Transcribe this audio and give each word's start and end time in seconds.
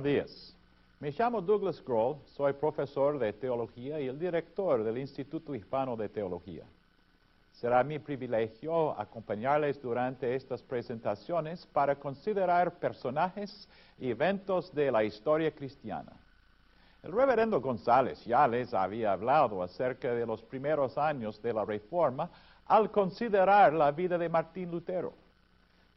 Buenos 0.00 0.14
días. 0.14 0.56
Me 0.98 1.10
llamo 1.10 1.42
Douglas 1.42 1.84
Grohl, 1.84 2.16
soy 2.34 2.54
profesor 2.54 3.18
de 3.18 3.34
teología 3.34 4.00
y 4.00 4.06
el 4.06 4.18
director 4.18 4.82
del 4.82 4.96
Instituto 4.96 5.54
Hispano 5.54 5.94
de 5.94 6.08
Teología. 6.08 6.64
Será 7.52 7.84
mi 7.84 7.98
privilegio 7.98 8.98
acompañarles 8.98 9.78
durante 9.82 10.34
estas 10.34 10.62
presentaciones 10.62 11.66
para 11.66 11.96
considerar 11.96 12.78
personajes 12.78 13.68
y 13.98 14.08
eventos 14.08 14.74
de 14.74 14.90
la 14.90 15.04
historia 15.04 15.54
cristiana. 15.54 16.12
El 17.02 17.12
reverendo 17.12 17.60
González 17.60 18.24
ya 18.24 18.48
les 18.48 18.72
había 18.72 19.12
hablado 19.12 19.62
acerca 19.62 20.14
de 20.14 20.24
los 20.24 20.40
primeros 20.40 20.96
años 20.96 21.42
de 21.42 21.52
la 21.52 21.66
Reforma 21.66 22.30
al 22.64 22.90
considerar 22.90 23.74
la 23.74 23.90
vida 23.90 24.16
de 24.16 24.30
Martín 24.30 24.70
Lutero. 24.70 25.12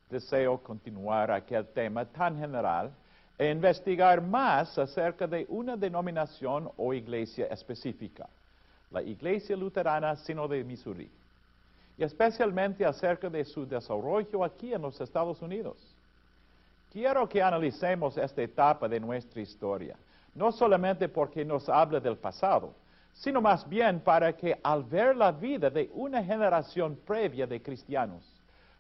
Deseo 0.10 0.58
continuar 0.58 1.32
aquel 1.32 1.66
tema 1.68 2.04
tan 2.04 2.38
general 2.38 2.92
e 3.38 3.50
investigar 3.50 4.22
más 4.22 4.78
acerca 4.78 5.26
de 5.28 5.46
una 5.50 5.76
denominación 5.76 6.70
o 6.78 6.94
iglesia 6.94 7.48
específica, 7.48 8.30
la 8.92 9.02
Iglesia 9.02 9.58
Luterana 9.58 10.16
Sino 10.16 10.48
de 10.48 10.64
Missouri, 10.64 11.10
y 11.98 12.04
especialmente 12.04 12.86
acerca 12.86 13.30
de 13.30 13.44
su 13.44 13.66
desarrollo 13.66 14.44
aquí 14.44 14.74
en 14.74 14.82
los 14.82 15.00
Estados 15.02 15.42
Unidos. 15.42 15.78
Quiero 16.92 17.28
que 17.28 17.42
analicemos 17.42 18.18
esta 18.18 18.44
etapa 18.44 18.88
de 18.88 19.00
nuestra 19.00 19.42
historia, 19.42 19.96
no 20.36 20.52
solamente 20.52 21.10
porque 21.10 21.44
nos 21.44 21.68
habla 21.68 22.00
del 22.00 22.18
pasado, 22.18 22.74
sino 23.14 23.42
más 23.42 23.68
bien 23.68 24.00
para 24.00 24.36
que 24.36 24.60
al 24.64 24.84
ver 24.84 25.16
la 25.16 25.32
vida 25.32 25.70
de 25.70 25.90
una 25.94 26.24
generación 26.24 26.96
previa 27.06 27.48
de 27.48 27.62
cristianos, 27.62 28.24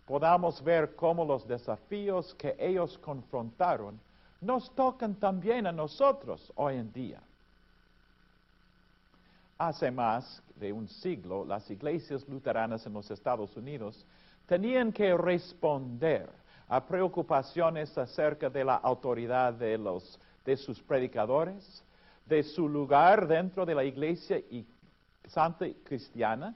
podamos 0.06 0.64
ver 0.64 0.96
cómo 0.96 1.26
los 1.26 1.48
desafíos 1.48 2.34
que 2.36 2.56
ellos 2.60 2.98
confrontaron 3.00 4.00
nos 4.44 4.74
tocan 4.76 5.16
también 5.16 5.66
a 5.68 5.72
nosotros 5.72 6.52
hoy 6.56 6.76
en 6.76 6.92
día. 6.92 7.22
Hace 9.58 9.92
más 9.92 10.42
de 10.56 10.74
un 10.74 10.88
siglo, 10.88 11.46
las 11.46 11.70
iglesias 11.70 12.28
luteranas 12.28 12.86
en 12.86 12.94
los 12.94 13.10
Estados 13.10 13.56
Unidos 13.56 14.06
tenían 14.46 14.92
que 14.92 15.16
responder 15.16 16.30
a 16.68 16.86
preocupaciones 16.86 17.98
acerca 17.98 18.50
de 18.50 18.64
la 18.64 18.76
autoridad 18.76 19.54
de, 19.54 19.78
los, 19.78 20.20
sus 20.58 20.82
predicadores, 20.82 21.84
de 22.26 22.44
su 22.44 22.68
lugar 22.68 23.28
dentro 23.28 23.66
de 23.66 23.76
la 23.76 23.84
iglesia 23.84 24.38
y 24.38 24.66
santa 25.28 25.66
cristiana, 25.84 26.56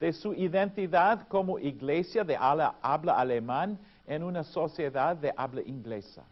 de 0.00 0.12
su 0.12 0.32
identidad 0.32 1.26
como 1.28 1.58
iglesia 1.58 2.24
de 2.24 2.36
habla 2.36 3.18
alemán 3.18 3.78
en 4.06 4.22
una 4.22 4.44
sociedad 4.44 5.16
de 5.16 5.32
habla 5.36 5.62
inglesa. 5.62 6.24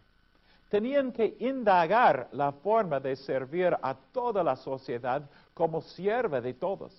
Tenían 0.68 1.12
que 1.12 1.36
indagar 1.40 2.28
la 2.32 2.52
forma 2.52 2.98
de 2.98 3.14
servir 3.16 3.76
a 3.80 3.94
toda 3.94 4.42
la 4.42 4.56
sociedad 4.56 5.22
como 5.54 5.80
sierva 5.80 6.40
de 6.40 6.54
todos 6.54 6.92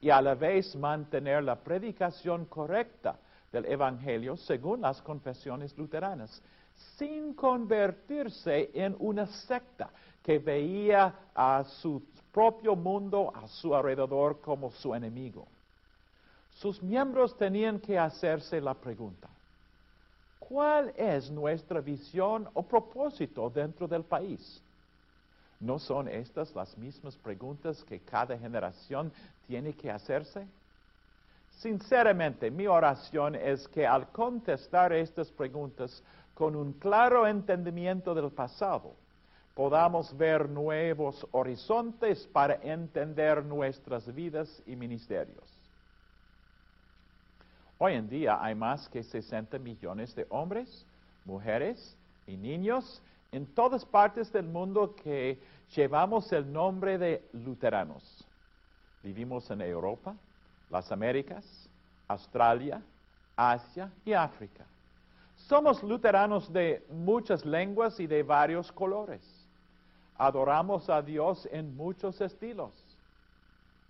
y 0.00 0.10
a 0.10 0.22
la 0.22 0.34
vez 0.34 0.76
mantener 0.76 1.42
la 1.42 1.56
predicación 1.56 2.44
correcta 2.44 3.16
del 3.50 3.66
Evangelio 3.66 4.36
según 4.36 4.82
las 4.82 5.00
confesiones 5.02 5.76
luteranas, 5.76 6.42
sin 6.96 7.34
convertirse 7.34 8.70
en 8.74 8.96
una 8.98 9.26
secta 9.26 9.90
que 10.22 10.38
veía 10.38 11.14
a 11.34 11.64
su 11.64 12.02
propio 12.32 12.74
mundo 12.74 13.32
a 13.34 13.46
su 13.46 13.74
alrededor 13.74 14.40
como 14.40 14.70
su 14.72 14.94
enemigo. 14.94 15.46
Sus 16.54 16.82
miembros 16.82 17.36
tenían 17.36 17.80
que 17.80 17.98
hacerse 17.98 18.60
la 18.60 18.74
pregunta, 18.74 19.28
¿Cuál 20.48 20.92
es 20.96 21.30
nuestra 21.30 21.80
visión 21.80 22.48
o 22.52 22.62
propósito 22.62 23.48
dentro 23.48 23.88
del 23.88 24.04
país? 24.04 24.62
¿No 25.60 25.78
son 25.78 26.08
estas 26.08 26.54
las 26.54 26.76
mismas 26.76 27.16
preguntas 27.16 27.82
que 27.84 28.00
cada 28.00 28.36
generación 28.36 29.10
tiene 29.46 29.72
que 29.72 29.90
hacerse? 29.90 30.46
Sinceramente, 31.60 32.50
mi 32.50 32.66
oración 32.66 33.36
es 33.36 33.66
que 33.68 33.86
al 33.86 34.08
contestar 34.08 34.92
estas 34.92 35.30
preguntas 35.30 36.02
con 36.34 36.56
un 36.56 36.74
claro 36.74 37.26
entendimiento 37.26 38.14
del 38.14 38.30
pasado, 38.30 38.92
podamos 39.54 40.14
ver 40.16 40.48
nuevos 40.48 41.26
horizontes 41.30 42.26
para 42.32 42.56
entender 42.56 43.44
nuestras 43.44 44.12
vidas 44.12 44.62
y 44.66 44.76
ministerios. 44.76 45.63
Hoy 47.76 47.94
en 47.94 48.08
día 48.08 48.38
hay 48.40 48.54
más 48.54 48.88
que 48.88 49.02
60 49.02 49.58
millones 49.58 50.14
de 50.14 50.26
hombres, 50.30 50.86
mujeres 51.24 51.96
y 52.24 52.36
niños 52.36 53.02
en 53.32 53.46
todas 53.46 53.84
partes 53.84 54.32
del 54.32 54.46
mundo 54.46 54.94
que 54.94 55.40
llevamos 55.74 56.32
el 56.32 56.52
nombre 56.52 56.98
de 56.98 57.28
luteranos. 57.32 58.24
Vivimos 59.02 59.50
en 59.50 59.60
Europa, 59.60 60.14
las 60.70 60.92
Américas, 60.92 61.68
Australia, 62.06 62.80
Asia 63.34 63.90
y 64.04 64.12
África. 64.12 64.64
Somos 65.36 65.82
luteranos 65.82 66.52
de 66.52 66.86
muchas 66.90 67.44
lenguas 67.44 67.98
y 67.98 68.06
de 68.06 68.22
varios 68.22 68.70
colores. 68.70 69.20
Adoramos 70.16 70.88
a 70.88 71.02
Dios 71.02 71.48
en 71.50 71.76
muchos 71.76 72.20
estilos, 72.20 72.72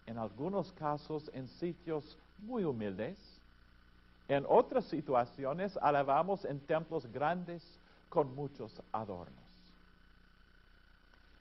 en 0.07 0.17
algunos 0.17 0.73
casos 0.73 1.31
en 1.35 1.47
sitios 1.49 2.17
muy 2.39 2.65
humildes 2.65 3.34
en 4.29 4.45
otras 4.49 4.85
situaciones 4.87 5.77
alabamos 5.83 6.45
en 6.45 6.61
templos 6.61 7.07
grandes 7.13 7.63
con 8.09 8.35
muchos 8.35 8.81
adornos. 8.93 9.45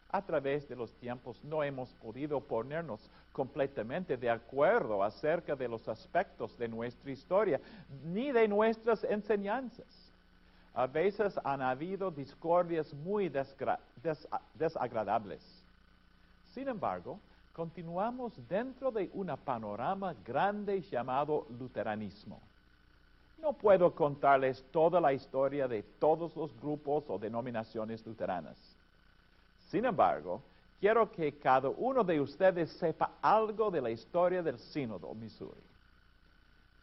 A 0.09 0.21
través 0.21 0.69
de 0.69 0.75
los 0.75 0.91
tiempos 0.93 1.43
no 1.43 1.63
hemos 1.63 1.89
podido 1.93 2.39
ponernos 2.39 2.99
completamente 3.31 4.15
de 4.15 4.29
acuerdo 4.29 5.03
acerca 5.03 5.55
de 5.55 5.67
los 5.67 5.87
aspectos 5.87 6.55
de 6.57 6.67
nuestra 6.67 7.09
historia 7.09 7.59
ni 8.05 8.31
de 8.31 8.47
nuestras 8.47 9.03
enseñanzas. 9.05 9.87
A 10.75 10.85
veces 10.85 11.39
han 11.43 11.61
habido 11.61 12.11
discordias 12.11 12.93
muy 12.93 13.31
desagradables. 14.53 15.41
Sin 16.53 16.67
embargo, 16.67 17.19
continuamos 17.53 18.33
dentro 18.47 18.91
de 18.91 19.09
un 19.13 19.35
panorama 19.43 20.15
grande 20.25 20.81
llamado 20.81 21.47
luteranismo. 21.59 22.39
No 23.43 23.51
puedo 23.51 23.93
contarles 23.93 24.63
toda 24.71 25.01
la 25.01 25.11
historia 25.11 25.67
de 25.67 25.83
todos 25.99 26.33
los 26.33 26.57
grupos 26.61 27.03
o 27.09 27.19
denominaciones 27.19 28.05
luteranas. 28.07 28.55
Sin 29.69 29.83
embargo, 29.83 30.41
quiero 30.79 31.11
que 31.11 31.37
cada 31.39 31.67
uno 31.67 32.05
de 32.05 32.21
ustedes 32.21 32.71
sepa 32.71 33.11
algo 33.21 33.69
de 33.69 33.81
la 33.81 33.91
historia 33.91 34.41
del 34.41 34.57
Sínodo 34.57 35.13
Missouri. 35.13 35.59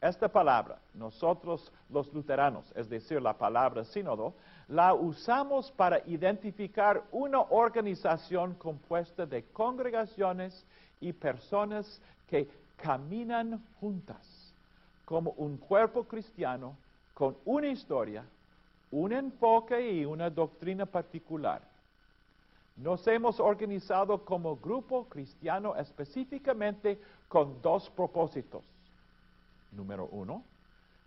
Esta 0.03 0.29
palabra, 0.29 0.79
nosotros 0.93 1.73
los 1.89 2.13
luteranos, 2.13 2.71
es 2.77 2.91
decir, 2.91 3.23
la 3.23 3.33
palabra 3.33 3.83
sínodo, 3.85 4.35
la 4.69 4.93
usamos 4.93 5.73
para 5.73 6.07
identificar 6.07 7.03
una 7.11 7.41
organización 7.41 8.53
compuesta 8.57 9.25
de 9.25 9.45
congregaciones 9.45 10.63
y 11.01 11.15
personas 11.15 12.03
que 12.29 12.47
caminan 12.77 13.65
juntas 13.81 14.30
como 15.11 15.33
un 15.39 15.57
cuerpo 15.57 16.05
cristiano 16.05 16.77
con 17.15 17.37
una 17.45 17.67
historia, 17.67 18.25
un 18.93 19.13
enfoque 19.13 19.91
y 19.91 20.05
una 20.05 20.31
doctrina 20.31 20.87
particular. 20.87 21.63
Nos 22.77 23.05
hemos 23.09 23.41
organizado 23.41 24.25
como 24.25 24.55
grupo 24.55 25.07
cristiano 25.09 25.75
específicamente 25.75 27.01
con 27.27 27.61
dos 27.61 27.91
propósitos. 27.91 28.63
Número 29.73 30.09
uno, 30.13 30.45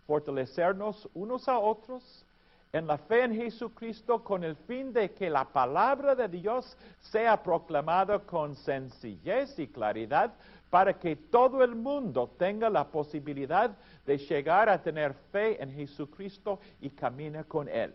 fortalecernos 0.06 1.08
unos 1.14 1.48
a 1.48 1.58
otros 1.58 2.26
en 2.74 2.86
la 2.86 2.98
fe 2.98 3.22
en 3.22 3.34
Jesucristo 3.34 4.22
con 4.22 4.44
el 4.44 4.56
fin 4.56 4.92
de 4.92 5.12
que 5.12 5.30
la 5.30 5.46
palabra 5.46 6.14
de 6.14 6.28
Dios 6.28 6.76
sea 7.00 7.42
proclamada 7.42 8.18
con 8.18 8.54
sencillez 8.54 9.58
y 9.58 9.66
claridad 9.66 10.34
para 10.74 10.98
que 10.98 11.14
todo 11.14 11.62
el 11.62 11.76
mundo 11.76 12.28
tenga 12.36 12.68
la 12.68 12.84
posibilidad 12.88 13.70
de 14.04 14.18
llegar 14.18 14.68
a 14.68 14.82
tener 14.82 15.14
fe 15.30 15.62
en 15.62 15.72
Jesucristo 15.72 16.58
y 16.80 16.90
camine 16.90 17.44
con 17.44 17.68
Él. 17.68 17.94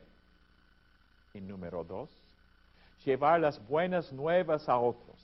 Y 1.33 1.41
número 1.41 1.83
dos, 1.83 2.09
llevar 3.03 3.41
las 3.41 3.59
buenas 3.67 4.13
nuevas 4.13 4.69
a 4.69 4.77
otros. 4.77 5.17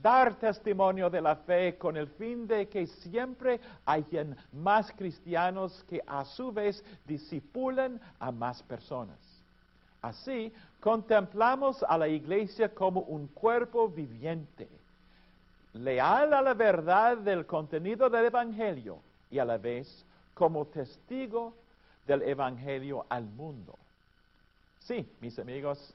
Dar 0.00 0.36
testimonio 0.38 1.10
de 1.10 1.20
la 1.20 1.34
fe 1.34 1.76
con 1.76 1.96
el 1.96 2.06
fin 2.06 2.46
de 2.46 2.68
que 2.68 2.86
siempre 2.86 3.58
hayan 3.84 4.36
más 4.52 4.92
cristianos 4.92 5.84
que 5.88 6.00
a 6.06 6.24
su 6.24 6.52
vez 6.52 6.84
disipulen 7.06 8.00
a 8.20 8.30
más 8.30 8.62
personas. 8.62 9.18
Así, 10.00 10.52
contemplamos 10.78 11.84
a 11.88 11.98
la 11.98 12.06
iglesia 12.06 12.72
como 12.72 13.00
un 13.00 13.26
cuerpo 13.26 13.88
viviente 13.88 14.68
leal 15.74 16.32
a 16.34 16.42
la 16.42 16.54
verdad 16.54 17.18
del 17.18 17.46
contenido 17.46 18.10
del 18.10 18.26
Evangelio 18.26 18.98
y 19.30 19.38
a 19.38 19.44
la 19.44 19.58
vez 19.58 20.04
como 20.34 20.66
testigo 20.66 21.54
del 22.06 22.22
Evangelio 22.22 23.06
al 23.08 23.24
mundo. 23.24 23.78
Sí, 24.80 25.06
mis 25.20 25.38
amigos, 25.38 25.94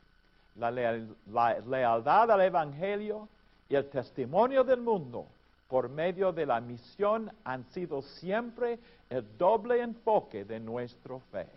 la, 0.55 0.71
la 0.71 1.59
lealtad 1.59 2.31
al 2.31 2.41
Evangelio 2.41 3.27
y 3.67 3.75
el 3.75 3.89
testimonio 3.89 4.63
del 4.63 4.81
mundo 4.81 5.25
por 5.67 5.89
medio 5.89 6.31
de 6.31 6.45
la 6.45 6.61
misión 6.61 7.31
han 7.43 7.65
sido 7.71 8.01
siempre 8.01 8.79
el 9.09 9.37
doble 9.37 9.81
enfoque 9.81 10.45
de 10.45 10.59
nuestra 10.59 11.19
fe 11.31 11.47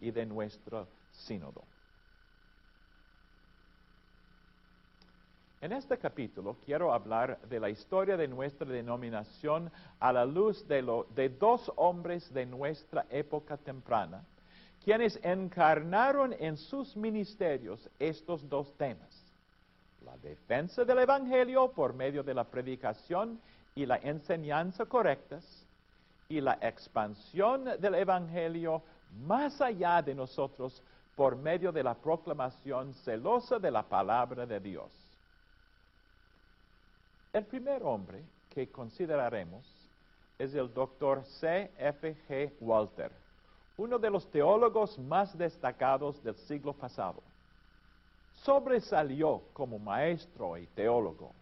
y 0.00 0.10
de 0.10 0.24
nuestro 0.24 0.86
sínodo. 1.12 1.62
En 5.60 5.72
este 5.72 5.98
capítulo 5.98 6.56
quiero 6.64 6.92
hablar 6.92 7.40
de 7.48 7.58
la 7.58 7.68
historia 7.68 8.16
de 8.16 8.28
nuestra 8.28 8.64
denominación 8.64 9.72
a 9.98 10.12
la 10.12 10.24
luz 10.24 10.64
de, 10.68 11.28
dos 11.30 11.72
hombres 11.74 12.32
de 12.32 12.46
nuestra 12.46 13.06
época 13.10 13.56
temprana, 13.56 14.24
quienes 14.84 15.18
encarnaron 15.24 16.32
en 16.38 16.56
sus 16.56 16.96
ministerios 16.96 17.90
estos 17.98 18.48
dos 18.48 18.72
temas. 18.76 19.24
La 20.04 20.16
defensa 20.18 20.84
del 20.84 21.00
Evangelio 21.00 21.72
por 21.72 21.92
medio 21.92 22.22
de 22.22 22.34
la 22.34 22.44
predicación 22.44 23.40
y 23.74 23.84
la 23.84 23.96
enseñanza 23.96 24.86
correctas 24.86 25.44
y 26.28 26.40
la 26.40 26.56
expansión 26.60 27.64
del 27.80 27.96
Evangelio 27.96 28.80
más 29.26 29.60
allá 29.60 30.02
de 30.02 30.14
nosotros 30.14 30.80
por 31.16 31.34
medio 31.34 31.72
de 31.72 31.82
la 31.82 31.94
proclamación 31.94 32.94
celosa 32.94 33.58
de 33.58 33.72
la 33.72 33.82
palabra 33.82 34.46
de 34.46 34.60
Dios. 34.60 34.97
El 37.38 37.46
primer 37.46 37.84
hombre 37.84 38.24
que 38.50 38.68
consideraremos 38.68 39.64
es 40.40 40.56
el 40.56 40.74
doctor 40.74 41.24
C. 41.24 41.70
F. 41.78 42.16
G. 42.28 42.52
Walter, 42.58 43.12
uno 43.76 43.96
de 43.96 44.10
los 44.10 44.28
teólogos 44.28 44.98
más 44.98 45.38
destacados 45.38 46.20
del 46.24 46.34
siglo 46.34 46.72
pasado. 46.72 47.22
Sobresalió 48.42 49.40
como 49.52 49.78
maestro 49.78 50.58
y 50.58 50.66
teólogo 50.66 51.32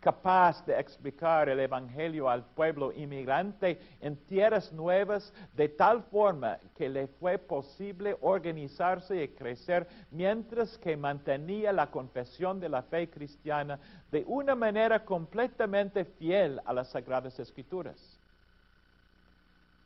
capaz 0.00 0.64
de 0.64 0.78
explicar 0.78 1.48
el 1.48 1.58
Evangelio 1.58 2.28
al 2.28 2.44
pueblo 2.44 2.92
inmigrante 2.92 3.80
en 4.00 4.16
tierras 4.26 4.72
nuevas 4.72 5.32
de 5.54 5.68
tal 5.68 6.02
forma 6.04 6.58
que 6.76 6.88
le 6.88 7.08
fue 7.08 7.36
posible 7.38 8.16
organizarse 8.20 9.22
y 9.22 9.28
crecer 9.28 9.88
mientras 10.10 10.78
que 10.78 10.96
mantenía 10.96 11.72
la 11.72 11.90
confesión 11.90 12.60
de 12.60 12.68
la 12.68 12.82
fe 12.82 13.10
cristiana 13.10 13.78
de 14.12 14.24
una 14.26 14.54
manera 14.54 15.04
completamente 15.04 16.04
fiel 16.04 16.60
a 16.64 16.72
las 16.72 16.88
Sagradas 16.88 17.38
Escrituras. 17.40 18.18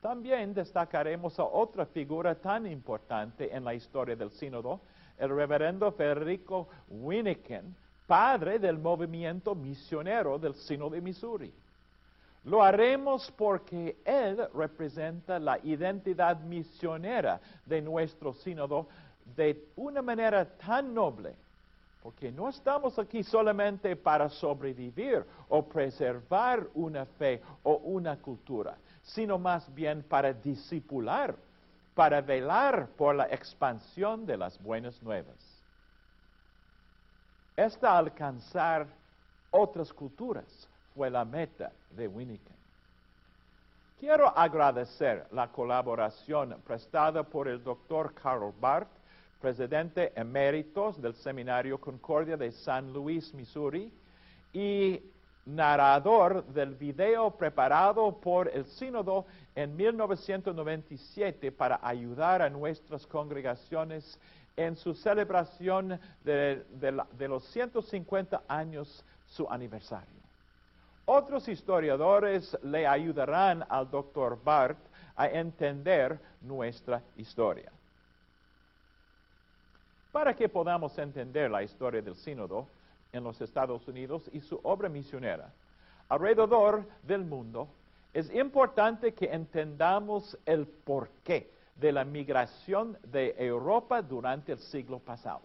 También 0.03 0.53
destacaremos 0.53 1.39
a 1.39 1.45
otra 1.45 1.87
figura 1.87 2.35
tan 2.35 2.67
importante 2.67 3.55
en 3.55 3.65
la 3.65 3.73
historia 3.73 4.17
del 4.17 4.33
sínodo, 4.33 4.81
el 5.17 5.31
reverendo 5.31 5.93
Federico 5.93 6.69
Winiken, 6.89 7.77
padre 8.07 8.59
del 8.59 8.79
movimiento 8.79 9.55
misionero 9.55 10.39
del 10.39 10.55
Sino 10.55 10.91
de 10.91 11.01
Missouri. 11.01 11.53
Lo 12.45 12.63
haremos 12.63 13.31
porque 13.37 13.99
Él 14.05 14.49
representa 14.53 15.39
la 15.39 15.59
identidad 15.63 16.41
misionera 16.41 17.41
de 17.65 17.81
nuestro 17.81 18.33
sínodo 18.35 18.89
de 19.37 19.69
una 19.77 20.03
manera 20.03 20.45
tan 20.45 20.93
noble, 20.93 21.37
porque 22.03 22.33
no 22.33 22.49
estamos 22.49 22.99
aquí 22.99 23.23
solamente 23.23 23.95
para 23.95 24.29
sobrevivir 24.29 25.25
o 25.49 25.65
preservar 25.65 26.67
una 26.75 27.07
fe 27.07 27.41
o 27.63 27.77
una 27.77 28.17
cultura, 28.17 28.77
sino 29.03 29.39
más 29.39 29.73
bien 29.73 30.03
para 30.03 30.33
discipular, 30.33 31.37
para 31.95 32.21
velar 32.21 32.89
por 32.97 33.15
la 33.15 33.27
expansión 33.27 34.27
de 34.27 34.37
las 34.37 34.61
buenas 34.61 35.01
nuevas. 35.01 35.52
Esta 37.57 37.99
alcanzar 37.99 38.87
otras 39.51 39.93
culturas 39.93 40.69
fue 40.95 41.11
la 41.11 41.25
meta 41.25 41.71
de 41.91 42.09
Winnicott. 42.09 42.53
Quiero 44.01 44.37
agradecer 44.37 45.27
la 45.33 45.49
colaboración 45.49 46.57
prestada 46.67 47.23
por 47.23 47.47
el 47.47 47.63
doctor 47.63 48.15
Carl 48.15 48.53
Barth, 48.61 48.89
presidente 49.41 50.13
eméritos 50.17 51.01
del 51.01 51.15
Seminario 51.15 51.79
Concordia 51.79 52.37
de 52.37 52.51
San 52.53 52.93
Luis, 52.93 53.33
Missouri, 53.35 53.93
y 54.53 55.01
narrador 55.45 56.45
del 56.47 56.75
video 56.75 57.31
preparado 57.33 58.19
por 58.21 58.49
el 58.49 58.65
sínodo 58.65 59.27
en 59.55 59.77
1997 59.77 61.53
para 61.53 61.81
ayudar 61.83 62.43
a 62.43 62.51
nuestras 62.51 63.07
congregaciones 63.07 64.19
en 64.57 64.77
su 64.77 64.95
celebración 64.95 65.99
de, 66.25 66.65
los 67.29 67.45
150 67.45 68.43
años 68.49 69.05
su 69.27 69.49
aniversario. 69.49 70.23
Otros 71.05 71.49
historiadores 71.49 72.57
le 72.63 72.87
ayudarán 72.87 73.65
al 73.69 73.91
doctor 73.91 74.39
Barth 74.43 74.79
a 75.17 75.29
entender 75.29 76.19
nuestra 76.41 77.03
historia. 77.17 77.73
Para 80.13 80.35
que 80.35 80.49
podamos 80.49 80.97
entender 80.99 81.51
la 81.51 81.63
historia 81.63 82.03
del 82.03 82.15
sínodo 82.15 82.69
en 83.13 83.25
los 83.25 83.41
Estados 83.41 83.87
Unidos 83.89 84.31
y 84.33 84.41
su 84.41 84.61
obra 84.63 84.89
misionera 84.89 85.51
alrededor 86.09 86.85
del 87.03 87.25
mundo, 87.25 87.69
es 88.13 88.33
importante 88.35 89.15
que 89.15 89.33
entendamos 89.33 90.37
el 90.45 90.67
porqué 90.67 91.51
de 91.77 91.93
la 91.93 92.05
migración 92.05 92.97
de 93.05 93.35
Europa 93.39 94.03
durante 94.03 94.53
el 94.53 94.59
siglo 94.59 94.99
pasado. 94.99 95.43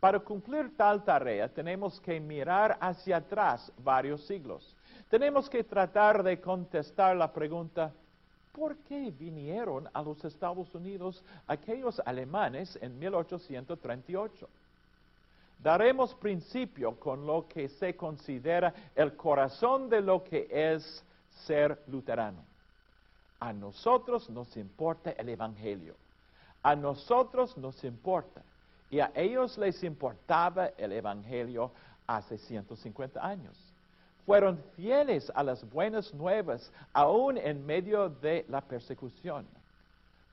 Para 0.00 0.20
cumplir 0.20 0.76
tal 0.76 1.02
tarea 1.02 1.48
tenemos 1.48 1.98
que 2.00 2.20
mirar 2.20 2.76
hacia 2.80 3.16
atrás 3.16 3.72
varios 3.78 4.24
siglos. 4.26 4.76
Tenemos 5.08 5.48
que 5.48 5.64
tratar 5.64 6.22
de 6.22 6.40
contestar 6.40 7.16
la 7.16 7.32
pregunta, 7.32 7.90
¿por 8.52 8.76
qué 8.78 9.10
vinieron 9.10 9.88
a 9.92 10.02
los 10.02 10.22
Estados 10.24 10.74
Unidos 10.74 11.22
aquellos 11.46 12.00
alemanes 12.04 12.78
en 12.82 12.98
1838? 12.98 14.48
Daremos 15.62 16.14
principio 16.16 16.98
con 17.00 17.26
lo 17.26 17.48
que 17.48 17.70
se 17.70 17.96
considera 17.96 18.74
el 18.94 19.16
corazón 19.16 19.88
de 19.88 20.02
lo 20.02 20.22
que 20.22 20.46
es 20.50 21.02
ser 21.46 21.82
luterano. 21.86 22.44
A 23.40 23.52
nosotros 23.52 24.30
nos 24.30 24.56
importa 24.56 25.10
el 25.10 25.28
Evangelio. 25.28 25.96
A 26.62 26.74
nosotros 26.74 27.56
nos 27.58 27.82
importa. 27.84 28.42
Y 28.90 29.00
a 29.00 29.10
ellos 29.14 29.58
les 29.58 29.82
importaba 29.82 30.68
el 30.78 30.92
Evangelio 30.92 31.72
hace 32.06 32.38
150 32.38 33.24
años. 33.24 33.56
Fueron 34.24 34.58
fieles 34.76 35.30
a 35.34 35.42
las 35.42 35.68
buenas 35.68 36.14
nuevas, 36.14 36.72
aún 36.92 37.36
en 37.36 37.64
medio 37.66 38.08
de 38.08 38.46
la 38.48 38.62
persecución. 38.62 39.46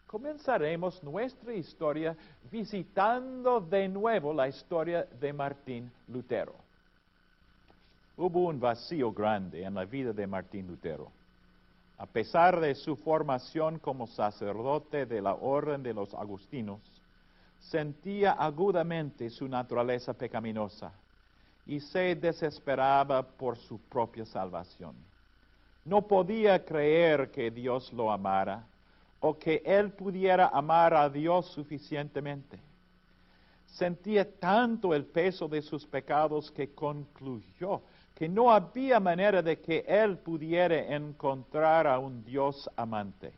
Comenzaremos 0.07 1.01
nuestra 1.03 1.53
historia 1.53 2.15
visitando 2.49 3.61
de 3.61 3.87
nuevo 3.87 4.33
la 4.33 4.47
historia 4.47 5.07
de 5.19 5.33
Martín 5.33 5.91
Lutero. 6.07 6.53
Hubo 8.17 8.47
un 8.47 8.59
vacío 8.59 9.11
grande 9.11 9.63
en 9.63 9.73
la 9.73 9.85
vida 9.85 10.13
de 10.13 10.27
Martín 10.27 10.67
Lutero. 10.67 11.11
A 12.01 12.07
pesar 12.07 12.59
de 12.59 12.73
su 12.73 12.95
formación 12.95 13.77
como 13.77 14.07
sacerdote 14.07 15.05
de 15.05 15.21
la 15.21 15.35
Orden 15.35 15.83
de 15.83 15.93
los 15.93 16.15
Agustinos, 16.15 16.81
sentía 17.59 18.31
agudamente 18.31 19.29
su 19.29 19.47
naturaleza 19.47 20.11
pecaminosa 20.15 20.91
y 21.67 21.79
se 21.79 22.15
desesperaba 22.15 23.21
por 23.21 23.55
su 23.55 23.79
propia 23.81 24.25
salvación. 24.25 24.95
No 25.85 26.07
podía 26.07 26.65
creer 26.65 27.29
que 27.29 27.51
Dios 27.51 27.93
lo 27.93 28.11
amara 28.11 28.65
o 29.19 29.37
que 29.37 29.61
él 29.63 29.91
pudiera 29.91 30.47
amar 30.47 30.95
a 30.95 31.07
Dios 31.07 31.51
suficientemente. 31.51 32.59
Sentía 33.67 34.39
tanto 34.39 34.95
el 34.95 35.05
peso 35.05 35.47
de 35.47 35.61
sus 35.61 35.85
pecados 35.85 36.49
que 36.49 36.73
concluyó 36.73 37.83
que 38.21 38.29
no 38.29 38.51
había 38.51 38.99
manera 38.99 39.41
de 39.41 39.59
que 39.59 39.83
él 39.87 40.15
pudiera 40.15 40.95
encontrar 40.95 41.87
a 41.87 41.97
un 41.97 42.23
Dios 42.23 42.69
amante. 42.75 43.33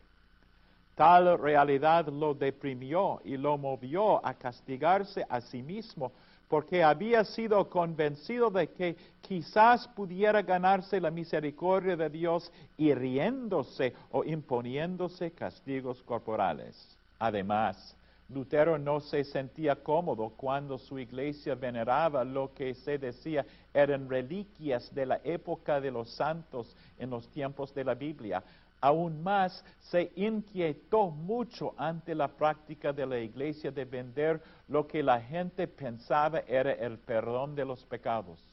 Tal 0.94 1.40
realidad 1.40 2.10
lo 2.10 2.34
deprimió 2.34 3.22
y 3.24 3.38
lo 3.38 3.58
movió 3.58 4.20
a 4.26 4.34
castigarse 4.34 5.26
a 5.30 5.40
sí 5.40 5.64
mismo 5.64 6.12
porque 6.50 6.84
había 6.84 7.24
sido 7.24 7.70
convencido 7.70 8.50
de 8.50 8.68
que 8.72 8.98
quizás 9.22 9.88
pudiera 9.88 10.42
ganarse 10.42 11.00
la 11.00 11.12
misericordia 11.12 11.96
de 11.96 12.10
Dios 12.10 12.52
hiriéndose 12.78 13.94
o 14.12 14.26
imponiéndose 14.26 15.32
castigos 15.32 16.04
corporales. 16.04 16.76
Además, 17.20 17.96
Lutero 18.30 18.78
no 18.78 19.00
se 19.00 19.24
sentía 19.24 19.76
cómodo 19.76 20.30
cuando 20.36 20.78
su 20.78 20.98
iglesia 20.98 21.56
veneraba 21.56 22.24
lo 22.24 22.54
que 22.54 22.74
se 22.74 22.98
decía 22.98 23.46
eran 23.74 24.10
reliquias 24.10 24.94
de 24.94 25.06
la 25.06 25.22
época 25.24 25.80
de 25.82 25.92
los 25.92 26.10
santos 26.16 26.76
en 26.98 27.10
los 27.10 27.30
tiempos 27.30 27.74
de 27.74 27.84
la 27.84 27.94
Biblia, 27.94 28.44
Aún 28.84 29.24
más, 29.24 29.64
se 29.80 30.12
inquietó 30.18 31.10
mucho 31.10 31.74
ante 31.78 32.14
la 32.14 32.28
práctica 32.28 32.92
de 32.92 33.06
la 33.06 33.18
iglesia 33.18 33.72
de 33.72 33.86
vender 33.86 34.42
lo 34.68 34.86
que 34.86 35.02
la 35.02 35.22
gente 35.22 35.70
pensaba 35.70 36.40
era 36.40 36.74
el 36.74 37.00
perdón 37.00 37.56
de 37.56 37.64
los 37.64 37.86
pecados. 37.86 38.46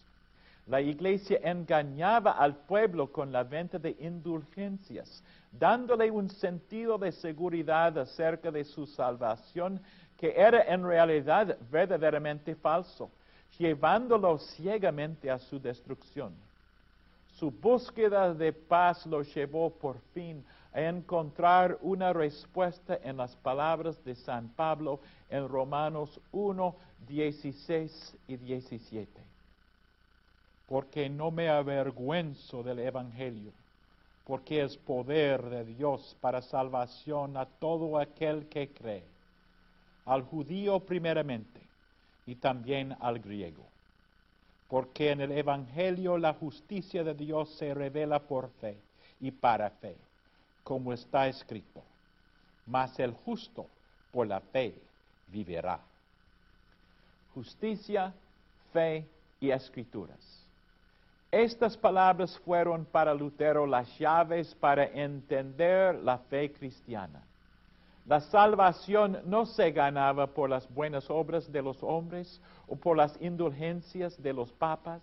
La 0.70 0.80
iglesia 0.80 1.40
engañaba 1.42 2.30
al 2.30 2.54
pueblo 2.54 3.10
con 3.10 3.32
la 3.32 3.42
venta 3.42 3.76
de 3.76 3.96
indulgencias, 3.98 5.20
dándole 5.50 6.12
un 6.12 6.30
sentido 6.30 6.96
de 6.96 7.10
seguridad 7.10 7.98
acerca 7.98 8.52
de 8.52 8.62
su 8.62 8.86
salvación 8.86 9.80
que 10.16 10.32
era 10.36 10.62
en 10.72 10.84
realidad 10.84 11.58
verdaderamente 11.72 12.54
falso, 12.54 13.10
llevándolo 13.58 14.38
ciegamente 14.38 15.28
a 15.28 15.40
su 15.40 15.58
destrucción. 15.58 16.32
Su 17.32 17.50
búsqueda 17.50 18.32
de 18.32 18.52
paz 18.52 19.04
lo 19.06 19.22
llevó 19.22 19.70
por 19.70 19.98
fin 20.14 20.44
a 20.72 20.82
encontrar 20.82 21.78
una 21.80 22.12
respuesta 22.12 22.96
en 23.02 23.16
las 23.16 23.34
palabras 23.34 24.04
de 24.04 24.14
San 24.14 24.50
Pablo 24.50 25.00
en 25.30 25.48
Romanos 25.48 26.20
1, 26.30 26.76
16 27.08 28.16
y 28.28 28.36
17. 28.36 29.29
Porque 30.70 31.10
no 31.10 31.30
me 31.30 31.50
avergüenzo 31.50 32.62
del 32.62 32.78
Evangelio, 32.78 33.52
porque 34.26 34.62
es 34.62 34.78
poder 34.78 35.42
de 35.50 35.66
Dios 35.66 36.16
para 36.22 36.40
salvación 36.40 37.36
a 37.36 37.44
todo 37.44 37.98
aquel 37.98 38.48
que 38.48 38.70
cree, 38.70 39.04
al 40.06 40.22
judío 40.22 40.80
primeramente 40.80 41.60
y 42.24 42.36
también 42.36 42.96
al 43.00 43.18
griego 43.18 43.70
porque 44.70 45.10
en 45.10 45.20
el 45.20 45.32
Evangelio 45.32 46.16
la 46.16 46.32
justicia 46.32 47.02
de 47.02 47.12
Dios 47.12 47.50
se 47.56 47.74
revela 47.74 48.20
por 48.20 48.48
fe 48.60 48.76
y 49.20 49.32
para 49.32 49.68
fe, 49.68 49.96
como 50.62 50.92
está 50.92 51.26
escrito. 51.26 51.82
Mas 52.66 52.96
el 53.00 53.12
justo 53.12 53.66
por 54.12 54.28
la 54.28 54.40
fe 54.40 54.72
vivirá. 55.26 55.80
Justicia, 57.34 58.14
fe 58.72 59.04
y 59.40 59.50
escrituras. 59.50 60.39
Estas 61.30 61.76
palabras 61.76 62.36
fueron 62.40 62.84
para 62.84 63.14
Lutero 63.14 63.64
las 63.64 63.96
llaves 63.98 64.52
para 64.56 64.84
entender 64.84 65.94
la 66.02 66.18
fe 66.18 66.52
cristiana. 66.52 67.22
La 68.04 68.20
salvación 68.20 69.20
no 69.26 69.46
se 69.46 69.70
ganaba 69.70 70.26
por 70.26 70.50
las 70.50 70.68
buenas 70.74 71.08
obras 71.08 71.50
de 71.52 71.62
los 71.62 71.80
hombres 71.84 72.40
o 72.66 72.74
por 72.74 72.96
las 72.96 73.16
indulgencias 73.20 74.20
de 74.20 74.32
los 74.32 74.52
papas. 74.52 75.02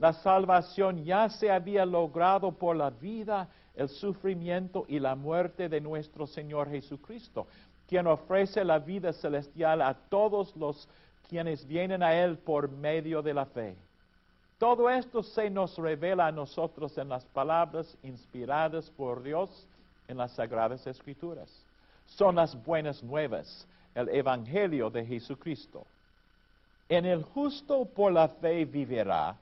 La 0.00 0.12
salvación 0.12 1.04
ya 1.04 1.28
se 1.28 1.48
había 1.52 1.86
logrado 1.86 2.50
por 2.50 2.74
la 2.74 2.90
vida, 2.90 3.48
el 3.76 3.88
sufrimiento 3.88 4.84
y 4.88 4.98
la 4.98 5.14
muerte 5.14 5.68
de 5.68 5.80
nuestro 5.80 6.26
Señor 6.26 6.70
Jesucristo, 6.70 7.46
quien 7.86 8.08
ofrece 8.08 8.64
la 8.64 8.80
vida 8.80 9.12
celestial 9.12 9.80
a 9.80 9.94
todos 9.94 10.56
los 10.56 10.88
quienes 11.28 11.64
vienen 11.68 12.02
a 12.02 12.14
Él 12.14 12.36
por 12.38 12.68
medio 12.68 13.22
de 13.22 13.34
la 13.34 13.46
fe. 13.46 13.76
Todo 14.62 14.88
esto 14.88 15.24
se 15.24 15.50
nos 15.50 15.76
revela 15.76 16.28
a 16.28 16.30
nosotros 16.30 16.96
en 16.96 17.08
las 17.08 17.24
palabras 17.24 17.98
inspiradas 18.04 18.88
por 18.90 19.20
Dios 19.20 19.66
en 20.06 20.18
las 20.18 20.30
Sagradas 20.36 20.86
Escrituras 20.86 21.50
son 22.06 22.36
las 22.36 22.54
buenas 22.64 23.02
nuevas, 23.02 23.66
el 23.92 24.08
Evangelio 24.10 24.88
de 24.88 25.04
Jesucristo. 25.04 25.84
En 26.88 27.06
el 27.06 27.24
justo 27.24 27.86
por 27.86 28.12
la 28.12 28.28
fe 28.28 28.64
vivirá, 28.64 29.36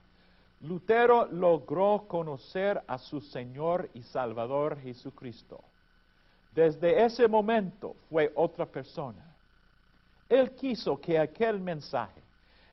Lutero 0.62 1.26
logró 1.26 2.06
conocer 2.08 2.82
a 2.86 2.96
su 2.96 3.20
Señor 3.20 3.90
y 3.92 4.02
Salvador 4.02 4.80
Jesucristo. 4.80 5.62
Desde 6.54 7.04
ese 7.04 7.28
momento 7.28 7.94
fue 8.08 8.32
otra 8.36 8.64
persona. 8.64 9.36
Él 10.30 10.52
quiso 10.52 10.98
que 10.98 11.18
aquel 11.18 11.60
mensaje, 11.60 12.22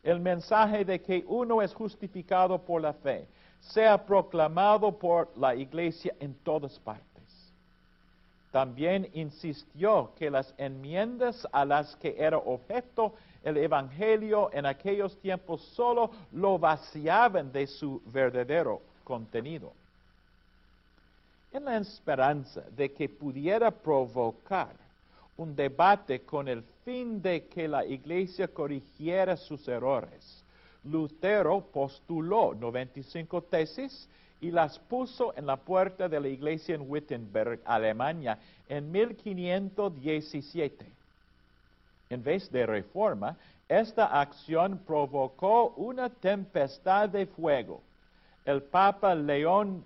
el 0.08 0.22
mensaje 0.22 0.86
de 0.86 1.02
que 1.02 1.26
uno 1.28 1.62
es 1.62 1.74
justificado 1.74 2.58
por 2.58 2.82
la 2.82 2.94
fe, 2.94 3.28
sea 3.60 4.06
proclamado 4.06 4.98
por 4.98 5.38
la 5.38 5.54
iglesia 5.54 6.16
en 6.22 6.34
todas 6.34 6.80
partes. 6.80 7.04
También 8.50 9.10
insistió 9.14 10.14
que 10.18 10.30
las 10.30 10.54
enmiendas 10.58 11.46
a 11.52 11.66
las 11.66 11.94
que 11.98 12.16
era 12.18 12.38
objeto 12.38 13.16
el 13.44 13.58
Evangelio 13.58 14.50
en 14.54 14.66
aquellos 14.66 15.18
tiempos 15.18 15.62
solo 15.76 16.10
lo 16.32 16.58
vaciaban 16.58 17.52
de 17.52 17.68
su 17.68 18.02
verdadero 18.06 18.82
contenido. 19.04 19.74
En 21.52 21.66
la 21.66 21.76
esperanza 21.76 22.62
de 22.78 22.94
que 22.94 23.10
pudiera 23.10 23.72
provocar 23.72 24.87
un 25.38 25.56
debate 25.56 26.22
con 26.22 26.48
el 26.48 26.64
fin 26.84 27.22
de 27.22 27.48
que 27.48 27.68
la 27.68 27.86
iglesia 27.86 28.48
corrigiera 28.48 29.38
sus 29.38 29.68
errores, 29.68 30.44
Lutero 30.84 31.62
postuló 31.62 32.54
95 32.56 33.44
tesis 33.44 34.10
y 34.40 34.52
las 34.52 34.78
puso 34.80 35.34
en 35.36 35.46
la 35.46 35.58
puerta 35.58 36.08
de 36.08 36.20
la 36.20 36.28
iglesia 36.28 36.76
en 36.76 36.90
Wittenberg, 36.90 37.62
Alemania, 37.66 38.40
en 38.70 38.92
1517. 38.92 40.86
En 42.10 42.24
vez 42.24 42.50
de 42.52 42.66
reforma, 42.66 43.38
esta 43.68 44.20
acción 44.22 44.80
provocó 44.86 45.74
una 45.76 46.10
tempestad 46.10 47.10
de 47.10 47.26
fuego. 47.26 47.82
El 48.46 48.64
Papa 48.64 49.14
León 49.14 49.84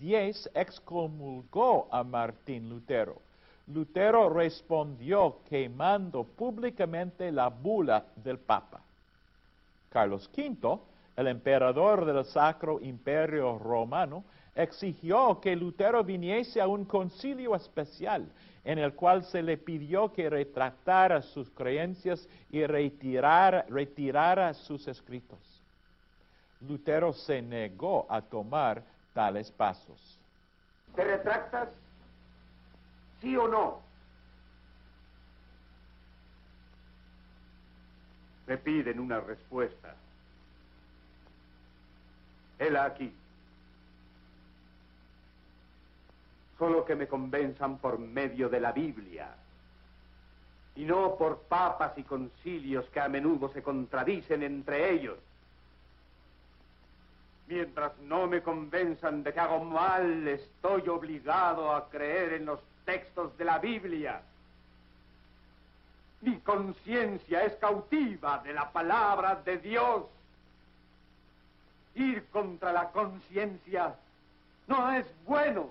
X 0.00 0.50
excomulgó 0.54 1.86
a 1.92 2.02
Martín 2.02 2.68
Lutero. 2.68 3.29
Lutero 3.72 4.28
respondió 4.28 5.38
quemando 5.48 6.24
públicamente 6.24 7.30
la 7.30 7.48
bula 7.48 8.04
del 8.16 8.38
Papa. 8.38 8.80
Carlos 9.90 10.30
V 10.36 10.78
el 11.20 11.28
emperador 11.28 12.06
del 12.06 12.24
Sacro 12.24 12.80
Imperio 12.80 13.58
Romano, 13.58 14.24
exigió 14.54 15.38
que 15.40 15.54
Lutero 15.54 16.02
viniese 16.02 16.60
a 16.60 16.66
un 16.66 16.84
concilio 16.86 17.54
especial 17.54 18.26
en 18.64 18.78
el 18.78 18.94
cual 18.94 19.24
se 19.24 19.42
le 19.42 19.58
pidió 19.58 20.12
que 20.12 20.28
retractara 20.28 21.22
sus 21.22 21.50
creencias 21.50 22.26
y 22.50 22.64
retirara, 22.64 23.64
retirara 23.68 24.54
sus 24.54 24.88
escritos. 24.88 25.38
Lutero 26.66 27.12
se 27.12 27.40
negó 27.40 28.06
a 28.08 28.20
tomar 28.22 28.82
tales 29.14 29.50
pasos. 29.50 30.18
¿Te 30.94 31.04
retractas? 31.04 31.68
¿Sí 33.20 33.36
o 33.36 33.46
no? 33.46 33.82
Me 38.46 38.56
piden 38.56 38.98
una 38.98 39.20
respuesta. 39.20 39.94
Él 42.58 42.76
aquí. 42.76 43.12
Solo 46.58 46.84
que 46.84 46.94
me 46.94 47.06
convenzan 47.06 47.78
por 47.78 47.98
medio 47.98 48.48
de 48.48 48.60
la 48.60 48.72
Biblia 48.72 49.34
y 50.76 50.84
no 50.84 51.16
por 51.16 51.40
papas 51.42 51.96
y 51.98 52.02
concilios 52.02 52.86
que 52.90 53.00
a 53.00 53.08
menudo 53.08 53.52
se 53.52 53.62
contradicen 53.62 54.42
entre 54.42 54.92
ellos. 54.92 55.18
Mientras 57.48 57.98
no 57.98 58.26
me 58.26 58.42
convenzan 58.42 59.22
de 59.22 59.32
que 59.32 59.40
hago 59.40 59.64
mal, 59.64 60.26
estoy 60.28 60.88
obligado 60.88 61.74
a 61.74 61.90
creer 61.90 62.34
en 62.34 62.46
los 62.46 62.60
textos 62.84 63.36
de 63.36 63.44
la 63.44 63.58
Biblia. 63.58 64.22
Mi 66.20 66.38
conciencia 66.40 67.44
es 67.44 67.54
cautiva 67.56 68.38
de 68.38 68.52
la 68.52 68.70
palabra 68.70 69.36
de 69.36 69.58
Dios. 69.58 70.04
Ir 71.94 72.26
contra 72.28 72.72
la 72.72 72.90
conciencia 72.90 73.94
no 74.66 74.92
es 74.92 75.06
bueno, 75.26 75.70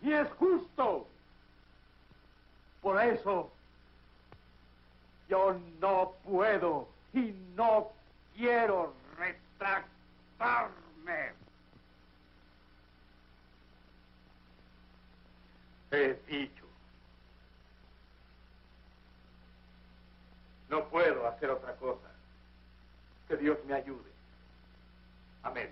ni 0.00 0.12
es 0.12 0.28
justo. 0.32 1.06
Por 2.82 3.02
eso 3.02 3.50
yo 5.28 5.56
no 5.80 6.14
puedo 6.24 6.88
y 7.12 7.32
no 7.54 7.90
quiero 8.34 8.94
retractarme. 9.16 11.32
He 15.90 16.14
dicho. 16.28 16.64
No 20.68 20.88
puedo 20.88 21.26
hacer 21.26 21.50
otra 21.50 21.74
cosa. 21.76 22.08
Que 23.26 23.36
Dios 23.36 23.58
me 23.66 23.74
ayude. 23.74 24.10
Amén. 25.42 25.70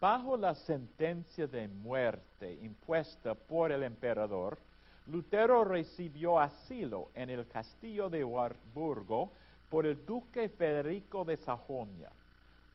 Bajo 0.00 0.36
la 0.36 0.54
sentencia 0.54 1.46
de 1.46 1.68
muerte 1.68 2.58
impuesta 2.62 3.34
por 3.34 3.72
el 3.72 3.82
emperador, 3.82 4.58
Lutero 5.06 5.64
recibió 5.64 6.38
asilo 6.38 7.08
en 7.14 7.30
el 7.30 7.46
castillo 7.48 8.10
de 8.10 8.24
Wartburgo 8.24 9.30
por 9.70 9.86
el 9.86 10.04
duque 10.04 10.48
Federico 10.48 11.24
de 11.24 11.36
Sajonia. 11.38 12.10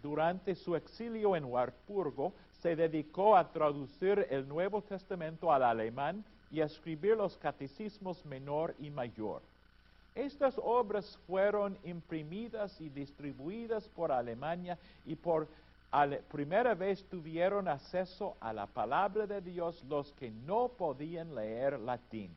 Durante 0.01 0.55
su 0.55 0.75
exilio 0.75 1.35
en 1.35 1.45
Wartburgo, 1.45 2.33
se 2.61 2.75
dedicó 2.75 3.35
a 3.35 3.51
traducir 3.51 4.27
el 4.29 4.47
Nuevo 4.47 4.81
Testamento 4.81 5.51
al 5.51 5.63
alemán 5.63 6.23
y 6.51 6.61
a 6.61 6.65
escribir 6.65 7.17
los 7.17 7.35
catecismos 7.37 8.23
menor 8.25 8.75
y 8.79 8.89
mayor. 8.89 9.41
Estas 10.13 10.59
obras 10.61 11.17
fueron 11.25 11.77
imprimidas 11.85 12.79
y 12.81 12.89
distribuidas 12.89 13.87
por 13.89 14.11
Alemania 14.11 14.77
y 15.05 15.15
por 15.15 15.47
primera 16.29 16.75
vez 16.75 17.03
tuvieron 17.05 17.67
acceso 17.67 18.35
a 18.41 18.53
la 18.53 18.67
palabra 18.67 19.25
de 19.25 19.41
Dios 19.41 19.83
los 19.89 20.11
que 20.13 20.29
no 20.29 20.67
podían 20.67 21.33
leer 21.33 21.79
latín. 21.79 22.29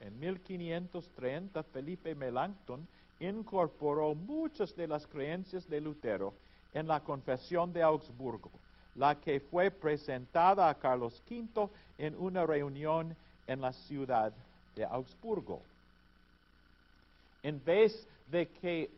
En 0.00 0.18
1530 0.18 1.62
Felipe 1.64 2.14
Melanchthon 2.14 2.86
incorporó 3.18 4.14
muchas 4.14 4.74
de 4.76 4.86
las 4.86 5.06
creencias 5.06 5.68
de 5.68 5.80
Lutero 5.80 6.32
en 6.72 6.88
la 6.88 7.00
Confesión 7.00 7.72
de 7.72 7.82
Augsburgo, 7.82 8.50
la 8.94 9.14
que 9.20 9.40
fue 9.40 9.70
presentada 9.70 10.68
a 10.68 10.74
Carlos 10.74 11.22
V 11.28 11.68
en 11.98 12.16
una 12.16 12.44
reunión 12.44 13.16
en 13.46 13.60
la 13.60 13.72
ciudad 13.72 14.32
de 14.74 14.84
Augsburgo. 14.84 15.62
En 17.42 17.62
vez 17.64 18.06
de 18.30 18.48
que 18.48 18.90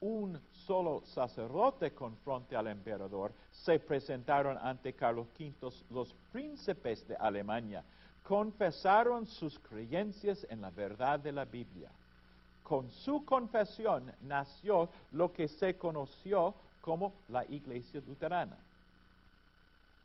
un 0.00 0.38
solo 0.66 1.02
sacerdote 1.06 1.92
confronte 1.92 2.56
al 2.56 2.66
emperador, 2.66 3.32
se 3.52 3.78
presentaron 3.78 4.58
ante 4.58 4.92
Carlos 4.92 5.26
V 5.38 5.72
los 5.90 6.12
príncipes 6.32 7.06
de 7.08 7.16
Alemania, 7.16 7.82
confesaron 8.22 9.26
sus 9.26 9.58
creencias 9.60 10.46
en 10.50 10.60
la 10.60 10.70
verdad 10.70 11.20
de 11.20 11.32
la 11.32 11.44
Biblia. 11.44 11.90
Con 12.62 12.90
su 12.90 13.24
confesión 13.24 14.12
nació 14.22 14.88
lo 15.12 15.32
que 15.32 15.48
se 15.48 15.76
conoció 15.76 16.54
como 16.80 17.12
la 17.28 17.44
Iglesia 17.46 18.02
Luterana. 18.06 18.56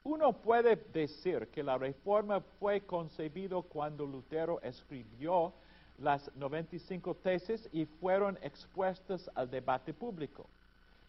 Uno 0.09 0.33
puede 0.33 0.75
decir 0.91 1.49
que 1.49 1.61
la 1.61 1.77
reforma 1.77 2.41
fue 2.59 2.81
concebido 2.81 3.61
cuando 3.61 4.07
Lutero 4.07 4.59
escribió 4.63 5.53
las 5.99 6.35
95 6.35 7.13
tesis 7.17 7.69
y 7.71 7.85
fueron 7.85 8.35
expuestas 8.41 9.29
al 9.35 9.51
debate 9.51 9.93
público. 9.93 10.47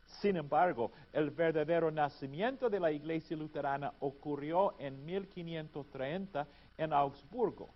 Sin 0.06 0.36
embargo, 0.36 0.90
el 1.14 1.30
verdadero 1.30 1.90
nacimiento 1.90 2.68
de 2.68 2.78
la 2.78 2.92
Iglesia 2.92 3.38
Luterana 3.38 3.90
ocurrió 4.00 4.74
en 4.78 5.02
1530 5.06 6.46
en 6.76 6.92
Augsburgo. 6.92 7.70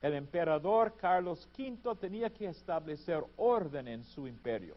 El 0.00 0.14
emperador 0.14 0.94
Carlos 1.00 1.48
V 1.58 1.96
tenía 1.96 2.30
que 2.30 2.46
establecer 2.46 3.24
orden 3.38 3.88
en 3.88 4.04
su 4.04 4.28
imperio. 4.28 4.76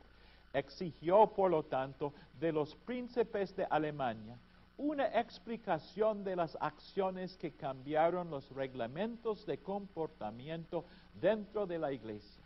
Exigió, 0.54 1.28
por 1.28 1.52
lo 1.52 1.62
tanto, 1.62 2.14
de 2.40 2.52
los 2.52 2.74
príncipes 2.78 3.56
de 3.56 3.66
Alemania 3.70 4.36
una 4.84 5.08
explicación 5.18 6.26
de 6.26 6.36
las 6.36 6.58
acciones 6.60 7.38
que 7.38 7.54
cambiaron 7.54 8.30
los 8.30 8.50
reglamentos 8.52 9.46
de 9.46 9.58
comportamiento 9.60 10.84
dentro 11.22 11.66
de 11.66 11.80
la 11.80 11.94
iglesia. 11.94 12.44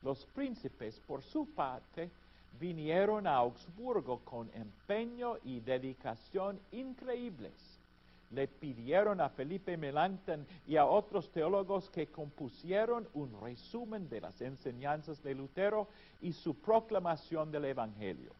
Los 0.00 0.24
príncipes, 0.24 0.98
por 1.00 1.22
su 1.22 1.52
parte, 1.54 2.10
vinieron 2.58 3.26
a 3.26 3.36
Augsburgo 3.36 4.20
con 4.24 4.50
empeño 4.54 5.36
y 5.44 5.60
dedicación 5.60 6.58
increíbles. 6.72 7.52
Le 8.30 8.48
pidieron 8.48 9.20
a 9.20 9.28
Felipe 9.28 9.76
Melanchthon 9.76 10.46
y 10.66 10.76
a 10.76 10.86
otros 10.86 11.30
teólogos 11.30 11.90
que 11.90 12.06
compusieron 12.06 13.06
un 13.12 13.38
resumen 13.42 14.08
de 14.08 14.22
las 14.22 14.40
enseñanzas 14.40 15.22
de 15.22 15.34
Lutero 15.34 15.88
y 16.22 16.32
su 16.32 16.54
proclamación 16.54 17.52
del 17.52 17.66
Evangelio. 17.66 18.37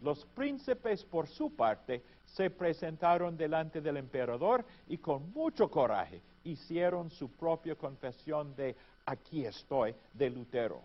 Los 0.00 0.24
príncipes, 0.26 1.04
por 1.04 1.26
su 1.26 1.54
parte, 1.54 2.02
se 2.24 2.50
presentaron 2.50 3.36
delante 3.36 3.80
del 3.80 3.96
emperador 3.96 4.64
y 4.88 4.98
con 4.98 5.30
mucho 5.32 5.70
coraje 5.70 6.20
hicieron 6.44 7.10
su 7.10 7.30
propia 7.30 7.74
confesión 7.74 8.54
de 8.54 8.76
aquí 9.06 9.46
estoy 9.46 9.94
de 10.12 10.30
Lutero. 10.30 10.82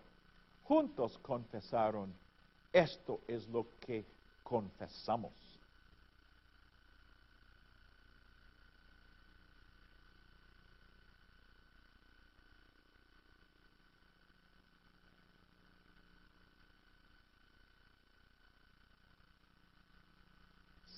Juntos 0.64 1.18
confesaron, 1.18 2.14
esto 2.72 3.20
es 3.26 3.46
lo 3.48 3.66
que 3.80 4.06
confesamos. 4.42 5.32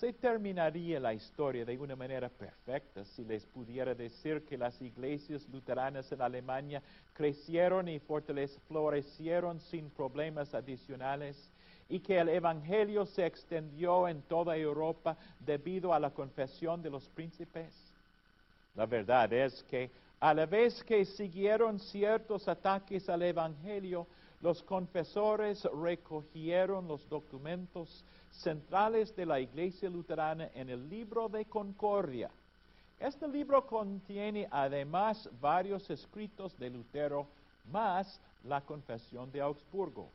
Se 0.05 0.13
terminaría 0.13 1.01
la 1.01 1.15
historia 1.15 1.65
de 1.65 1.79
una 1.79 1.97
manera 1.97 2.29
perfecta 2.29 3.07
si 3.07 3.25
les 3.25 3.47
pudiera 3.47 3.95
decir 3.95 4.45
que 4.45 4.59
las 4.59 4.79
iglesias 4.83 5.49
luteranas 5.49 6.13
en 6.13 6.21
Alemania 6.21 6.83
crecieron 7.15 7.89
y 7.89 7.99
florecieron 8.69 9.61
sin 9.61 9.89
problemas 9.89 10.53
adicionales 10.53 11.51
y 11.89 12.01
que 12.01 12.19
el 12.19 12.29
Evangelio 12.29 13.07
se 13.07 13.25
extendió 13.25 14.07
en 14.07 14.21
toda 14.21 14.59
Europa 14.59 15.17
debido 15.41 15.95
a 15.95 15.99
la 15.99 16.11
confesión 16.11 16.83
de 16.83 16.91
los 16.91 17.09
príncipes. 17.09 17.73
La 18.75 18.85
verdad 18.85 19.33
es 19.33 19.63
que 19.63 19.91
a 20.21 20.35
la 20.35 20.45
vez 20.45 20.85
que 20.85 21.07
siguieron 21.07 21.79
ciertos 21.79 22.47
ataques 22.47 23.09
al 23.09 23.23
Evangelio, 23.23 24.07
los 24.45 24.63
confesores 24.63 25.65
recogieron 25.73 26.87
los 26.87 27.09
documentos 27.09 28.05
centrales 28.31 29.17
de 29.17 29.25
la 29.25 29.41
Iglesia 29.41 29.89
Luterana 29.89 30.51
en 30.55 30.69
el 30.69 30.87
libro 30.91 31.31
de 31.31 31.47
Concordia. 31.47 32.31
Este 33.01 33.27
libro 33.27 33.67
contiene 33.67 34.47
además 34.51 35.31
varios 35.41 35.89
escritos 35.89 36.55
de 36.59 36.69
Lutero 36.69 37.27
más 37.73 38.21
la 38.45 38.61
Confesión 38.61 39.33
de 39.33 39.41
Augsburgo. 39.41 40.11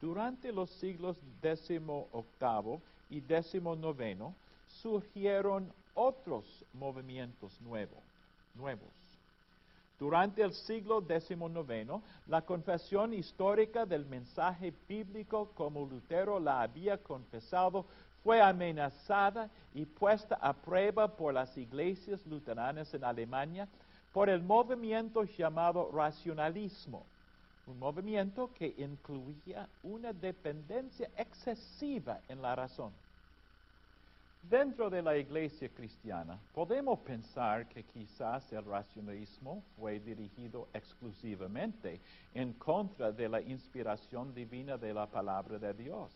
Durante 0.00 0.50
los 0.50 0.70
siglos 0.70 1.18
XVIII 1.42 2.80
y 3.10 3.20
XIX 3.20 4.34
surgieron 4.80 5.70
otros 5.92 6.46
movimientos 6.72 7.60
nuevos. 7.60 9.07
Durante 9.98 10.42
el 10.42 10.52
siglo 10.52 11.00
XIX, 11.00 12.00
la 12.26 12.42
confesión 12.42 13.12
histórica 13.12 13.84
del 13.84 14.06
mensaje 14.06 14.72
bíblico 14.88 15.50
como 15.54 15.84
Lutero 15.84 16.38
la 16.38 16.62
había 16.62 16.98
confesado 16.98 17.84
fue 18.22 18.40
amenazada 18.40 19.50
y 19.74 19.84
puesta 19.86 20.36
a 20.36 20.52
prueba 20.52 21.08
por 21.16 21.34
las 21.34 21.56
iglesias 21.56 22.24
luteranas 22.26 22.94
en 22.94 23.02
Alemania 23.02 23.68
por 24.12 24.28
el 24.28 24.42
movimiento 24.42 25.24
llamado 25.24 25.90
racionalismo, 25.92 27.04
un 27.66 27.78
movimiento 27.78 28.50
que 28.54 28.74
incluía 28.78 29.68
una 29.82 30.12
dependencia 30.12 31.10
excesiva 31.16 32.20
en 32.28 32.40
la 32.40 32.54
razón. 32.54 32.92
Dentro 34.42 34.88
de 34.88 35.02
la 35.02 35.16
iglesia 35.16 35.68
cristiana, 35.68 36.38
podemos 36.54 37.00
pensar 37.00 37.68
que 37.68 37.82
quizás 37.82 38.50
el 38.52 38.64
racionalismo 38.64 39.62
fue 39.76 40.00
dirigido 40.00 40.68
exclusivamente 40.72 42.00
en 42.32 42.54
contra 42.54 43.12
de 43.12 43.28
la 43.28 43.42
inspiración 43.42 44.32
divina 44.32 44.78
de 44.78 44.94
la 44.94 45.06
palabra 45.06 45.58
de 45.58 45.74
Dios, 45.74 46.10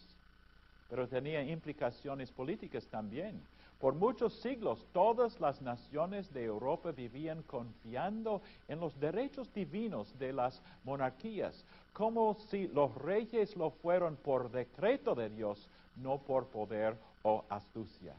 pero 0.89 1.07
tenía 1.07 1.43
implicaciones 1.43 2.31
políticas 2.31 2.87
también. 2.87 3.39
Por 3.79 3.95
muchos 3.95 4.33
siglos, 4.41 4.87
todas 4.93 5.39
las 5.41 5.61
naciones 5.61 6.33
de 6.33 6.45
Europa 6.45 6.93
vivían 6.93 7.43
confiando 7.43 8.41
en 8.69 8.79
los 8.79 8.99
derechos 8.99 9.53
divinos 9.53 10.17
de 10.19 10.33
las 10.33 10.63
monarquías, 10.85 11.65
como 11.93 12.35
si 12.49 12.69
los 12.69 12.95
reyes 12.95 13.57
lo 13.57 13.71
fueron 13.71 14.17
por 14.17 14.51
decreto 14.51 15.15
de 15.15 15.29
Dios, 15.29 15.69
no 15.97 16.19
por 16.19 16.47
poder 16.47 16.97
o 17.23 17.45
astucia. 17.49 18.15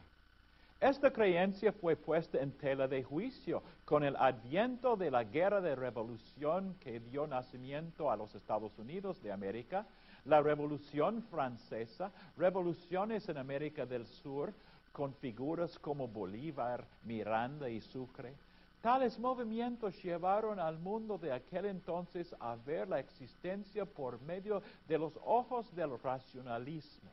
Esta 0.80 1.10
creencia 1.10 1.72
fue 1.72 1.96
puesta 1.96 2.38
en 2.38 2.52
tela 2.52 2.86
de 2.86 3.02
juicio 3.02 3.62
con 3.84 4.04
el 4.04 4.16
adviento 4.16 4.96
de 4.96 5.10
la 5.10 5.24
guerra 5.24 5.60
de 5.60 5.74
revolución 5.74 6.76
que 6.80 7.00
dio 7.00 7.26
nacimiento 7.26 8.10
a 8.10 8.16
los 8.16 8.34
Estados 8.34 8.78
Unidos 8.78 9.22
de 9.22 9.32
América, 9.32 9.86
la 10.26 10.42
revolución 10.42 11.22
francesa, 11.30 12.12
revoluciones 12.36 13.28
en 13.28 13.38
América 13.38 13.86
del 13.86 14.06
Sur 14.06 14.52
con 14.92 15.14
figuras 15.14 15.78
como 15.78 16.06
Bolívar, 16.06 16.84
Miranda 17.04 17.68
y 17.68 17.80
Sucre. 17.80 18.34
Tales 18.82 19.18
movimientos 19.18 20.02
llevaron 20.02 20.60
al 20.60 20.78
mundo 20.78 21.16
de 21.16 21.32
aquel 21.32 21.64
entonces 21.64 22.34
a 22.38 22.56
ver 22.56 22.86
la 22.88 23.00
existencia 23.00 23.86
por 23.86 24.20
medio 24.20 24.62
de 24.86 24.98
los 24.98 25.14
ojos 25.24 25.74
del 25.74 25.98
racionalismo. 25.98 27.10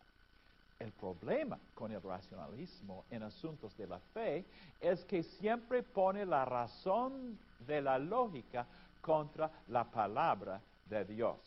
El 0.82 0.94
problema 0.94 1.60
con 1.76 1.92
el 1.92 2.02
racionalismo 2.02 3.06
en 3.12 3.22
asuntos 3.22 3.78
de 3.78 3.86
la 3.86 4.00
fe 4.00 4.44
es 4.80 5.06
que 5.06 5.22
siempre 5.22 5.84
pone 5.84 6.26
la 6.26 6.44
razón 6.44 7.38
de 7.68 7.84
la 7.84 8.00
lógica 8.00 8.66
contra 9.00 9.52
la 9.68 9.84
palabra 9.84 10.60
de 10.90 11.06
Dios. 11.06 11.38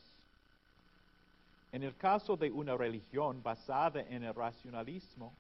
En 1.73 1.83
el 1.83 1.97
caso 1.97 2.37
de 2.37 2.49
una 2.49 2.77
religión 2.77 3.43
basada 3.43 4.03
en 4.03 4.23
el 4.23 4.33
racionalismo, 4.33 5.33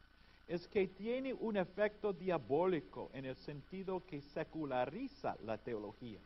es 0.48 0.66
que 0.66 0.88
tiene 0.88 1.32
un 1.32 1.56
efecto 1.56 2.12
diabólico 2.12 3.12
en 3.14 3.26
el 3.26 3.36
sentido 3.36 4.04
que 4.04 4.20
seculariza 4.20 5.36
la 5.44 5.56
teología. 5.56 6.18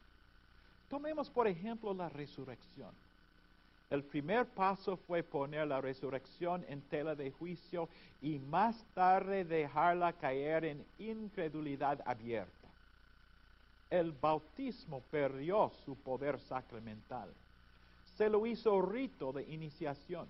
Tomemos 0.89 1.29
por 1.29 1.47
ejemplo 1.47 1.93
la 1.93 2.09
resurrección. 2.09 2.95
El 3.91 4.05
primer 4.05 4.47
paso 4.47 4.99
fue 4.99 5.23
poner 5.23 5.67
la 5.67 5.81
resurrección 5.81 6.65
en 6.69 6.83
tela 6.83 7.15
de 7.15 7.31
juicio 7.31 7.89
y 8.21 8.39
más 8.39 8.85
tarde 8.95 9.47
dejarla 9.47 10.13
caer 10.13 10.67
en 10.67 10.85
incredulidad 10.99 12.03
abierta. 12.05 12.69
El 13.89 14.13
bautismo 14.13 15.01
perdió 15.11 15.73
su 15.87 15.97
poder 15.97 16.39
sacramental. 16.41 17.33
Se 18.17 18.29
lo 18.29 18.45
hizo 18.45 18.83
rito 18.83 19.33
de 19.33 19.45
iniciación. 19.45 20.29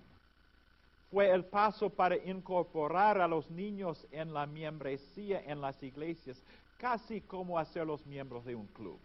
Fue 1.11 1.29
el 1.29 1.43
paso 1.43 1.89
para 1.89 2.15
incorporar 2.15 3.19
a 3.19 3.27
los 3.27 3.49
niños 3.49 4.07
en 4.11 4.33
la 4.33 4.45
membresía 4.45 5.41
en 5.45 5.59
las 5.59 5.81
iglesias, 5.83 6.41
casi 6.77 7.19
como 7.19 7.59
hacerlos 7.59 8.05
miembros 8.05 8.45
de 8.45 8.55
un 8.55 8.67
club. 8.67 8.99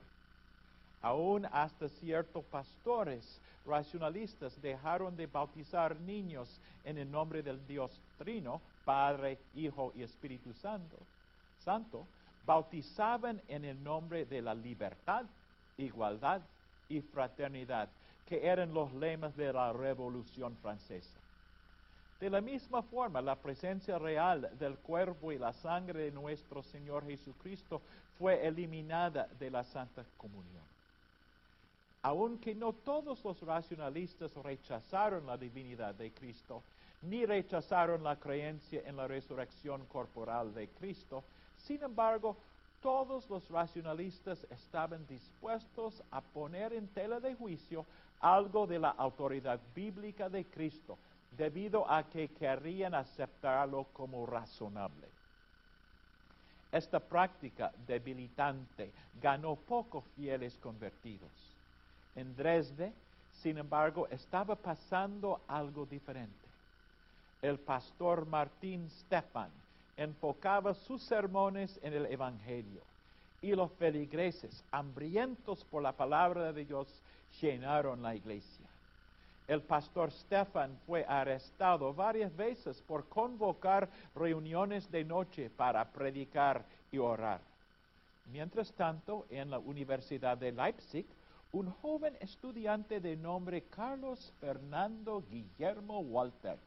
Aún 1.05 1.47
hasta 1.53 1.87
ciertos 1.91 2.43
pastores 2.47 3.39
racionalistas 3.67 4.59
dejaron 4.63 5.15
de 5.15 5.27
bautizar 5.27 6.01
niños 6.01 6.63
en 6.83 6.97
el 6.97 7.11
nombre 7.11 7.43
del 7.43 7.67
Dios 7.67 8.01
Trino, 8.17 8.63
Padre, 8.87 9.39
Hijo 9.55 9.93
y 9.95 10.03
Espíritu 10.03 10.55
Santo. 10.55 10.97
Santo, 11.59 12.07
bautizaban 12.47 13.43
en 13.49 13.67
el 13.67 13.85
nombre 13.85 14.25
de 14.25 14.41
la 14.41 14.55
libertad, 14.55 15.27
igualdad 15.77 16.41
y 16.89 17.03
fraternidad, 17.03 17.91
que 18.27 18.47
eran 18.47 18.73
los 18.73 18.91
lemas 18.95 19.37
de 19.37 19.53
la 19.53 19.75
Revolución 19.75 20.57
Francesa. 20.63 21.21
De 22.19 22.31
la 22.31 22.41
misma 22.41 22.81
forma, 22.81 23.21
la 23.21 23.37
presencia 23.37 23.99
real 23.99 24.51
del 24.59 24.79
cuerpo 24.79 25.33
y 25.33 25.39
la 25.39 25.53
sangre 25.53 26.05
de 26.05 26.13
nuestro 26.13 26.63
Señor 26.63 27.05
Jesucristo 27.05 27.83
fue 28.19 28.47
eliminada 28.47 29.29
de 29.39 29.51
la 29.51 29.65
Santa 29.65 30.03
Comunión. 30.17 30.74
Aunque 32.05 32.55
no 32.55 32.75
todos 32.75 33.25
los 33.25 33.41
racionalistas 33.41 34.35
rechazaron 34.35 35.27
la 35.27 35.39
divinidad 35.39 35.95
de 35.95 36.13
Cristo, 36.13 36.63
ni 37.01 37.25
rechazaron 37.25 38.05
la 38.05 38.17
creencia 38.17 38.83
en 38.85 38.99
la 38.99 39.09
resurrección 39.09 39.87
corporal 39.87 40.53
de 40.53 40.69
Cristo, 40.69 41.25
sin 41.57 41.83
embargo, 41.83 42.37
todos 42.83 43.31
los 43.31 43.49
racionalistas 43.49 44.47
estaban 44.51 45.07
dispuestos 45.07 46.03
a 46.11 46.21
poner 46.21 46.75
en 46.75 46.89
tela 46.89 47.21
de 47.21 47.35
juicio 47.35 47.87
algo 48.21 48.67
de 48.67 48.81
la 48.81 48.91
autoridad 48.91 49.59
bíblica 49.75 50.29
de 50.29 50.45
Cristo, 50.45 50.99
debido 51.39 51.91
a 51.91 52.03
que 52.03 52.29
querían 52.29 52.95
aceptarlo 52.95 53.87
como 53.95 54.27
razonable. 54.27 55.09
Esta 56.71 57.01
práctica 57.01 57.73
debilitante 57.87 58.93
ganó 59.23 59.57
pocos 59.57 60.05
fieles 60.15 60.59
convertidos. 60.59 61.54
En 62.17 62.35
Dresde, 62.37 62.93
sin 63.43 63.59
embargo, 63.59 64.09
estaba 64.09 64.55
pasando 64.55 65.41
algo 65.49 65.85
diferente. 65.87 66.49
El 67.43 67.59
pastor 67.59 68.27
Martín 68.27 68.89
Stefan 68.91 69.51
enfocaba 69.97 70.75
sus 70.75 71.03
sermones 71.03 71.79
en 71.83 71.93
el 71.93 72.07
Evangelio 72.07 72.83
y 73.43 73.55
los 73.55 73.71
feligreses, 73.73 74.65
hambrientos 74.71 75.65
por 75.65 75.83
la 75.83 75.93
palabra 75.93 76.53
de 76.53 76.65
Dios, 76.65 76.89
llenaron 77.41 78.01
la 78.03 78.15
iglesia. 78.15 78.67
El 79.47 79.61
pastor 79.61 80.11
Stefan 80.11 80.79
fue 80.87 81.05
arrestado 81.07 81.93
varias 81.93 82.35
veces 82.35 82.81
por 82.81 83.07
convocar 83.09 83.91
reuniones 84.15 84.91
de 84.91 85.05
noche 85.05 85.51
para 85.51 85.85
predicar 85.93 86.65
y 86.91 86.97
orar. 86.97 87.43
Mientras 88.33 88.73
tanto, 88.73 89.27
en 89.29 89.51
la 89.51 89.59
Universidad 89.59 90.39
de 90.39 90.51
Leipzig, 90.51 91.05
un 91.55 91.71
joven 91.71 92.17
estudiante 92.19 92.99
de 92.99 93.15
nombre 93.15 93.63
Carlos 93.71 94.33
Fernando 94.41 95.23
Guillermo 95.31 96.01
Walter 96.01 96.59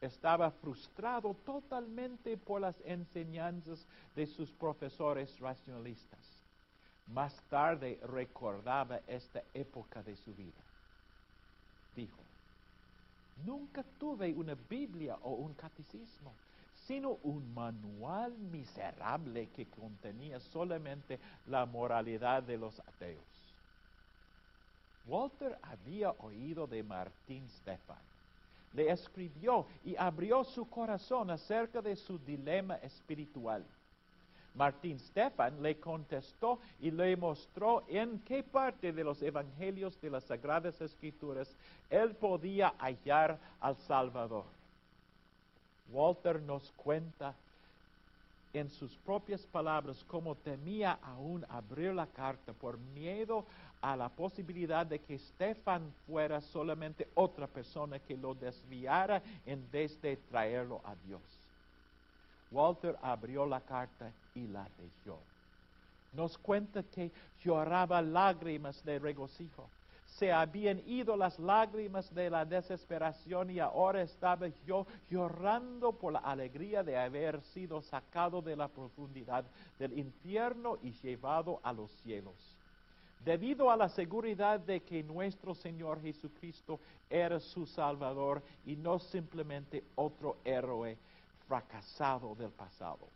estaba 0.00 0.50
frustrado 0.50 1.32
totalmente 1.46 2.36
por 2.36 2.60
las 2.60 2.74
enseñanzas 2.84 3.86
de 4.16 4.26
sus 4.26 4.50
profesores 4.50 5.38
racionalistas. 5.38 6.18
Más 7.06 7.40
tarde 7.48 8.00
recordaba 8.08 9.00
esta 9.06 9.44
época 9.54 10.02
de 10.02 10.16
su 10.16 10.34
vida. 10.34 10.64
Dijo, 11.94 12.18
nunca 13.44 13.84
tuve 14.00 14.34
una 14.34 14.56
Biblia 14.68 15.18
o 15.22 15.34
un 15.34 15.54
catecismo, 15.54 16.32
sino 16.88 17.10
un 17.22 17.54
manual 17.54 18.36
miserable 18.36 19.50
que 19.50 19.66
contenía 19.66 20.40
solamente 20.40 21.20
la 21.46 21.64
moralidad 21.64 22.42
de 22.42 22.58
los 22.58 22.80
ateos. 22.80 23.31
Walter 25.06 25.58
había 25.62 26.10
oído 26.10 26.66
de 26.66 26.82
Martín 26.82 27.48
Stefan. 27.48 27.98
Le 28.72 28.90
escribió 28.90 29.66
y 29.84 29.96
abrió 29.96 30.44
su 30.44 30.68
corazón 30.68 31.30
acerca 31.30 31.82
de 31.82 31.96
su 31.96 32.18
dilema 32.18 32.76
espiritual. 32.76 33.64
Martín 34.54 34.98
Stefan 34.98 35.62
le 35.62 35.78
contestó 35.78 36.58
y 36.80 36.90
le 36.90 37.16
mostró 37.16 37.84
en 37.88 38.18
qué 38.20 38.42
parte 38.42 38.92
de 38.92 39.04
los 39.04 39.22
evangelios 39.22 39.98
de 40.00 40.10
las 40.10 40.24
Sagradas 40.24 40.80
Escrituras 40.80 41.54
él 41.88 42.14
podía 42.14 42.74
hallar 42.78 43.38
al 43.60 43.76
Salvador. 43.76 44.44
Walter 45.90 46.40
nos 46.42 46.70
cuenta 46.72 47.34
en 48.52 48.68
sus 48.70 48.94
propias 48.98 49.46
palabras 49.46 50.04
cómo 50.06 50.34
temía 50.34 50.98
aún 51.02 51.44
abrir 51.48 51.94
la 51.94 52.06
carta 52.06 52.52
por 52.52 52.78
miedo 52.78 53.46
a 53.82 53.96
la 53.96 54.08
posibilidad 54.08 54.86
de 54.86 55.00
que 55.00 55.18
Stefan 55.18 55.92
fuera 56.06 56.40
solamente 56.40 57.08
otra 57.14 57.48
persona 57.48 57.98
que 57.98 58.16
lo 58.16 58.32
desviara 58.32 59.20
en 59.44 59.68
vez 59.70 60.00
de 60.00 60.16
traerlo 60.16 60.80
a 60.84 60.94
Dios. 61.04 61.20
Walter 62.52 62.96
abrió 63.02 63.44
la 63.44 63.60
carta 63.60 64.12
y 64.34 64.46
la 64.46 64.68
leyó. 64.78 65.18
Nos 66.12 66.38
cuenta 66.38 66.84
que 66.84 67.10
lloraba 67.42 68.00
lágrimas 68.00 68.84
de 68.84 69.00
regocijo. 69.00 69.68
Se 70.06 70.30
habían 70.30 70.80
ido 70.86 71.16
las 71.16 71.38
lágrimas 71.38 72.14
de 72.14 72.30
la 72.30 72.44
desesperación 72.44 73.50
y 73.50 73.58
ahora 73.58 74.02
estaba 74.02 74.46
yo 74.66 74.86
llorando 75.10 75.92
por 75.92 76.12
la 76.12 76.20
alegría 76.20 76.84
de 76.84 76.98
haber 76.98 77.40
sido 77.42 77.80
sacado 77.82 78.42
de 78.42 78.54
la 78.54 78.68
profundidad 78.68 79.44
del 79.78 79.98
infierno 79.98 80.78
y 80.82 80.92
llevado 80.92 81.58
a 81.64 81.72
los 81.72 81.90
cielos 82.02 82.36
debido 83.24 83.70
a 83.70 83.76
la 83.76 83.88
seguridad 83.88 84.60
de 84.60 84.80
que 84.80 85.02
nuestro 85.02 85.54
Señor 85.54 86.00
Jesucristo 86.02 86.80
era 87.08 87.38
su 87.38 87.66
Salvador 87.66 88.42
y 88.66 88.76
no 88.76 88.98
simplemente 88.98 89.84
otro 89.94 90.38
héroe 90.44 90.96
fracasado 91.46 92.34
del 92.34 92.50
pasado. 92.50 93.08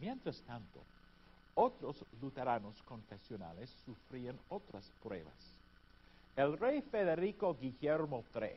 Mientras 0.00 0.40
tanto, 0.42 0.80
otros 1.54 2.04
luteranos 2.20 2.82
confesionales 2.82 3.70
sufrían 3.84 4.38
otras 4.48 4.90
pruebas. 5.02 5.34
El 6.36 6.58
rey 6.58 6.82
Federico 6.82 7.54
Guillermo 7.54 8.24
III 8.34 8.50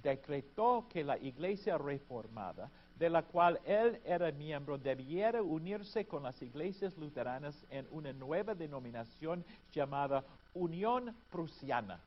decretó 0.00 0.86
que 0.88 1.02
la 1.02 1.18
iglesia 1.18 1.76
reformada 1.76 2.70
de 2.98 3.08
la 3.08 3.22
cual 3.22 3.60
él 3.64 4.00
era 4.04 4.32
miembro, 4.32 4.76
debiera 4.76 5.40
unirse 5.42 6.04
con 6.04 6.24
las 6.24 6.40
iglesias 6.42 6.96
luteranas 6.96 7.54
en 7.70 7.86
una 7.92 8.12
nueva 8.12 8.54
denominación 8.54 9.44
llamada 9.72 10.24
Unión 10.52 11.14
Prusiana. 11.30 12.00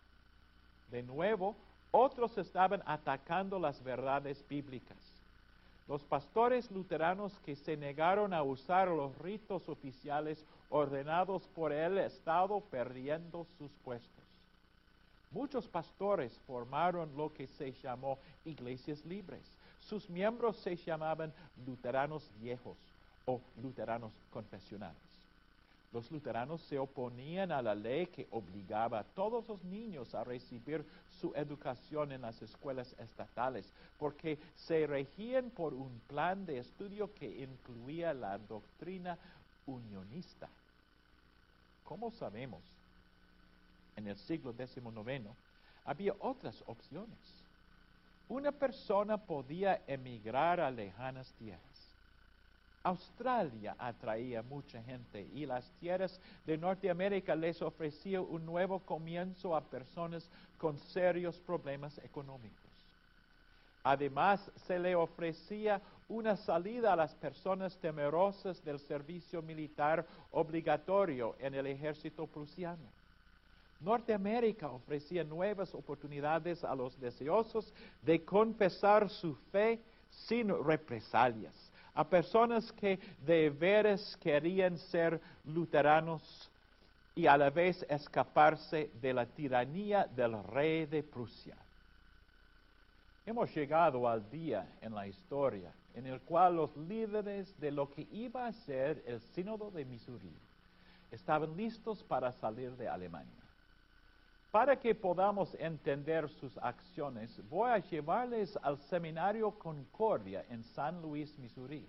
De 0.90 1.02
nuevo, 1.02 1.56
otros 1.92 2.38
estaban 2.38 2.84
atacando 2.86 3.58
las 3.58 3.82
verdades 3.82 4.44
bíblicas. 4.50 4.98
Los 5.88 6.04
pastores 6.04 6.70
luteranos 6.72 7.38
que 7.46 7.56
se 7.56 7.78
negaron 7.78 8.34
a 8.34 8.44
usar 8.44 8.90
los 8.90 9.18
ritos 9.18 9.68
oficiales 9.70 10.46
ordenados 10.70 11.48
por 11.56 11.72
el 11.72 11.98
Estado 11.98 12.60
perdiendo 12.70 13.46
sus 13.58 13.72
puestos. 13.84 14.24
Muchos 15.32 15.68
pastores 15.68 16.38
formaron 16.46 17.16
lo 17.16 17.34
que 17.34 17.48
se 17.48 17.72
llamó 17.72 18.20
iglesias 18.46 19.06
libres 19.06 19.42
sus 19.88 20.10
miembros 20.10 20.58
se 20.58 20.76
llamaban 20.76 21.34
luteranos 21.66 22.30
viejos 22.40 22.78
o 23.26 23.42
luteranos 23.62 24.12
confesionales. 24.32 24.98
Los 25.94 26.10
luteranos 26.10 26.62
se 26.62 26.80
oponían 26.80 27.52
a 27.52 27.62
la 27.62 27.76
ley 27.76 28.08
que 28.08 28.28
obligaba 28.32 29.00
a 29.00 29.04
todos 29.04 29.46
los 29.48 29.62
niños 29.66 30.16
a 30.16 30.24
recibir 30.24 30.86
su 31.20 31.34
educación 31.36 32.14
en 32.14 32.22
las 32.22 32.42
escuelas 32.42 32.96
estatales, 32.98 33.66
porque 34.00 34.40
se 34.56 34.88
regían 34.88 35.50
por 35.50 35.74
un 35.74 36.02
plan 36.08 36.46
de 36.46 36.60
estudio 36.60 37.14
que 37.14 37.44
incluía 37.44 38.14
la 38.14 38.38
doctrina 38.38 39.18
unionista. 39.66 40.48
Como 41.84 42.10
sabemos, 42.12 42.62
en 43.98 44.08
el 44.08 44.16
siglo 44.16 44.54
XIX 44.54 45.28
había 45.84 46.16
otras 46.20 46.64
opciones 46.68 47.41
una 48.32 48.54
persona 48.54 49.18
podía 49.18 49.82
emigrar 49.88 50.62
a 50.62 50.72
lejanas 50.72 51.34
tierras. 51.34 51.62
Australia 52.82 53.76
atraía 53.78 54.42
mucha 54.42 54.82
gente 54.82 55.28
y 55.34 55.46
las 55.46 55.70
tierras 55.82 56.18
de 56.46 56.58
Norteamérica 56.58 57.36
les 57.36 57.62
ofrecía 57.62 58.22
un 58.22 58.46
nuevo 58.46 58.80
comienzo 58.80 59.54
a 59.54 59.70
personas 59.70 60.30
con 60.58 60.80
serios 60.80 61.42
problemas 61.42 61.98
económicos. 61.98 62.72
Además, 63.84 64.50
se 64.66 64.80
le 64.80 64.96
ofrecía 64.96 65.82
una 66.08 66.38
salida 66.38 66.94
a 66.94 66.96
las 66.96 67.14
personas 67.16 67.78
temerosas 67.80 68.64
del 68.64 68.80
servicio 68.80 69.42
militar 69.42 70.08
obligatorio 70.32 71.36
en 71.38 71.54
el 71.54 71.68
ejército 71.68 72.28
prusiano. 72.28 73.01
Norteamérica 73.82 74.70
ofrecía 74.70 75.24
nuevas 75.24 75.74
oportunidades 75.74 76.64
a 76.64 76.76
los 76.76 77.00
deseosos 77.00 77.74
de 78.02 78.24
confesar 78.24 79.10
su 79.10 79.36
fe 79.52 79.80
sin 80.10 80.50
represalias 80.64 81.72
a 81.94 82.08
personas 82.08 82.72
que 82.72 83.00
de 83.26 83.50
veras 83.50 84.18
querían 84.22 84.78
ser 84.78 85.20
luteranos 85.46 86.50
y 87.16 87.28
a 87.28 87.38
la 87.38 87.50
vez 87.50 87.86
escaparse 87.90 88.90
de 89.02 89.14
la 89.14 89.26
tiranía 89.26 90.06
del 90.06 90.42
rey 90.44 90.86
de 90.86 91.04
Prusia. 91.04 91.58
Hemos 93.26 93.54
llegado 93.54 94.08
al 94.08 94.30
día 94.30 94.66
en 94.82 94.96
la 94.96 95.08
historia 95.08 95.72
en 95.94 96.08
el 96.08 96.22
cual 96.22 96.56
los 96.56 96.76
líderes 96.78 97.60
de 97.60 97.72
lo 97.72 97.90
que 97.90 98.08
iba 98.12 98.48
a 98.48 98.54
ser 98.54 99.04
el 99.06 99.20
sínodo 99.20 99.70
de 99.72 99.84
Missouri 99.84 100.34
estaban 101.12 101.56
listos 101.58 102.02
para 102.04 102.32
salir 102.32 102.72
de 102.78 102.88
Alemania. 102.88 103.41
Para 104.52 104.78
que 104.78 104.94
podamos 104.94 105.56
entender 105.60 106.28
sus 106.28 106.58
acciones, 106.58 107.32
voy 107.50 107.72
a 107.72 107.78
llevarles 107.78 108.60
al 108.62 108.78
seminario 108.90 109.52
Concordia 109.52 110.44
en 110.50 110.62
San 110.76 111.02
Luis, 111.02 111.34
Missouri. 111.40 111.88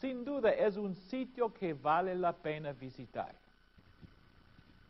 Sin 0.00 0.24
duda 0.24 0.50
es 0.50 0.78
un 0.78 0.94
sitio 0.94 1.52
que 1.52 1.74
vale 1.74 2.14
la 2.14 2.32
pena 2.32 2.72
visitar. 2.72 3.34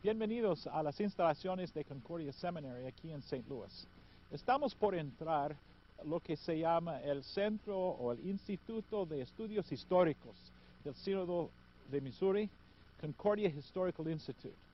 Bienvenidos 0.01 0.67
a 0.67 0.81
las 0.81 0.97
instalaciones 1.01 1.73
de 1.73 1.83
Concordia 1.83 2.31
Seminary 2.31 2.85
aquí 2.85 3.11
en 3.11 3.19
St. 3.19 3.43
Louis. 3.49 3.85
Estamos 4.31 4.73
por 4.73 4.95
entrar 4.95 5.53
lo 6.05 6.21
que 6.21 6.37
se 6.37 6.59
llama 6.59 7.01
el 7.01 7.25
Centro 7.25 7.77
o 7.77 8.13
el 8.13 8.25
Instituto 8.25 9.05
de 9.05 9.21
Estudios 9.21 9.69
Históricos 9.69 10.37
del 10.85 10.95
Sínodo 10.95 11.49
de 11.91 11.99
Missouri, 11.99 12.49
Concordia 13.01 13.49
Historical 13.49 14.09
Institute. 14.09 14.64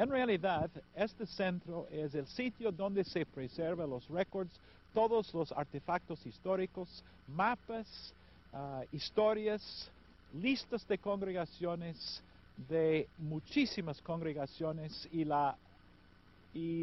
En 0.00 0.08
realidad, 0.08 0.70
este 0.94 1.26
centro 1.26 1.86
es 1.90 2.14
el 2.14 2.26
sitio 2.26 2.72
donde 2.72 3.04
se 3.04 3.26
preservan 3.26 3.90
los 3.90 4.08
récords, 4.08 4.50
todos 4.94 5.34
los 5.34 5.52
artefactos 5.52 6.24
históricos, 6.24 7.04
mapas, 7.28 8.14
ah, 8.54 8.82
historias, 8.92 9.90
listas 10.32 10.88
de 10.88 10.96
congregaciones, 10.96 12.22
de 12.70 13.08
muchísimas 13.18 14.00
congregaciones 14.00 15.06
y, 15.12 15.26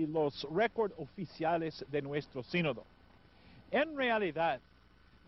los 0.05 0.47
récords 0.53 0.93
oficiales 0.99 1.83
de 1.89 2.03
nuestro 2.03 2.43
sínodo. 2.43 2.83
En 3.71 3.97
realidad, 3.97 4.59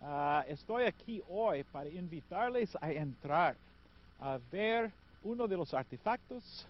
ah, 0.04 0.46
estoy 0.48 0.84
aquí 0.84 1.24
hoy 1.28 1.64
para 1.64 1.90
invitarles 1.90 2.70
a 2.80 2.92
entrar 2.92 3.56
a 4.20 4.38
ver 4.52 4.92
uno 5.24 5.48
de 5.48 5.58
los 5.58 5.74
artefactos 5.74 6.68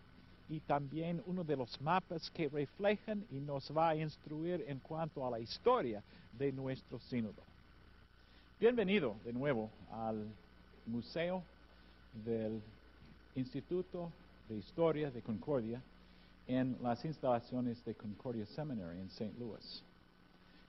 y 0.50 0.60
también 0.62 1.22
uno 1.28 1.44
de 1.44 1.56
los 1.56 1.80
mapas 1.80 2.30
que 2.32 2.50
reflejan 2.50 3.24
y 3.32 3.36
nos 3.36 3.72
va 3.76 3.90
a 3.90 3.96
instruir 3.96 4.66
en 4.68 4.80
cuanto 4.80 5.26
a 5.26 5.30
la 5.30 5.40
historia 5.40 6.04
de 6.38 6.52
nuestro 6.52 7.00
sínodo. 7.00 7.44
Bienvenido 8.60 9.16
de 9.24 9.32
nuevo 9.32 9.70
al 9.92 10.28
Museo 10.88 11.44
del 12.26 12.60
Instituto 13.36 14.12
de 14.50 14.58
Historia 14.58 15.12
de 15.12 15.22
Concordia 15.22 15.82
en 16.48 16.76
las 16.82 17.06
instalaciones 17.06 17.86
de 17.86 17.94
Concordia 17.94 18.48
Seminary 18.48 19.00
en 19.00 19.08
St. 19.08 19.32
Louis. 19.38 19.84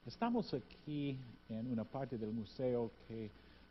Estamos 0.07 0.53
aquí 0.53 1.17
en 1.49 1.73
una 1.73 1.85
parte 1.85 2.19
del 2.19 2.33
museo 2.33 2.91
que 3.09 3.31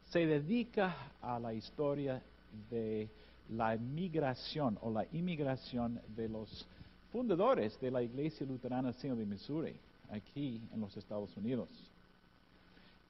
se 0.09 0.25
dedica 0.25 1.11
a 1.21 1.39
la 1.39 1.53
historia 1.53 2.19
de 2.71 3.07
la 3.49 3.75
migración 3.77 4.77
o 4.81 4.91
la 4.91 5.05
inmigración 5.11 5.99
de 6.15 6.29
los 6.29 6.67
fundadores 7.11 7.79
de 7.79 7.91
la 7.91 8.01
Iglesia 8.01 8.45
Luterana 8.45 8.93
Sino 8.93 9.15
de 9.15 9.25
Missouri, 9.25 9.75
aquí 10.11 10.61
en 10.73 10.79
los 10.79 10.95
Estados 10.95 11.35
Unidos. 11.35 11.69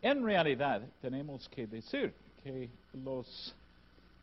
En 0.01 0.23
realidad, 0.23 0.81
tenemos 1.01 1.47
que 1.49 1.67
decir 1.67 2.13
que 2.41 2.69
los 2.93 3.53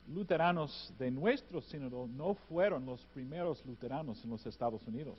luteranos 0.09 0.93
de 0.99 1.11
nuestro 1.11 1.61
sínodo 1.61 2.07
no 2.07 2.35
fueron 2.49 2.87
los 2.87 3.01
primeros 3.13 3.65
luteranos 3.67 4.23
en 4.25 4.31
los 4.31 4.47
Estados 4.47 4.81
Unidos. 4.87 5.19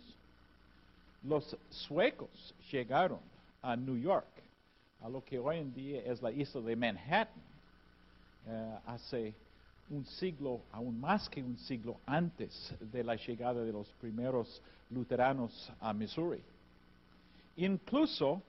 Los 1.23 1.55
suecos 1.69 2.55
llegaron 2.71 3.19
a 3.61 3.75
New 3.75 3.97
York, 3.97 4.27
a 5.01 5.09
lo 5.09 5.23
que 5.23 5.37
hoy 5.37 5.57
en 5.57 5.73
día 5.73 6.01
es 6.01 6.21
la 6.21 6.31
isla 6.31 6.61
de 6.61 6.75
Manhattan, 6.75 7.43
eh, 8.47 8.77
hace 8.85 9.33
un 9.89 10.05
siglo, 10.05 10.63
aún 10.71 10.99
más 10.99 11.29
que 11.29 11.41
un 11.41 11.57
siglo 11.57 11.99
antes 12.05 12.75
de 12.79 13.03
la 13.03 13.15
llegada 13.15 13.63
de 13.63 13.71
los 13.71 13.87
primeros 13.93 14.61
luteranos 14.89 15.71
a 15.79 15.93
Missouri. 15.93 16.43
Incluso 17.55 18.41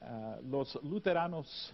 eh, 0.00 0.40
los 0.48 0.78
luteranos 0.82 1.72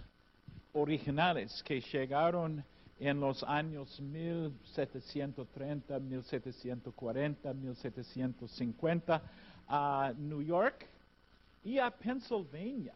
originales 0.72 1.62
que 1.64 1.80
llegaron 1.80 2.64
en 2.98 3.20
los 3.20 3.42
años 3.42 4.00
1730, 4.00 5.98
1740, 5.98 7.52
1750 7.52 9.22
a 9.68 10.12
New 10.16 10.42
York 10.42 10.86
y 11.64 11.78
a 11.78 11.90
Pennsylvania 11.90 12.94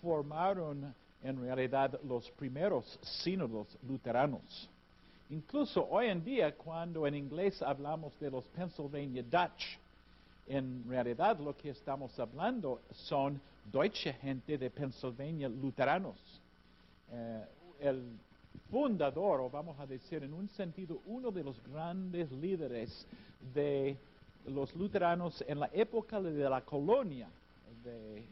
formaron 0.00 0.94
en 1.22 1.40
realidad 1.40 2.00
los 2.04 2.30
primeros 2.32 2.98
sínodos 3.22 3.78
luteranos. 3.86 4.70
Incluso 5.30 5.86
hoy 5.88 6.06
en 6.06 6.24
día, 6.24 6.56
cuando 6.56 7.06
en 7.06 7.14
inglés 7.14 7.62
hablamos 7.62 8.18
de 8.18 8.30
los 8.30 8.44
Pennsylvania 8.46 9.22
Dutch, 9.22 9.78
en 10.48 10.84
realidad 10.88 11.38
lo 11.38 11.56
que 11.56 11.70
estamos 11.70 12.18
hablando 12.18 12.80
son 12.92 13.40
Deutsche 13.72 14.12
gente 14.14 14.58
de 14.58 14.68
Pennsylvania 14.70 15.48
luteranos. 15.48 16.16
Eh, 17.12 17.44
el 17.78 18.02
fundador, 18.72 19.40
o 19.42 19.48
vamos 19.48 19.78
a 19.78 19.86
decir 19.86 20.24
en 20.24 20.34
un 20.34 20.48
sentido, 20.48 21.00
uno 21.06 21.30
de 21.30 21.44
los 21.44 21.62
grandes 21.68 22.32
líderes 22.32 23.06
de 23.54 23.96
los 24.48 24.74
luteranos 24.74 25.44
en 25.46 25.60
la 25.60 25.70
época 25.72 26.20
de 26.20 26.48
la 26.48 26.62
colonia 26.62 27.28
de, 27.84 28.24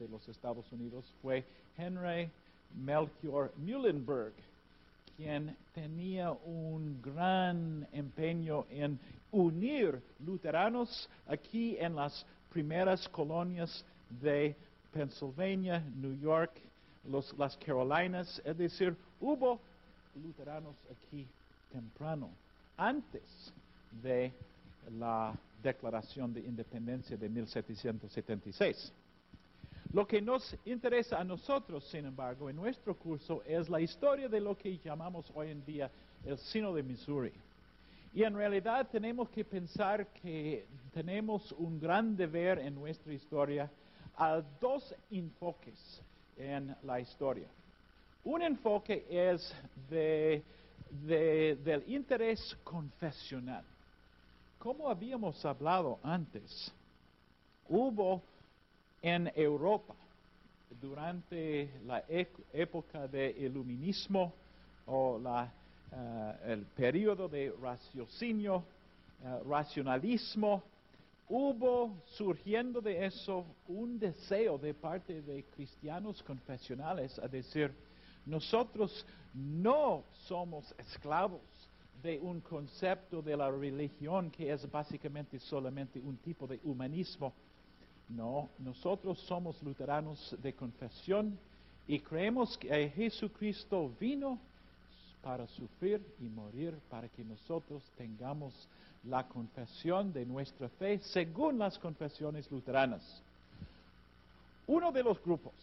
de 0.00 0.08
los 0.08 0.28
Estados 0.28 0.70
Unidos 0.72 1.04
fue 1.22 1.44
Henry 1.78 2.28
Melchior 2.74 3.52
Muhlenberg 3.56 4.32
quien 5.20 5.54
tenía 5.74 6.32
un 6.32 7.02
gran 7.02 7.86
empeño 7.92 8.64
en 8.70 8.98
unir 9.30 10.00
luteranos 10.24 11.10
aquí 11.26 11.76
en 11.78 11.94
las 11.94 12.24
primeras 12.50 13.06
colonias 13.10 13.84
de 14.08 14.56
Pennsylvania, 14.90 15.84
New 15.94 16.18
York, 16.18 16.52
las 17.36 17.54
Carolinas, 17.58 18.40
es 18.46 18.56
decir, 18.56 18.96
hubo 19.20 19.60
luteranos 20.24 20.74
aquí 20.90 21.26
temprano, 21.70 22.30
antes 22.78 23.52
de 24.02 24.32
la 24.98 25.34
Declaración 25.62 26.32
de 26.32 26.40
Independencia 26.40 27.18
de 27.18 27.28
1776. 27.28 28.90
Lo 29.92 30.06
que 30.06 30.22
nos 30.22 30.56
interesa 30.66 31.18
a 31.18 31.24
nosotros, 31.24 31.84
sin 31.90 32.06
embargo, 32.06 32.48
en 32.48 32.56
nuestro 32.56 32.96
curso 32.96 33.42
es 33.44 33.68
la 33.68 33.80
historia 33.80 34.28
de 34.28 34.40
lo 34.40 34.56
que 34.56 34.78
llamamos 34.78 35.30
hoy 35.34 35.50
en 35.50 35.64
día 35.64 35.90
el 36.24 36.38
Sino 36.38 36.72
de 36.72 36.84
Missouri. 36.84 37.32
Y 38.14 38.22
en 38.22 38.34
realidad 38.34 38.88
tenemos 38.88 39.28
que 39.30 39.44
pensar 39.44 40.06
que 40.12 40.66
tenemos 40.92 41.50
un 41.52 41.80
gran 41.80 42.16
deber 42.16 42.60
en 42.60 42.74
nuestra 42.76 43.12
historia 43.12 43.68
a 44.16 44.40
dos 44.60 44.94
enfoques 45.10 46.02
en 46.36 46.76
la 46.84 47.00
historia. 47.00 47.48
Un 48.24 48.42
enfoque 48.42 49.06
es 49.08 49.52
de, 49.88 50.44
del 51.64 51.82
interés 51.88 52.56
confesional. 52.62 53.64
Como 54.58 54.88
habíamos 54.88 55.44
hablado 55.44 55.98
antes, 56.02 56.72
hubo 57.68 58.22
en 59.02 59.30
Europa 59.34 59.94
durante 60.80 61.70
la 61.86 62.04
época 62.08 63.08
del 63.08 63.36
iluminismo 63.36 64.32
o 64.86 65.20
eh, 65.92 66.34
el 66.46 66.64
periodo 66.66 67.28
de 67.28 67.52
raciocinio, 67.60 68.64
eh, 69.22 69.40
racionalismo, 69.48 70.62
hubo 71.28 71.96
surgiendo 72.16 72.80
de 72.80 73.06
eso 73.06 73.44
un 73.68 73.98
deseo 73.98 74.58
de 74.58 74.74
parte 74.74 75.22
de 75.22 75.44
cristianos 75.44 76.22
confesionales 76.22 77.18
a 77.18 77.28
decir, 77.28 77.72
nosotros 78.26 79.04
no 79.34 80.04
somos 80.26 80.74
esclavos 80.78 81.40
de 82.02 82.18
un 82.18 82.40
concepto 82.40 83.22
de 83.22 83.36
la 83.36 83.50
religión 83.50 84.30
que 84.30 84.52
es 84.52 84.68
básicamente 84.70 85.38
solamente 85.38 86.00
un 86.00 86.16
tipo 86.16 86.46
de 86.46 86.58
humanismo. 86.64 87.32
No, 88.10 88.50
nosotros 88.58 89.20
somos 89.20 89.62
luteranos 89.62 90.36
de 90.42 90.52
confesión 90.52 91.38
y 91.86 92.00
creemos 92.00 92.58
que 92.58 92.90
Jesucristo 92.90 93.92
vino 94.00 94.38
para 95.22 95.46
sufrir 95.46 96.04
y 96.18 96.24
morir 96.24 96.76
para 96.88 97.08
que 97.08 97.24
nosotros 97.24 97.82
tengamos 97.96 98.68
la 99.04 99.26
confesión 99.28 100.12
de 100.12 100.26
nuestra 100.26 100.68
fe 100.70 100.98
según 100.98 101.58
las 101.58 101.78
confesiones 101.78 102.50
luteranas. 102.50 103.22
Uno 104.66 104.90
de 104.90 105.02
los 105.02 105.22
grupos 105.22 105.54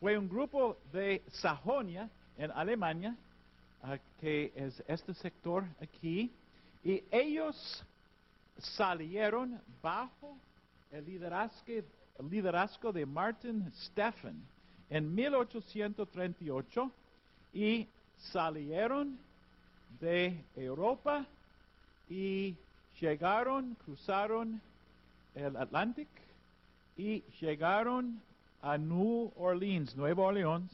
fue 0.00 0.16
un 0.16 0.28
grupo 0.28 0.78
de 0.92 1.22
Sajonia 1.32 2.08
en 2.38 2.50
Alemania, 2.52 3.14
que 4.18 4.52
es 4.54 4.82
este 4.86 5.12
sector 5.14 5.64
aquí, 5.80 6.32
y 6.82 7.02
ellos 7.10 7.84
salieron 8.58 9.60
bajo 9.82 10.36
el 10.92 11.04
liderazgo, 12.30 12.92
de 12.92 13.06
Martin 13.06 13.72
Steffen 13.72 14.42
en 14.88 15.14
1838 15.14 16.90
y 17.54 17.86
salieron 18.32 19.18
de 20.00 20.44
Europa 20.56 21.24
y 22.08 22.54
llegaron, 23.00 23.76
cruzaron 23.84 24.60
el 25.34 25.56
Atlántico 25.56 26.10
y 26.96 27.22
llegaron 27.40 28.20
a 28.62 28.76
New 28.76 29.32
Orleans, 29.36 29.96
Nueva 29.96 30.24
Orleans, 30.24 30.70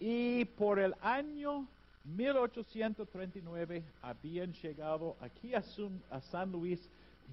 y 0.00 0.44
por 0.44 0.78
el 0.78 0.94
año 1.02 1.66
1839 2.04 3.84
habían 4.02 4.52
llegado 4.54 5.16
aquí 5.20 5.54
a, 5.54 5.62
San 6.30 6.50
Luis 6.50 6.80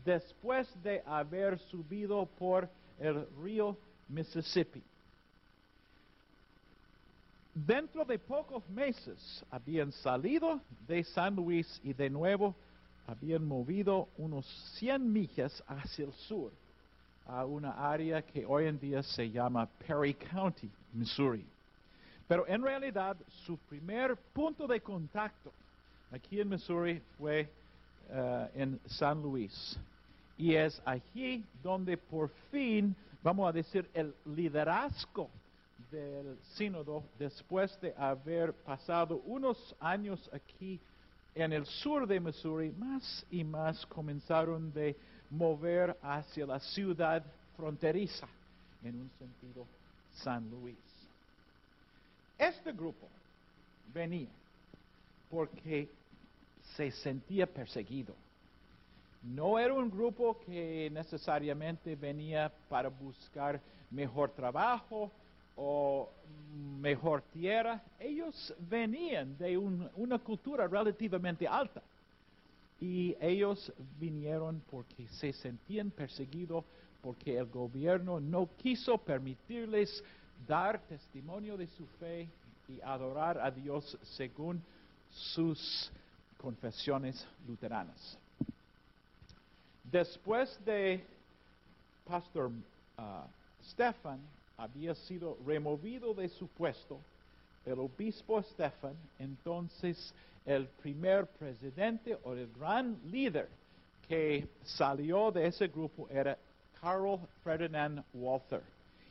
después 0.03 0.67
de 0.83 1.01
haber 1.05 1.59
subido 1.59 2.25
por 2.25 2.69
el 2.99 3.25
río 3.41 3.77
Mississippi. 4.07 4.83
Dentro 7.53 8.05
de 8.05 8.17
pocos 8.17 8.67
meses 8.69 9.43
habían 9.49 9.91
salido 9.91 10.61
de 10.87 11.03
San 11.03 11.35
Luis 11.35 11.79
y 11.83 11.93
de 11.93 12.09
nuevo 12.09 12.55
habían 13.07 13.45
movido 13.45 14.07
unos 14.17 14.45
100 14.77 15.11
millas 15.11 15.63
hacia 15.67 16.05
el 16.05 16.13
sur, 16.13 16.51
a 17.25 17.45
una 17.45 17.71
área 17.91 18.21
que 18.21 18.45
hoy 18.45 18.65
en 18.65 18.79
día 18.79 19.03
se 19.03 19.29
llama 19.29 19.67
Perry 19.87 20.13
County, 20.13 20.69
Missouri. 20.93 21.45
Pero 22.27 22.47
en 22.47 22.61
realidad 22.61 23.17
su 23.45 23.57
primer 23.57 24.15
punto 24.15 24.67
de 24.67 24.79
contacto 24.79 25.51
aquí 26.11 26.39
en 26.39 26.49
Missouri 26.49 27.01
fue 27.17 27.51
eh, 28.11 28.49
en 28.55 28.79
San 28.87 29.21
Luis. 29.21 29.77
Y 30.37 30.55
es 30.55 30.81
allí 30.85 31.43
donde 31.61 31.97
por 31.97 32.29
fin, 32.51 32.95
vamos 33.21 33.49
a 33.49 33.51
decir, 33.51 33.89
el 33.93 34.13
liderazgo 34.25 35.29
del 35.91 36.37
sínodo, 36.55 37.03
después 37.17 37.79
de 37.81 37.93
haber 37.97 38.53
pasado 38.53 39.21
unos 39.25 39.75
años 39.79 40.29
aquí 40.33 40.79
en 41.35 41.53
el 41.53 41.65
sur 41.65 42.07
de 42.07 42.19
Missouri, 42.19 42.71
más 42.71 43.25
y 43.31 43.43
más 43.43 43.85
comenzaron 43.85 44.71
de 44.73 44.95
mover 45.29 45.97
hacia 46.01 46.45
la 46.45 46.59
ciudad 46.59 47.23
fronteriza, 47.55 48.27
en 48.83 48.95
un 49.01 49.09
sentido 49.19 49.65
San 50.15 50.49
Luis. 50.49 50.77
Este 52.37 52.71
grupo 52.71 53.07
venía 53.93 54.29
porque 55.29 55.89
se 56.75 56.91
sentía 56.91 57.47
perseguido. 57.47 58.15
No 59.21 59.59
era 59.59 59.73
un 59.73 59.89
grupo 59.89 60.39
que 60.45 60.89
necesariamente 60.93 61.95
venía 61.95 62.51
para 62.69 62.89
buscar 62.89 63.59
mejor 63.91 64.31
trabajo 64.31 65.11
o 65.55 66.09
mejor 66.79 67.21
tierra. 67.33 67.83
Ellos 67.99 68.53
venían 68.69 69.37
de 69.37 69.57
una 69.57 70.19
cultura 70.19 70.67
relativamente 70.67 71.47
alta. 71.47 71.81
Y 72.79 73.15
ellos 73.19 73.73
vinieron 73.99 74.61
porque 74.71 75.05
se 75.09 75.33
sentían 75.33 75.91
perseguidos, 75.91 76.63
porque 77.01 77.37
el 77.37 77.47
gobierno 77.47 78.21
no 78.21 78.47
quiso 78.57 78.97
permitirles 78.97 80.01
dar 80.47 80.79
testimonio 80.87 81.57
de 81.57 81.67
su 81.67 81.85
fe 81.99 82.29
y 82.69 82.79
adorar 82.81 83.37
a 83.39 83.51
Dios 83.51 83.97
según 84.15 84.63
sus 85.09 85.91
confesiones 86.41 87.25
luteranas. 87.47 88.17
Después 89.83 90.57
de 90.65 91.03
Pastor 92.07 92.47
uh, 92.47 93.01
Stefan 93.71 94.19
había 94.57 94.95
sido 94.95 95.37
removido 95.45 96.13
de 96.13 96.29
su 96.29 96.47
puesto, 96.47 96.99
el 97.65 97.79
obispo 97.79 98.41
Stefan, 98.41 98.95
entonces 99.19 100.13
el 100.45 100.67
primer 100.67 101.27
presidente 101.27 102.17
o 102.23 102.33
el 102.33 102.51
gran 102.53 102.97
líder 103.11 103.49
que 104.07 104.47
salió 104.63 105.31
de 105.31 105.47
ese 105.47 105.67
grupo 105.67 106.07
era 106.09 106.37
Carl 106.81 107.19
Ferdinand 107.43 108.03
Walther 108.13 108.63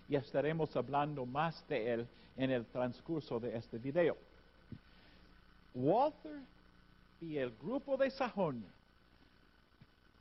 y 0.08 0.16
estaremos 0.16 0.74
hablando 0.76 1.26
más 1.26 1.62
de 1.68 1.92
él 1.92 2.06
en 2.36 2.50
el 2.50 2.64
transcurso 2.66 3.38
de 3.38 3.56
este 3.56 3.78
video. 3.78 4.16
Walter 5.74 6.40
y 7.20 7.36
el 7.36 7.50
grupo 7.56 7.96
de 7.96 8.10
Sajonia, 8.10 8.70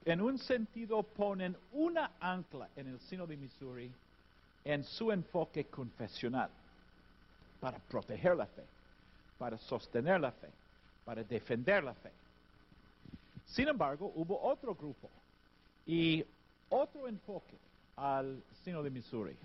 en 0.06 0.22
un 0.22 0.38
sentido, 0.40 1.04
ponen 1.04 1.56
una 1.74 2.12
ancla 2.20 2.70
en 2.76 2.88
el 2.88 3.00
sino 3.02 3.28
de 3.28 3.36
Missouri 3.36 3.92
en 4.64 4.84
su 4.84 5.12
enfoque 5.12 5.66
confesional 5.66 6.50
para 7.60 7.78
proteger 7.80 8.36
la 8.36 8.46
fe, 8.46 8.64
para 9.38 9.58
sostener 9.58 10.20
la 10.22 10.32
fe, 10.32 10.50
para 11.04 11.24
defender 11.24 11.84
la 11.84 11.94
fe. 11.94 12.12
Sin 13.48 13.68
embargo, 13.68 14.12
hubo 14.16 14.42
otro 14.42 14.76
grupo 14.76 15.10
y 15.86 16.24
otro 16.70 17.08
enfoque 17.08 17.58
al 17.96 18.42
sino 18.64 18.84
de 18.84 18.90
Missouri 18.90 19.36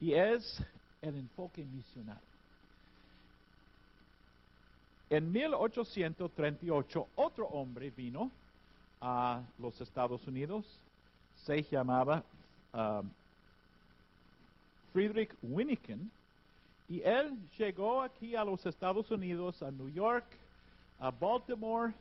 y 0.00 0.14
es 0.14 0.62
el 1.02 1.16
enfoque 1.16 1.64
misional. 1.64 2.20
En 5.10 5.32
1838 5.32 7.08
otro 7.16 7.46
hombre 7.46 7.90
vino 7.90 8.30
a 9.00 9.42
los 9.58 9.80
Estados 9.80 10.24
Unidos, 10.28 10.64
se 11.44 11.64
llamaba 11.64 12.22
um, 12.72 13.10
Friedrich 14.92 15.34
Winniken, 15.42 16.08
y 16.88 17.02
él 17.02 17.36
llegó 17.58 18.02
aquí 18.02 18.36
a 18.36 18.44
los 18.44 18.64
Estados 18.64 19.10
Unidos, 19.10 19.60
a 19.64 19.72
New 19.72 19.88
York, 19.88 20.26
a 21.00 21.10
Baltimore, 21.10 21.92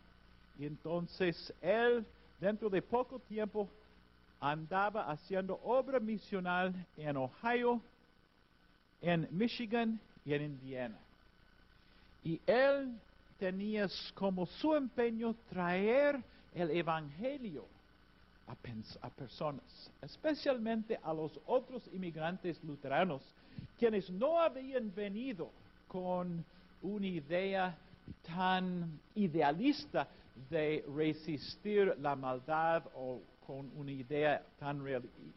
y 0.59 0.67
entonces 0.67 1.51
él, 1.61 2.05
dentro 2.39 2.69
de 2.69 2.83
poco 2.83 3.17
tiempo, 3.17 3.67
andaba 4.39 5.09
haciendo 5.09 5.59
obra 5.63 5.99
misional 5.99 6.75
en 6.95 7.17
Ohio, 7.17 7.81
en 9.01 9.27
Michigan 9.31 9.99
y 10.25 10.35
en 10.35 10.43
Indiana. 10.43 10.99
Y 12.23 12.39
él 12.45 12.97
tenía 13.37 13.87
como 14.13 14.45
su 14.45 14.75
empeño 14.75 15.35
traer 15.49 16.21
el 16.53 16.71
Evangelio 16.71 17.65
a, 18.47 18.53
a, 19.05 19.09
personas, 19.09 19.91
especialmente 20.01 20.99
a 21.01 21.13
los 21.13 21.39
otros 21.45 21.87
inmigrantes 21.93 22.61
luteranos, 22.63 23.21
quienes 23.77 24.09
no 24.09 24.39
habían 24.39 24.93
venido 24.93 25.49
con 25.87 26.43
una 26.81 27.07
idea 27.07 27.77
tan 28.25 28.99
idealista 29.15 30.07
de 30.49 30.83
resistir 30.95 31.95
la 31.99 32.15
maldad 32.15 32.83
o 32.95 33.21
con 33.45 33.71
una 33.75 33.91
idea 33.91 34.43
tan 34.59 34.83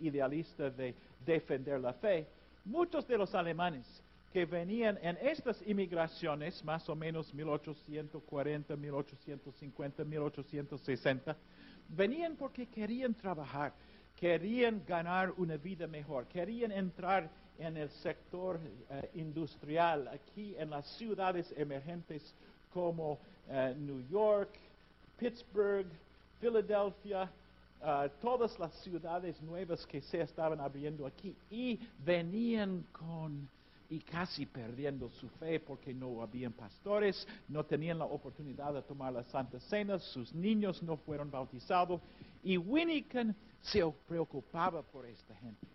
idealista 0.00 0.70
de 0.70 0.94
defender 1.24 1.80
la 1.80 1.92
fe, 1.94 2.26
muchos 2.64 3.06
de 3.06 3.18
los 3.18 3.34
alemanes 3.34 4.01
que 4.32 4.46
venían 4.46 4.98
en 5.02 5.18
estas 5.20 5.60
inmigraciones, 5.66 6.64
más 6.64 6.88
o 6.88 6.96
menos 6.96 7.32
1840, 7.34 8.76
1850, 8.76 10.04
1860, 10.04 11.36
venían 11.88 12.36
porque 12.36 12.66
querían 12.66 13.14
trabajar, 13.14 13.72
querían 14.18 14.82
ganar 14.86 15.32
una 15.36 15.56
vida 15.56 15.86
mejor, 15.86 16.26
querían 16.26 16.72
entrar 16.72 17.28
en 17.58 17.76
el 17.76 17.90
sector 17.90 18.58
eh, 18.90 19.10
industrial, 19.14 20.08
aquí 20.08 20.54
en 20.58 20.70
las 20.70 20.86
ciudades 20.96 21.52
emergentes 21.56 22.34
como 22.72 23.18
eh, 23.48 23.74
New 23.78 24.08
York, 24.08 24.50
Pittsburgh, 25.18 25.86
Philadelphia, 26.40 27.30
ah, 27.82 28.08
todas 28.20 28.58
las 28.58 28.72
ciudades 28.82 29.40
nuevas 29.42 29.86
que 29.86 30.00
se 30.00 30.22
estaban 30.22 30.58
abriendo 30.60 31.06
aquí 31.06 31.36
y 31.50 31.78
venían 32.04 32.84
con 32.92 33.48
y 33.92 34.00
casi 34.00 34.46
perdiendo 34.46 35.10
su 35.10 35.28
fe 35.28 35.60
porque 35.60 35.92
no 35.92 36.22
habían 36.22 36.54
pastores, 36.54 37.28
no 37.46 37.62
tenían 37.62 37.98
la 37.98 38.06
oportunidad 38.06 38.72
de 38.72 38.80
tomar 38.80 39.12
la 39.12 39.22
Santa 39.24 39.60
Cena, 39.60 39.98
sus 39.98 40.32
niños 40.32 40.82
no 40.82 40.96
fueron 40.96 41.30
bautizados 41.30 42.00
y 42.42 42.56
Winnicott 42.56 43.36
se 43.60 43.84
preocupaba 44.08 44.80
por 44.80 45.04
esta 45.04 45.36
gente. 45.36 45.66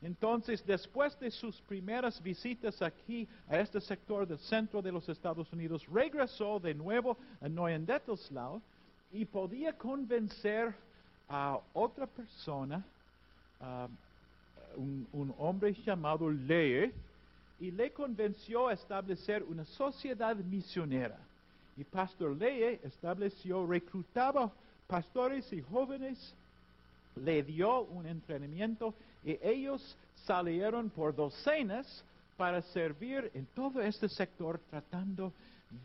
Entonces, 0.00 0.64
después 0.64 1.20
de 1.20 1.30
sus 1.30 1.60
primeras 1.62 2.22
visitas 2.22 2.80
aquí 2.80 3.28
a 3.46 3.58
este 3.58 3.78
sector 3.82 4.26
del 4.26 4.38
centro 4.38 4.80
de 4.80 4.92
los 4.92 5.06
Estados 5.10 5.52
Unidos, 5.52 5.86
regresó 5.92 6.58
de 6.58 6.72
nuevo 6.72 7.18
a 7.42 7.48
Neuendettelslau 7.48 8.62
y 9.12 9.26
podía 9.26 9.76
convencer 9.76 10.74
a 11.28 11.60
otra 11.74 12.06
persona, 12.06 12.82
ah, 13.60 13.86
un, 14.76 15.06
un 15.12 15.34
hombre 15.36 15.74
llamado 15.84 16.30
Lee, 16.30 16.90
y 17.58 17.70
le 17.70 17.92
convenció 17.92 18.68
a 18.68 18.74
establecer 18.74 19.42
una 19.42 19.64
sociedad 19.64 20.36
misionera. 20.36 21.18
Y 21.76 21.84
Pastor 21.84 22.36
Lee 22.36 22.80
estableció, 22.82 23.66
reclutaba 23.66 24.50
pastores 24.86 25.50
y 25.52 25.62
jóvenes, 25.62 26.34
le 27.16 27.42
dio 27.42 27.82
un 27.82 28.06
entrenamiento 28.06 28.94
y 29.24 29.38
ellos 29.42 29.96
salieron 30.26 30.90
por 30.90 31.14
docenas 31.14 32.04
para 32.36 32.60
servir 32.62 33.30
en 33.34 33.46
todo 33.46 33.80
este 33.80 34.08
sector 34.08 34.60
tratando 34.70 35.32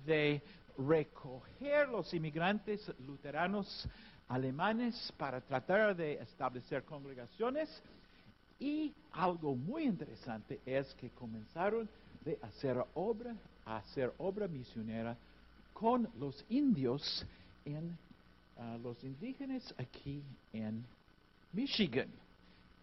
de 0.06 0.42
recoger 0.78 1.88
los 1.90 2.14
inmigrantes 2.14 2.92
luteranos 3.08 3.88
alemanes 4.28 5.14
para 5.18 5.42
tratar 5.42 5.96
de 5.96 6.14
establecer 6.14 6.84
congregaciones 6.84 7.70
y 8.62 8.94
algo 9.14 9.56
muy 9.56 9.86
interesante 9.86 10.60
es 10.66 10.94
que 10.94 11.10
comenzaron 11.10 11.90
de 12.24 12.38
hacer 12.44 12.78
obra, 12.94 13.36
a 13.66 13.78
hacer 13.78 14.14
obra 14.20 14.48
misionera 14.48 15.18
con 15.74 16.08
los 16.20 16.46
indios 16.48 17.26
en 17.66 17.98
ah, 18.60 18.78
los 18.84 19.04
indígenas 19.04 19.74
aquí 19.80 20.22
en 20.54 20.86
Michigan, 21.52 22.08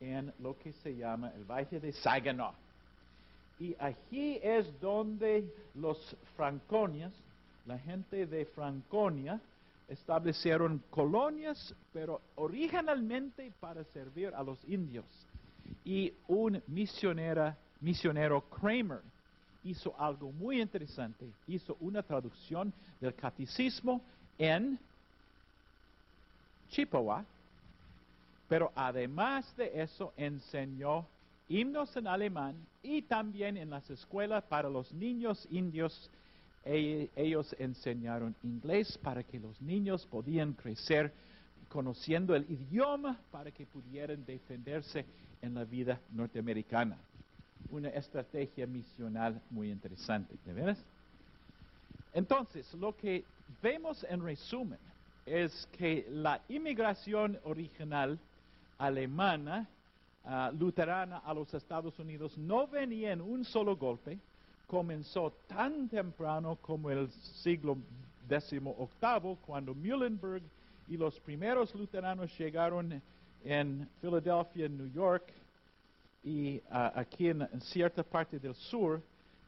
en 0.00 0.34
lo 0.40 0.58
que 0.58 0.72
se 0.72 0.96
llama 0.96 1.30
el 1.36 1.44
Valle 1.44 1.78
de 1.78 1.92
Saginaw. 1.92 2.52
Y 3.60 3.76
aquí 3.78 4.40
es 4.42 4.66
donde 4.80 5.48
los 5.76 6.16
franconias, 6.36 7.12
la 7.66 7.78
gente 7.78 8.26
de 8.26 8.46
Franconia, 8.46 9.40
establecieron 9.86 10.82
colonias, 10.90 11.72
pero 11.92 12.20
originalmente 12.34 13.52
para 13.60 13.84
servir 13.84 14.34
a 14.34 14.42
los 14.42 14.58
indios 14.68 15.06
y 15.84 16.12
un 16.26 16.62
misionera, 16.66 17.56
misionero 17.80 18.42
Kramer 18.48 19.00
hizo 19.64 19.94
algo 19.98 20.32
muy 20.32 20.60
interesante. 20.60 21.30
Hizo 21.46 21.76
una 21.80 22.02
traducción 22.02 22.72
del 23.00 23.14
catecismo 23.14 24.00
en 24.38 24.78
Chippewa, 26.70 27.24
pero 28.48 28.72
además 28.74 29.54
de 29.56 29.82
eso 29.82 30.12
enseñó 30.16 31.06
himnos 31.48 31.96
en 31.96 32.06
alemán 32.06 32.54
y 32.82 33.02
también 33.02 33.56
en 33.56 33.70
las 33.70 33.88
escuelas 33.90 34.44
para 34.44 34.68
los 34.68 34.92
niños 34.92 35.46
indios. 35.50 36.10
E, 36.64 37.08
ellos 37.16 37.54
enseñaron 37.58 38.34
inglés 38.42 38.98
para 38.98 39.22
que 39.22 39.38
los 39.38 39.60
niños 39.62 40.04
podían 40.06 40.52
crecer 40.52 41.12
conociendo 41.68 42.34
el 42.34 42.50
idioma 42.50 43.18
para 43.30 43.50
que 43.50 43.64
pudieran 43.66 44.24
defenderse 44.24 45.04
en 45.42 45.54
la 45.54 45.64
vida 45.64 46.00
norteamericana. 46.12 46.96
Una 47.70 47.88
estrategia 47.90 48.66
misional 48.66 49.40
muy 49.50 49.70
interesante, 49.70 50.36
¿de 50.44 50.52
veras? 50.52 50.78
Entonces, 52.14 52.72
lo 52.74 52.96
que 52.96 53.24
vemos 53.62 54.04
en 54.08 54.22
resumen 54.22 54.78
es 55.26 55.68
que 55.72 56.06
la 56.10 56.40
inmigración 56.48 57.38
original 57.44 58.18
alemana, 58.78 59.68
ah, 60.24 60.50
luterana 60.58 61.18
a 61.18 61.34
los 61.34 61.52
Estados 61.52 61.98
Unidos, 61.98 62.36
no 62.38 62.66
venía 62.66 63.12
en 63.12 63.20
un 63.20 63.44
solo 63.44 63.76
golpe, 63.76 64.18
comenzó 64.66 65.32
tan 65.46 65.88
temprano 65.88 66.56
como 66.56 66.90
el 66.90 67.10
siglo 67.42 67.76
XVIII, 68.28 69.36
cuando 69.44 69.74
Muhlenberg 69.74 70.42
y 70.88 70.96
los 70.96 71.18
primeros 71.20 71.74
luteranos 71.74 72.36
llegaron 72.38 73.02
en 73.44 73.88
Filadelfia, 74.00 74.66
en 74.66 74.78
New 74.78 74.92
York 74.92 75.24
y 76.24 76.60
ah, 76.70 76.92
aquí 76.94 77.28
en, 77.28 77.46
cierta 77.60 78.02
parte 78.02 78.38
del 78.38 78.54
sur, 78.54 79.00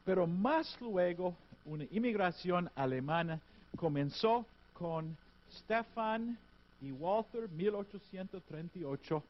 pero 0.05 0.25
más 0.25 0.79
luego 0.79 1.35
una 1.65 1.85
inmigración 1.91 2.69
alemana 2.75 3.39
comenzó 3.75 4.45
con 4.73 5.15
Stefan 5.51 6.37
y 6.81 6.91
Walter, 6.91 7.47
1838, 7.49 9.23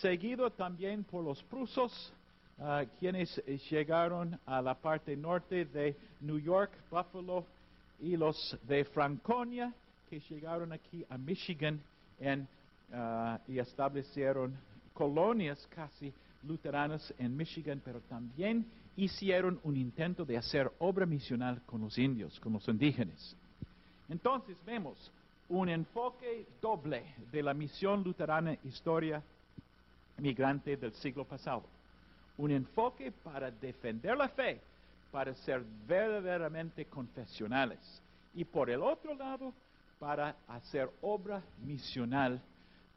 seguido 0.00 0.50
también 0.50 1.04
por 1.04 1.24
los 1.24 1.42
prusos, 1.44 2.12
ah, 2.58 2.84
quienes 2.98 3.36
llegaron 3.70 4.38
a 4.46 4.62
la 4.62 4.74
parte 4.74 5.16
norte 5.16 5.64
de 5.66 5.94
New 6.20 6.38
York, 6.38 6.70
Buffalo, 6.90 7.44
y 8.00 8.16
los 8.16 8.56
de 8.62 8.84
Franconia, 8.84 9.72
que 10.08 10.20
llegaron 10.20 10.72
aquí 10.72 11.04
a 11.10 11.18
Michigan 11.18 11.80
en 12.20 12.46
Ah, 12.92 13.38
y 13.46 13.58
establecieron 13.58 14.56
colonias 14.94 15.66
casi 15.68 16.12
luteranas 16.42 17.12
en 17.18 17.36
Michigan, 17.36 17.82
pero 17.84 18.00
también 18.00 18.66
hicieron 18.96 19.60
un 19.62 19.76
intento 19.76 20.24
de 20.24 20.38
hacer 20.38 20.72
obra 20.78 21.04
misional 21.04 21.60
con 21.66 21.82
los 21.82 21.98
indios, 21.98 22.40
con 22.40 22.54
los 22.54 22.66
indígenas. 22.66 23.36
Entonces 24.08 24.56
vemos 24.64 25.12
un 25.50 25.68
enfoque 25.68 26.46
doble 26.62 27.14
de 27.30 27.42
la 27.42 27.52
misión 27.52 28.02
luterana 28.02 28.56
historia 28.64 29.22
migrante 30.16 30.76
del 30.78 30.94
siglo 30.94 31.26
pasado. 31.26 31.64
Un 32.38 32.52
enfoque 32.52 33.12
para 33.12 33.50
defender 33.50 34.16
la 34.16 34.28
fe, 34.28 34.62
para 35.10 35.34
ser 35.34 35.62
verdaderamente 35.86 36.86
confesionales. 36.86 37.78
Y 38.34 38.44
por 38.44 38.70
el 38.70 38.82
otro 38.82 39.14
lado, 39.14 39.52
para 39.98 40.36
hacer 40.46 40.88
obra 41.02 41.42
misional 41.62 42.40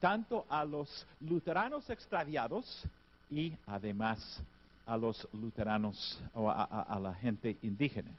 tanto 0.01 0.45
a 0.49 0.65
los 0.65 1.07
luteranos 1.21 1.89
extraviados 1.89 2.83
y 3.29 3.53
además 3.67 4.41
a 4.85 4.97
los 4.97 5.25
luteranos 5.31 6.19
o 6.33 6.49
a, 6.49 6.99
la 7.01 7.13
gente 7.13 7.55
indígena. 7.61 8.11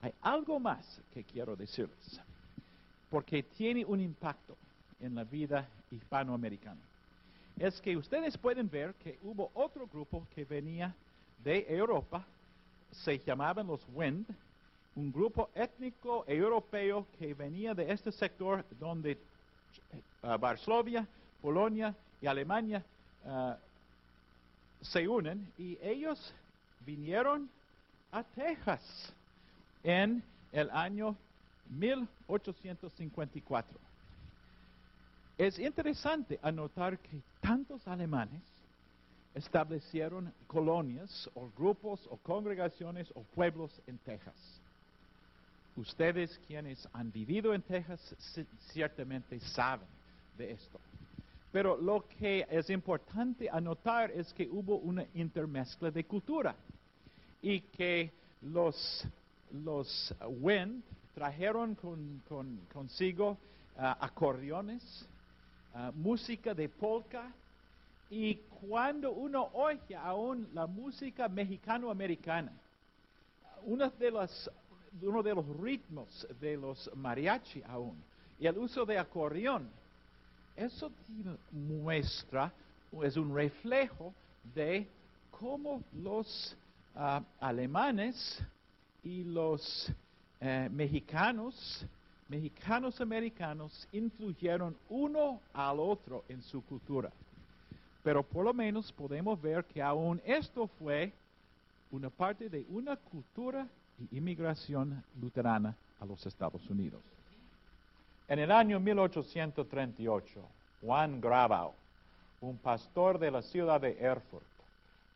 Hay 0.00 0.12
algo 0.22 0.58
más 0.58 1.00
que 1.12 1.24
quiero 1.24 1.56
decirles, 1.56 2.20
porque 3.10 3.42
tiene 3.42 3.84
un 3.84 4.00
impacto 4.00 4.56
en 5.00 5.14
la 5.16 5.24
vida 5.24 5.68
hispanoamericana. 5.90 6.80
Es 7.58 7.78
que 7.80 7.96
ustedes 7.96 8.38
pueden 8.38 8.70
ver 8.70 8.94
que 8.94 9.18
hubo 9.24 9.50
otro 9.54 9.86
grupo 9.88 10.26
que 10.34 10.44
venía 10.44 10.94
de 11.44 11.66
Europa, 11.68 12.24
se 12.92 13.18
llamaban 13.18 13.66
los 13.66 13.84
Wind, 13.92 14.26
un 14.94 15.12
grupo 15.12 15.50
étnico 15.54 16.24
europeo 16.26 17.06
que 17.18 17.34
venía 17.34 17.74
de 17.74 17.92
este 17.92 18.12
sector 18.12 18.64
donde 18.78 19.18
uh, 20.22 20.38
Varsovia, 20.38 21.06
Polonia 21.40 21.94
y 22.20 22.26
Alemania 22.26 22.84
uh, 23.24 23.54
se 24.82 25.06
unen 25.06 25.52
y 25.58 25.78
ellos 25.82 26.32
vinieron 26.86 27.50
a 28.12 28.22
Texas 28.22 29.12
en 29.82 30.22
el 30.52 30.70
año 30.70 31.16
1854. 31.68 33.78
Es 35.38 35.58
interesante 35.58 36.38
anotar 36.42 36.98
que 36.98 37.20
tantos 37.40 37.86
alemanes 37.86 38.42
establecieron 39.34 40.32
colonias 40.46 41.30
o 41.34 41.50
grupos 41.56 42.00
o 42.10 42.16
congregaciones 42.16 43.10
o 43.14 43.22
pueblos 43.22 43.70
en 43.86 43.98
Texas. 43.98 44.34
Ustedes 45.76 46.38
quienes 46.46 46.86
han 46.92 47.12
vivido 47.12 47.54
en 47.54 47.62
Texas 47.62 48.00
ciertamente 48.72 49.38
saben 49.40 49.99
de 50.40 50.52
esto. 50.52 50.80
Pero 51.52 51.76
lo 51.76 52.06
que 52.18 52.46
es 52.48 52.70
importante 52.70 53.48
anotar 53.50 54.10
es 54.10 54.32
que 54.32 54.48
hubo 54.48 54.76
una 54.76 55.04
intermezcla 55.14 55.90
de 55.90 56.04
cultura 56.04 56.54
y 57.42 57.60
que 57.60 58.10
los, 58.42 59.04
los 59.52 60.14
Wind 60.40 60.82
trajeron 61.14 61.76
consigo 62.72 63.32
uh, 63.32 63.36
acordeones, 64.00 65.06
uh, 65.74 65.92
música 65.92 66.54
de 66.54 66.68
polka, 66.68 67.32
y 68.10 68.36
cuando 68.68 69.12
uno 69.12 69.50
oye 69.52 69.96
aún 69.96 70.48
la 70.52 70.66
música 70.66 71.28
mexicano-americana, 71.28 72.52
una 73.64 73.88
de 73.88 74.10
las 74.10 74.50
uno 75.02 75.22
de 75.22 75.34
los 75.34 75.46
ritmos 75.60 76.26
de 76.40 76.56
los 76.56 76.90
mariachi 76.96 77.62
aún, 77.62 78.02
y 78.38 78.46
el 78.46 78.58
uso 78.58 78.84
de 78.84 78.98
acordeón. 78.98 79.68
Eso 80.56 80.90
muestra, 81.52 82.52
es 83.02 83.16
un 83.16 83.34
reflejo 83.34 84.12
de 84.54 84.86
cómo 85.30 85.82
los 85.92 86.56
ah, 86.94 87.22
alemanes 87.40 88.42
y 89.02 89.24
los 89.24 89.90
eh, 90.40 90.68
mexicanos, 90.70 91.84
mexicanos 92.28 93.00
americanos, 93.00 93.88
influyeron 93.92 94.76
uno 94.88 95.40
al 95.52 95.80
otro 95.80 96.24
en 96.28 96.42
su 96.42 96.62
cultura. 96.64 97.10
Pero 98.02 98.22
por 98.22 98.44
lo 98.44 98.54
menos 98.54 98.92
podemos 98.92 99.40
ver 99.40 99.64
que 99.64 99.82
aún 99.82 100.20
esto 100.24 100.66
fue 100.78 101.12
una 101.90 102.08
parte 102.08 102.48
de 102.48 102.64
una 102.70 102.96
cultura 102.96 103.66
y 103.98 104.16
inmigración 104.16 105.02
luterana 105.20 105.76
a 105.98 106.06
los 106.06 106.24
Estados 106.24 106.68
Unidos. 106.70 107.02
En 108.30 108.38
el 108.38 108.52
año 108.52 108.78
1838, 108.78 110.40
Juan 110.82 111.20
Grabau, 111.20 111.72
un 112.40 112.56
pastor 112.58 113.18
de 113.18 113.28
la 113.28 113.42
ciudad 113.42 113.80
de 113.80 113.98
Erfurt, 113.98 114.44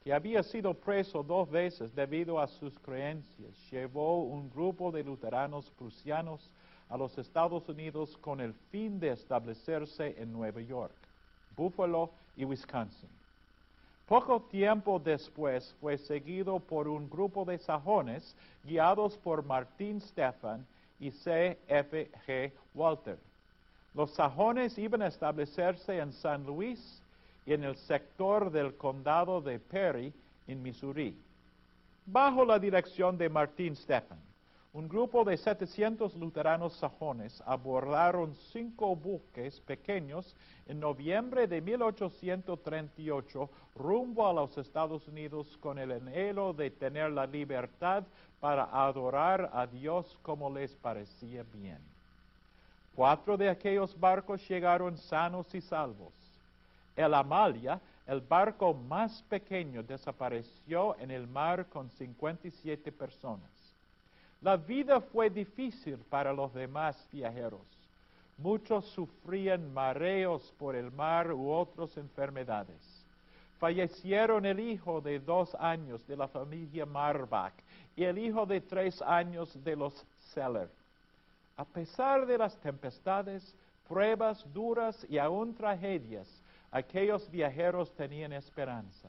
que 0.03 0.12
había 0.12 0.43
sido 0.43 0.75
preso 0.75 1.23
dos 1.23 1.49
veces 1.49 1.95
debido 1.95 2.41
a 2.41 2.49
sus 2.49 2.77
creencias, 2.81 3.53
llevó 3.71 4.25
un 4.25 4.51
grupo 4.51 4.91
de 4.91 5.05
luteranos 5.05 5.71
prusianos 5.79 6.51
a 6.89 6.97
los 6.97 7.17
Estados 7.17 7.69
Unidos 7.69 8.17
con 8.21 8.41
el 8.41 8.53
fin 8.73 8.99
de 8.99 9.12
establecerse 9.12 10.17
en 10.19 10.33
Nueva 10.33 10.62
York, 10.62 10.97
Buffalo 11.57 12.11
y 12.37 12.45
Wisconsin. 12.45 13.11
Poco 14.09 14.41
tiempo 14.41 14.99
después 14.99 15.73
fue 15.81 15.99
seguido 15.99 16.59
por 16.59 16.89
un 16.89 17.09
grupo 17.09 17.45
de 17.45 17.59
sajones 17.59 18.35
guiados 18.65 19.17
por 19.19 19.45
Martín 19.45 20.01
Stefan 20.01 20.67
y 21.05 21.11
C. 21.11 21.59
F. 21.68 22.11
G. 22.26 22.50
Walter. 22.72 23.18
Los 23.92 24.11
sajones 24.12 24.78
iban 24.78 25.02
a 25.02 25.09
establecerse 25.09 25.98
en 25.98 26.14
San 26.14 26.46
Luis 26.46 27.02
y 27.44 27.52
en 27.52 27.62
el 27.62 27.76
sector 27.76 28.50
del 28.50 28.74
condado 28.78 29.42
de 29.42 29.59
Perry, 29.59 30.14
en 30.46 30.62
Missouri, 30.62 31.14
bajo 32.07 32.46
la 32.46 32.59
dirección 32.59 33.18
de 33.18 33.28
Martín 33.28 33.76
Stefan. 33.76 34.18
Un 34.75 34.89
grupo 34.89 35.22
de 35.22 35.37
700 35.37 36.16
luteranos 36.16 36.72
sajones 36.72 37.41
abordaron 37.47 38.35
cinco 38.51 38.97
buques 38.97 39.61
pequeños 39.61 40.35
en 40.66 40.81
noviembre 40.81 41.47
de 41.47 41.61
1838 41.61 43.51
rumbo 43.77 44.27
a 44.27 44.33
los 44.33 44.59
Estados 44.59 45.07
Unidos 45.07 45.57
con 45.59 45.79
el 45.79 45.93
anhelo 45.93 46.53
de 46.53 46.72
tener 46.72 47.12
la 47.12 47.25
libertad 47.25 48.03
para 48.41 48.64
adorar 48.64 49.49
a 49.53 49.64
Dios 49.68 50.18
como 50.22 50.51
les 50.51 50.75
parecía 50.75 51.45
bien. 51.53 51.79
Cuatro 52.97 53.37
de 53.37 53.51
aquellos 53.51 53.97
barcos 54.01 54.45
llegaron 54.49 54.99
sanos 54.99 55.55
y 55.55 55.61
salvos. 55.61 56.12
El 56.97 57.14
Amalia, 57.14 57.81
el 58.09 58.20
barco 58.20 58.75
más 58.75 59.22
pequeño, 59.29 59.85
desapareció 59.85 60.99
en 60.99 61.12
el 61.12 61.29
mar 61.29 61.66
con 61.68 61.89
57 61.91 62.91
personas. 62.91 63.64
La 64.45 64.59
vida 64.59 65.01
fue 65.01 65.30
difícil 65.30 65.97
para 66.11 66.30
los 66.30 66.53
demás 66.53 67.09
viajeros. 67.11 67.66
Muchos 68.36 68.84
sufrían 68.90 69.72
mareos 69.72 70.53
por 70.59 70.76
el 70.76 70.92
mar 70.92 71.32
u 71.32 71.51
otras 71.51 71.97
enfermedades. 71.97 73.07
Fallecieron 73.59 74.45
el 74.45 74.61
hijo 74.61 75.01
de 75.01 75.18
dos 75.18 75.55
años 75.55 76.07
de 76.07 76.18
la 76.18 76.28
familia 76.28 76.84
Marbach 76.84 77.55
y 77.97 78.05
el 78.05 78.18
hijo 78.18 78.45
de 78.45 78.61
tres 78.61 79.01
años 79.01 79.64
de 79.64 79.76
los 79.76 80.07
Seller. 80.34 80.68
A 81.57 81.64
pesar 81.64 82.26
de 82.26 82.36
las 82.36 82.55
tempestades, 82.59 83.57
pruebas 83.88 84.45
duras 84.53 85.07
y 85.09 85.16
aún 85.16 85.55
tragedias, 85.55 86.28
aquellos 86.70 87.30
viajeros 87.30 87.90
tenían 87.95 88.34
esperanza. 88.34 89.09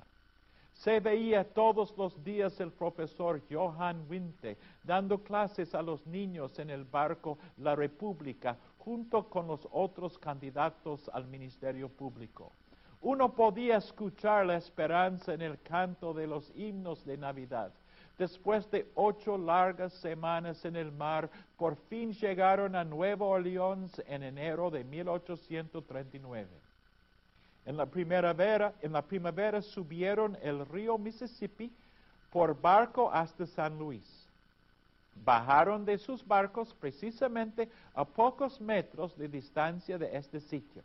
Se 0.75 0.99
veía 0.99 1.43
todos 1.45 1.97
los 1.97 2.21
días 2.23 2.59
el 2.59 2.71
profesor 2.71 3.41
Johann 3.49 4.05
Winte 4.09 4.57
dando 4.83 5.23
clases 5.23 5.73
a 5.73 5.81
los 5.81 6.05
niños 6.05 6.59
en 6.59 6.69
el 6.69 6.83
barco 6.83 7.37
La 7.57 7.75
República 7.75 8.57
junto 8.77 9.27
con 9.29 9.47
los 9.47 9.67
otros 9.71 10.19
candidatos 10.19 11.09
al 11.13 11.27
ministerio 11.27 11.87
público. 11.89 12.51
Uno 13.01 13.33
podía 13.33 13.77
escuchar 13.77 14.45
la 14.45 14.57
esperanza 14.57 15.33
en 15.33 15.41
el 15.41 15.61
canto 15.61 16.13
de 16.13 16.27
los 16.27 16.51
himnos 16.55 17.05
de 17.05 17.17
Navidad. 17.17 17.71
Después 18.17 18.69
de 18.69 18.91
ocho 18.95 19.37
largas 19.37 19.93
semanas 19.93 20.65
en 20.65 20.75
el 20.75 20.91
mar, 20.91 21.29
por 21.57 21.77
fin 21.87 22.13
llegaron 22.13 22.75
a 22.75 22.83
Nueva 22.83 23.25
Orleans 23.25 24.01
en 24.07 24.23
enero 24.23 24.69
de 24.69 24.83
1839. 24.83 26.64
En 27.65 27.77
la 27.77 27.85
primavera, 27.87 28.73
en 28.81 28.93
la 28.93 29.01
primavera 29.01 29.61
subieron 29.61 30.37
el 30.41 30.65
río 30.67 30.97
Mississippi 30.97 31.71
por 32.29 32.59
barco 32.59 33.11
hasta 33.11 33.47
San 33.47 33.79
Luis. 33.79 34.27
Bajaron 35.23 35.83
de 35.83 35.97
sus 35.97 36.25
barcos 36.25 36.73
precisamente 36.75 37.69
a 37.93 38.05
pocos 38.05 38.61
metros 38.61 39.17
de 39.17 39.27
distancia 39.27 39.97
de 39.97 40.15
este 40.15 40.39
sitio, 40.39 40.83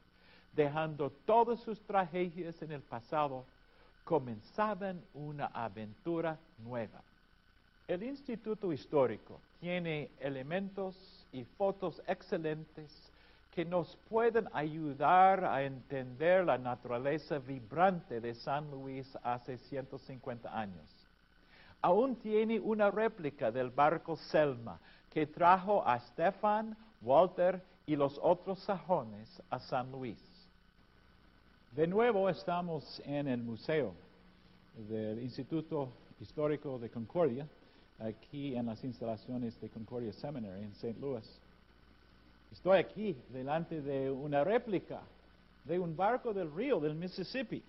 dejando 0.53 1.11
todas 1.11 1.61
sus 1.61 1.81
tragedias 1.83 2.63
en 2.63 2.73
el 2.73 2.83
pasado, 2.83 3.45
comenzaban 4.05 5.03
una 5.13 5.47
aventura 5.47 6.39
nueva. 6.59 7.03
El 7.89 8.05
Instituto 8.05 8.73
Histórico 8.73 9.41
tiene 9.59 10.11
elementos 10.21 11.27
y 11.33 11.45
fotos 11.45 12.01
excelentes 12.07 13.10
que 13.51 13.65
nos 13.65 13.97
pueden 14.09 14.49
ayudar 14.53 15.45
a 15.45 15.65
entender 15.65 16.45
la 16.45 16.59
naturaleza 16.59 17.39
vibrante 17.39 18.21
de 18.21 18.35
San 18.35 18.71
Luis 18.71 19.07
hace 19.23 19.59
150 19.59 20.57
años. 20.57 20.85
Aún 21.83 22.17
tiene 22.17 22.61
una 22.61 22.91
réplica 22.91 23.51
del 23.51 23.71
barco 23.71 24.17
Selma 24.17 24.79
que 25.11 25.27
trajo 25.27 25.87
a 25.87 25.99
Stefan, 25.99 26.77
Walter 27.03 27.63
y 27.87 27.97
los 27.97 28.19
otros 28.23 28.61
sajones 28.61 29.43
a 29.51 29.59
San 29.59 29.91
Luis. 29.91 30.19
De 31.73 31.87
nuevo 31.87 32.29
estamos 32.29 33.03
en 33.05 33.27
el 33.27 33.43
museo 33.43 33.95
del 34.89 35.21
Instituto 35.21 35.89
Histórico 36.21 36.79
de 36.79 36.91
Concordia, 36.91 37.49
aquí 37.99 38.55
en 38.55 38.67
las 38.67 38.85
instalaciones 38.85 39.61
de 39.61 39.69
Concordia 39.71 40.13
Seminary 40.13 40.63
en 40.63 40.73
St. 40.73 40.99
Louis. 41.01 41.25
Estoy 42.53 42.79
aquí 42.79 43.17
delante 43.29 43.81
de 43.81 44.11
una 44.11 44.43
réplica 44.45 45.01
de 45.65 45.79
un 45.79 45.97
barco 45.97 46.35
del 46.35 46.53
río 46.53 46.81
del 46.81 46.95
Mississippi 46.95 47.63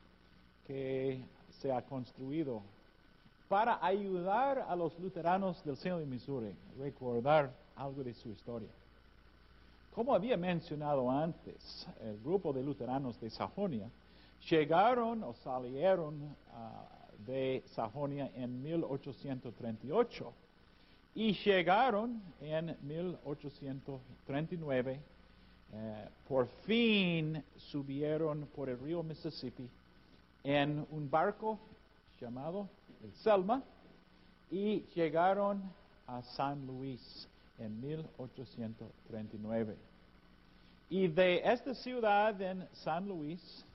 que 0.65 1.21
se 1.59 1.71
ha 1.71 1.81
construido 1.83 2.61
para 3.47 3.85
ayudar 3.85 4.65
a 4.67 4.75
los 4.75 4.97
luteranos 4.99 5.63
del 5.63 5.77
seno 5.77 5.99
de 5.99 6.05
Missouri 6.05 6.47
a 6.47 6.81
recordar 6.81 7.51
algo 7.75 8.03
de 8.03 8.13
su 8.13 8.29
historia. 8.29 8.69
Como 9.93 10.15
había 10.15 10.37
mencionado 10.37 11.11
antes, 11.11 11.87
el 12.01 12.17
grupo 12.21 12.53
de 12.53 12.63
luteranos 12.63 13.19
de 13.19 13.29
Sajonia 13.29 13.89
llegaron 14.49 15.23
o 15.23 15.33
salieron 15.43 16.35
ah, 16.53 16.87
de 17.27 17.61
Sajonia 17.75 18.31
en 18.35 18.63
1838 18.63 20.33
y 21.13 21.33
llegaron 21.33 22.21
en 22.39 22.77
1839, 22.81 25.01
eh, 25.73 26.09
por 26.27 26.47
fin 26.65 27.41
subieron 27.57 28.45
por 28.55 28.67
el 28.69 28.77
río 28.79 29.03
Mississippi 29.03 29.69
en 30.43 30.85
un 30.89 31.09
barco 31.09 31.57
llamado 32.19 32.67
el 33.03 33.13
Selma 33.15 33.63
y 34.49 34.81
llegaron 34.95 35.61
a 36.07 36.23
San 36.23 36.65
Luis 36.65 37.27
en 37.57 37.79
1839. 37.81 39.75
Y 40.89 41.07
de 41.07 41.41
esta 41.45 41.73
ciudad 41.75 42.41
en 42.41 42.67
San 42.73 43.07
Luis 43.07 43.65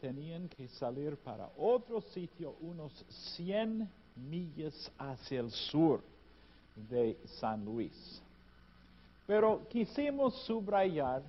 tenían 0.00 0.48
que 0.48 0.68
salir 0.68 1.18
para 1.18 1.50
otro 1.56 2.00
sitio 2.00 2.56
unos 2.60 3.04
100 3.36 3.90
millas 4.16 4.90
hacia 4.98 5.40
el 5.40 5.50
sur 5.50 6.00
de 6.74 7.16
San 7.40 7.64
Luis. 7.64 8.22
Pero 9.26 9.66
quisimos 9.68 10.34
subrayar 10.44 11.22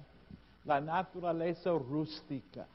la 0.66 0.82
naturaleza 0.82 1.72
rústica 1.72 2.68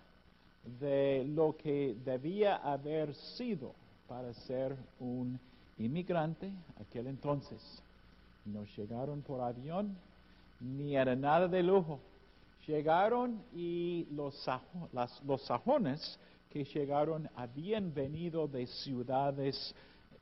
de 0.81 1.25
lo 1.27 1.57
que 1.57 1.97
debía 2.05 2.57
haber 2.57 3.15
sido 3.15 3.75
para 4.09 4.33
ser 4.35 4.77
un 4.99 5.39
inmigrante 5.79 6.51
aquel 6.81 7.07
entonces. 7.07 7.61
No 8.45 8.65
llegaron 8.77 9.23
por 9.23 9.41
avión, 9.41 9.97
ni 10.61 10.97
era 10.97 11.15
nada 11.17 11.49
de 11.49 11.63
lujo. 11.63 12.01
Llegaron 12.67 13.43
y 13.55 14.07
los, 14.13 14.47
los 15.27 15.43
sajones 15.43 16.19
que 16.51 16.65
llegaron 16.65 17.29
habían 17.37 17.93
venido 17.93 18.47
de 18.47 18.67
ciudades 18.67 19.75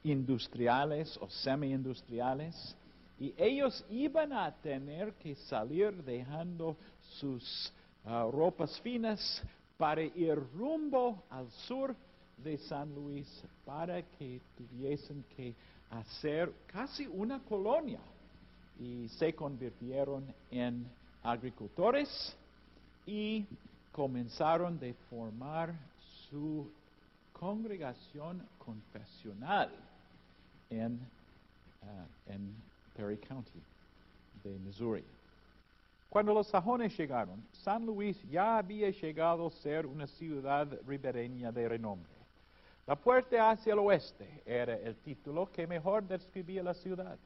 industriales 0.05 1.17
o 1.21 1.29
semi-industriales 1.29 2.77
y 3.21 3.35
ellos 3.37 3.85
iban 3.91 4.33
a 4.33 4.53
tener 4.53 5.13
que 5.15 5.35
salir 5.35 5.93
dejando 6.05 6.77
sus 7.19 7.73
ah, 8.05 8.29
ropas 8.31 8.81
finas 8.81 9.43
para 9.77 10.03
ir 10.03 10.39
rumbo 10.57 11.23
al 11.31 11.51
sur 11.67 11.95
de 12.37 12.59
San 12.59 12.95
Luis 12.95 13.27
para 13.65 14.03
que 14.03 14.41
tuviesen 14.57 15.25
que 15.37 15.55
hacer 15.91 16.53
casi 16.67 17.07
una 17.07 17.41
colonia. 17.41 18.01
Y 18.79 19.09
se 19.09 19.35
convirtieron 19.35 20.33
en 20.53 20.87
agricultores 21.25 22.09
y 23.05 23.45
comenzaron 23.91 24.79
de 24.79 24.95
formar 25.11 25.75
su 26.31 26.71
congregación 27.33 28.47
confesional 28.59 29.88
en, 30.71 30.99
ah, 31.83 32.07
en 32.27 32.55
Perry 32.97 33.19
County 33.19 33.63
de 34.45 34.59
Missouri. 34.59 35.05
Cuando 36.09 36.33
los 36.33 36.47
sajones 36.47 36.97
llegaron, 36.97 37.45
San 37.53 37.85
Luis 37.85 38.23
ya 38.31 38.59
había 38.59 38.91
llegado 38.91 39.47
a 39.47 39.51
ser 39.51 39.87
una 39.87 40.07
ciudad 40.07 40.67
ribereña 40.87 41.53
de 41.53 41.69
renombre. 41.69 42.13
La 42.87 42.97
puerta 42.97 43.51
hacia 43.51 43.75
el 43.75 43.81
oeste 43.81 44.43
era 44.47 44.75
el 44.75 44.97
título 44.97 45.53
que 45.53 45.67
mejor 45.67 46.05
describía 46.05 46.63
la 46.63 46.73
ciudad. 46.73 47.19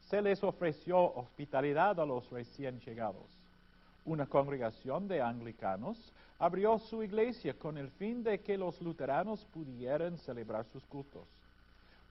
Se 0.00 0.20
les 0.20 0.42
ofreció 0.44 0.98
hospitalidad 1.14 1.98
a 1.98 2.04
los 2.04 2.28
recién 2.28 2.78
llegados. 2.80 3.24
Una 4.04 4.26
congregación 4.26 5.08
de 5.08 5.22
anglicanos 5.22 6.12
abrió 6.38 6.78
su 6.78 7.02
iglesia 7.02 7.54
con 7.54 7.78
el 7.78 7.88
fin 7.92 8.22
de 8.22 8.40
que 8.40 8.58
los 8.58 8.82
luteranos 8.82 9.46
pudieran 9.46 10.18
celebrar 10.18 10.66
sus 10.66 10.84
cultos. 10.84 11.26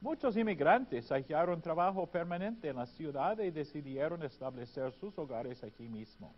Muchos 0.01 0.35
inmigrantes 0.35 1.11
hallaron 1.11 1.61
trabajo 1.61 2.07
permanente 2.07 2.69
en 2.69 2.77
la 2.77 2.87
ciudad 2.87 3.37
y 3.37 3.51
decidieron 3.51 4.23
establecer 4.23 4.91
sus 4.93 5.15
hogares 5.19 5.63
aquí 5.63 5.87
mismo. 5.87 6.33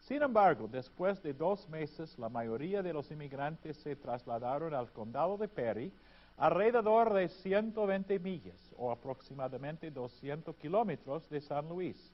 Sin 0.00 0.20
embargo, 0.22 0.66
después 0.66 1.22
de 1.22 1.32
dos 1.32 1.68
meses, 1.68 2.18
la 2.18 2.28
mayoría 2.28 2.82
de 2.82 2.92
los 2.92 3.08
inmigrantes 3.12 3.76
se 3.76 3.94
trasladaron 3.94 4.74
al 4.74 4.90
condado 4.90 5.36
de 5.36 5.46
Perry, 5.46 5.92
alrededor 6.36 7.14
de 7.14 7.28
120 7.28 8.18
millas 8.18 8.74
o 8.76 8.90
aproximadamente 8.90 9.92
200 9.92 10.56
kilómetros 10.56 11.30
de 11.30 11.40
San 11.40 11.68
Luis. 11.68 12.12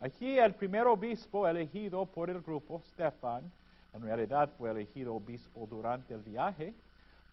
Aquí 0.00 0.38
el 0.38 0.54
primer 0.54 0.86
obispo 0.88 1.48
elegido 1.48 2.04
por 2.04 2.28
el 2.28 2.42
grupo, 2.42 2.82
Stefan, 2.90 3.50
en 3.94 4.02
realidad 4.02 4.50
fue 4.58 4.70
elegido 4.72 5.14
obispo 5.14 5.66
durante 5.70 6.12
el 6.12 6.20
viaje, 6.20 6.74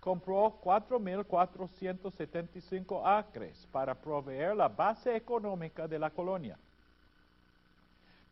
compró 0.04 0.60
4.475 0.62 3.02
acres 3.06 3.66
para 3.72 3.96
proveer 3.96 4.54
la 4.54 4.68
base 4.68 5.16
económica 5.16 5.88
de 5.88 5.98
la 5.98 6.10
colonia. 6.10 6.60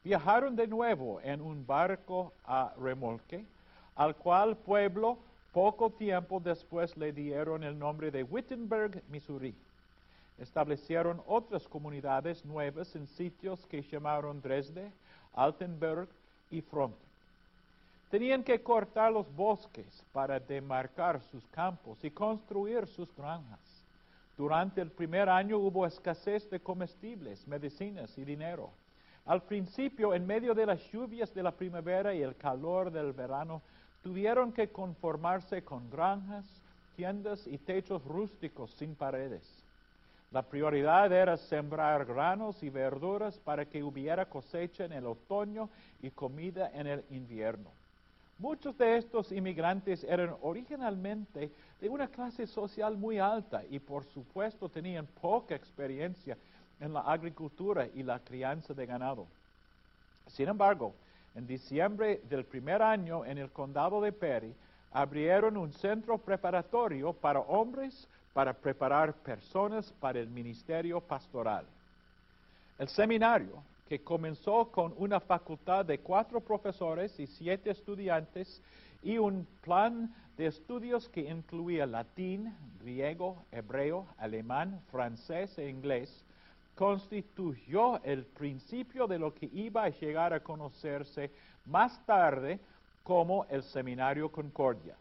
Viajaron 0.03 0.53
de 0.53 0.67
nuevo 0.67 1.21
en 1.21 1.39
un 1.39 1.65
barco 1.65 2.33
a 2.43 2.73
remolque, 2.77 3.45
al 3.95 4.17
cual 4.17 4.57
pueblo 4.57 5.17
poco 5.53 5.89
tiempo 5.89 6.41
después 6.41 6.97
le 6.97 7.13
dieron 7.13 7.63
el 7.63 7.79
nombre 7.79 8.11
de 8.11 8.23
Wittenberg, 8.23 9.01
Missouri. 9.07 9.55
Establecieron 10.39 11.21
otras 11.25 11.69
comunidades 11.69 12.43
nuevas 12.43 12.97
en 12.97 13.07
sitios 13.07 13.65
que 13.67 13.81
llamaron 13.81 14.41
Dresde, 14.41 14.91
Altenberg 15.35 16.09
y 16.49 16.59
Front. 16.59 16.97
Tenían 18.11 18.43
que 18.43 18.61
cortar 18.61 19.09
los 19.09 19.33
bosques 19.33 20.05
para 20.11 20.37
demarcar 20.37 21.21
sus 21.31 21.47
campos 21.47 21.97
y 22.03 22.11
construir 22.11 22.85
sus 22.87 23.15
granjas. 23.15 23.61
Durante 24.35 24.81
el 24.81 24.91
primer 24.91 25.29
año 25.29 25.57
hubo 25.57 25.85
escasez 25.85 26.49
de 26.49 26.59
comestibles, 26.59 27.47
medicinas 27.47 28.17
y 28.17 28.25
dinero. 28.25 28.71
Al 29.25 29.43
principio, 29.43 30.13
en 30.13 30.27
medio 30.27 30.53
de 30.53 30.65
las 30.65 30.81
lluvias 30.91 31.33
de 31.33 31.41
la 31.41 31.51
primavera 31.51 32.13
y 32.13 32.21
el 32.21 32.35
calor 32.35 32.91
del 32.91 33.13
verano, 33.13 33.61
tuvieron 34.03 34.51
que 34.51 34.67
conformarse 34.67 35.63
con 35.63 35.89
granjas, 35.89 36.45
tiendas 36.97 37.47
y 37.47 37.57
techos 37.59 38.03
rústicos 38.03 38.71
sin 38.71 38.93
paredes. 38.93 39.63
La 40.31 40.41
prioridad 40.41 41.13
era 41.13 41.37
sembrar 41.37 42.03
granos 42.03 42.61
y 42.61 42.69
verduras 42.69 43.39
para 43.39 43.65
que 43.65 43.81
hubiera 43.81 44.25
cosecha 44.25 44.83
en 44.83 44.91
el 44.91 45.05
otoño 45.05 45.69
y 46.01 46.11
comida 46.11 46.69
en 46.73 46.87
el 46.87 47.05
invierno. 47.09 47.71
Muchos 48.41 48.75
de 48.75 48.97
estos 48.97 49.31
inmigrantes 49.31 50.03
eran 50.03 50.35
originalmente 50.41 51.51
de 51.79 51.87
una 51.87 52.07
clase 52.07 52.47
social 52.47 52.97
muy 52.97 53.19
alta 53.19 53.61
y 53.69 53.77
por 53.77 54.03
supuesto 54.05 54.67
tenían 54.67 55.05
poca 55.05 55.53
experiencia 55.53 56.35
en 56.79 56.91
la 56.91 57.01
agricultura 57.01 57.85
y 57.93 58.01
la 58.01 58.17
crianza 58.17 58.73
de 58.73 58.87
ganado. 58.87 59.27
Sin 60.25 60.47
embargo, 60.47 60.95
en 61.35 61.45
diciembre 61.45 62.19
del 62.27 62.43
primer 62.43 62.81
año 62.81 63.23
en 63.25 63.37
el 63.37 63.51
condado 63.51 64.01
de 64.01 64.11
Perry, 64.11 64.55
abrieron 64.91 65.55
un 65.55 65.71
centro 65.73 66.17
preparatorio 66.17 67.13
para 67.13 67.41
hombres 67.41 68.07
para 68.33 68.53
preparar 68.53 69.13
personas 69.13 69.93
para 69.99 70.19
el 70.19 70.31
ministerio 70.31 70.99
pastoral. 70.99 71.67
El 72.79 72.87
seminario 72.87 73.61
que 73.91 74.01
comenzó 74.05 74.71
con 74.71 74.93
una 74.95 75.19
facultad 75.19 75.83
de 75.83 75.99
cuatro 75.99 76.39
profesores 76.39 77.19
y 77.19 77.27
siete 77.27 77.71
estudiantes 77.71 78.61
y 79.03 79.17
un 79.17 79.45
plan 79.59 80.15
de 80.37 80.45
estudios 80.45 81.09
que 81.09 81.29
incluía 81.29 81.85
latín, 81.85 82.55
griego, 82.79 83.43
hebreo, 83.51 84.07
alemán, 84.17 84.81
francés 84.91 85.57
e 85.57 85.67
inglés, 85.67 86.23
constituyó 86.73 88.01
el 88.05 88.23
principio 88.23 89.07
de 89.07 89.19
lo 89.19 89.33
que 89.33 89.49
iba 89.51 89.83
a 89.83 89.89
llegar 89.89 90.31
a 90.31 90.39
conocerse 90.39 91.29
más 91.65 92.01
tarde 92.05 92.61
como 93.03 93.45
el 93.49 93.61
Seminario 93.61 94.31
Concordia. 94.31 94.95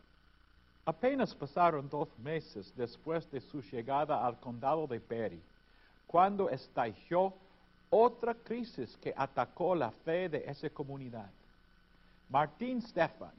Apenas 0.84 1.32
pasaron 1.32 1.88
dos 1.88 2.08
meses 2.18 2.74
después 2.74 3.30
de 3.30 3.40
su 3.40 3.62
llegada 3.62 4.26
al 4.26 4.40
condado 4.40 4.88
de 4.88 4.98
Perry, 4.98 5.40
cuando 6.08 6.50
estalló 6.50 7.34
otra 7.90 8.34
crisis 8.34 8.96
que 8.98 9.12
atacó 9.16 9.74
la 9.74 9.90
fe 9.90 10.28
de 10.28 10.44
esa 10.46 10.70
comunidad. 10.70 11.28
Martín 12.28 12.80
Stefan, 12.80 13.32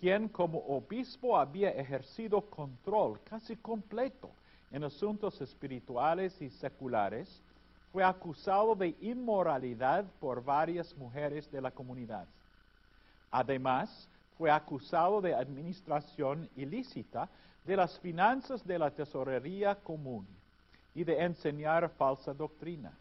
quien 0.00 0.28
como 0.28 0.58
obispo 0.58 1.38
había 1.38 1.70
ejercido 1.70 2.40
control 2.40 3.20
casi 3.22 3.56
completo 3.56 4.30
en 4.70 4.84
asuntos 4.84 5.38
espirituales 5.42 6.40
y 6.40 6.48
seculares, 6.48 7.42
fue 7.92 8.02
acusado 8.02 8.74
de 8.74 8.96
inmoralidad 9.02 10.06
por 10.18 10.42
varias 10.42 10.96
mujeres 10.96 11.50
de 11.52 11.60
la 11.60 11.70
comunidad. 11.70 12.26
Además, 13.30 14.08
fue 14.38 14.50
acusado 14.50 15.20
de 15.20 15.34
administración 15.34 16.48
ilícita 16.56 17.28
de 17.66 17.76
las 17.76 17.98
finanzas 18.00 18.66
de 18.66 18.78
la 18.78 18.90
tesorería 18.90 19.74
común 19.74 20.26
y 20.94 21.04
de 21.04 21.22
enseñar 21.22 21.90
falsa 21.90 22.32
doctrina. 22.32 22.92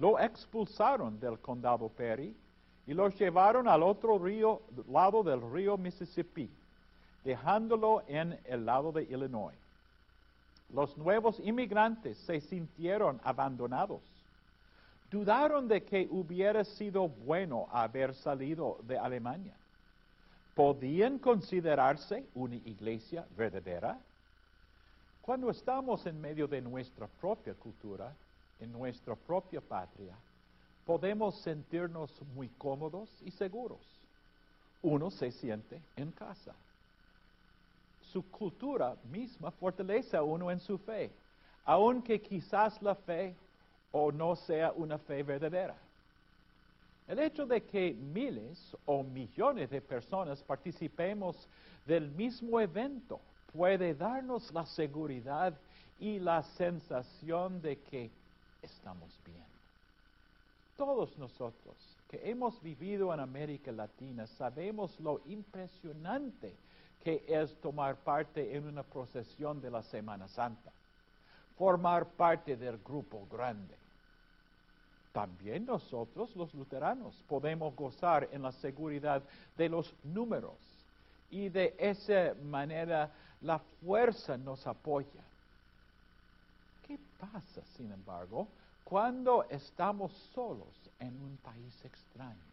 Lo 0.00 0.18
expulsaron 0.18 1.20
del 1.20 1.38
condado 1.40 1.90
Perry 1.90 2.34
y 2.86 2.94
lo 2.94 3.10
llevaron 3.10 3.68
al 3.68 3.82
otro 3.82 4.18
lado 4.88 5.22
del 5.22 5.42
río 5.52 5.76
Mississippi, 5.76 6.50
dejándolo 7.22 8.02
en 8.08 8.40
el 8.46 8.64
lado 8.64 8.92
de 8.92 9.02
Illinois. 9.02 9.58
Los 10.70 10.96
nuevos 10.96 11.38
inmigrantes 11.40 12.16
se 12.16 12.40
sintieron 12.40 13.20
abandonados. 13.22 14.00
Dudaron 15.10 15.68
de 15.68 15.84
que 15.84 16.08
hubiera 16.10 16.64
sido 16.64 17.08
bueno 17.08 17.66
haber 17.70 18.14
salido 18.14 18.78
de 18.84 18.96
Alemania. 18.96 19.54
¿Podían 20.54 21.18
considerarse 21.18 22.26
una 22.34 22.54
iglesia 22.56 23.26
verdadera? 23.36 23.98
Cuando 25.20 25.50
estamos 25.50 26.06
en 26.06 26.18
medio 26.18 26.48
de 26.48 26.62
nuestra 26.62 27.06
propia 27.06 27.52
cultura, 27.52 28.14
en 28.60 28.72
nuestra 28.72 29.14
propia 29.16 29.60
patria, 29.60 30.14
podemos 30.84 31.36
sentirnos 31.40 32.10
muy 32.34 32.48
cómodos 32.48 33.10
y 33.24 33.30
seguros. 33.30 33.80
Uno 34.82 35.10
se 35.10 35.30
siente 35.30 35.80
en 35.96 36.10
casa. 36.12 36.54
Su 38.12 38.22
cultura 38.30 38.96
misma 39.10 39.50
fortalece 39.50 40.16
a 40.16 40.22
uno 40.22 40.50
en 40.50 40.60
su 40.60 40.78
fe, 40.78 41.10
aunque 41.64 42.20
quizás 42.20 42.80
la 42.82 42.94
fe 42.94 43.34
o 43.92 44.10
no 44.10 44.34
sea 44.36 44.72
una 44.72 44.98
fe 44.98 45.22
verdadera. 45.22 45.76
El 47.06 47.18
hecho 47.18 47.44
de 47.44 47.62
que 47.64 47.92
miles 47.92 48.76
o 48.86 49.02
millones 49.02 49.70
de 49.70 49.80
personas 49.80 50.42
participemos 50.42 51.48
del 51.84 52.10
mismo 52.10 52.60
evento 52.60 53.20
puede 53.52 53.94
darnos 53.94 54.52
la 54.52 54.64
seguridad 54.64 55.58
y 55.98 56.18
la 56.18 56.42
sensación 56.42 57.60
de 57.60 57.80
que 57.80 58.10
estamos 58.62 59.18
bien. 59.24 59.44
Todos 60.76 61.16
nosotros 61.18 61.76
que 62.08 62.30
hemos 62.30 62.60
vivido 62.62 63.12
en 63.12 63.20
América 63.20 63.70
Latina 63.70 64.26
sabemos 64.26 64.98
lo 65.00 65.20
impresionante 65.26 66.54
que 67.04 67.24
es 67.28 67.54
tomar 67.60 67.96
parte 67.96 68.56
en 68.56 68.66
una 68.66 68.82
procesión 68.82 69.60
de 69.60 69.70
la 69.70 69.82
Semana 69.82 70.28
Santa, 70.28 70.70
formar 71.56 72.06
parte 72.06 72.56
del 72.56 72.78
grupo 72.78 73.26
grande. 73.30 73.76
también 75.12 75.66
nosotros 75.66 76.34
los 76.36 76.54
luteranos 76.54 77.14
podemos 77.28 77.74
gozar 77.74 78.28
en 78.32 78.42
la 78.42 78.52
seguridad 78.52 79.22
de 79.56 79.68
los 79.68 79.92
números 80.04 80.56
y 81.30 81.48
de 81.48 81.74
esa 81.78 82.34
manera 82.44 83.10
la 83.40 83.58
fuerza 83.58 84.36
nos 84.36 84.66
apoya. 84.66 85.29
¿Qué 86.90 86.98
pasa, 87.20 87.64
sin 87.76 87.92
embargo, 87.92 88.48
cuando 88.82 89.44
estamos 89.48 90.12
solos 90.34 90.74
en 90.98 91.22
un 91.22 91.36
país 91.36 91.84
extraño, 91.84 92.50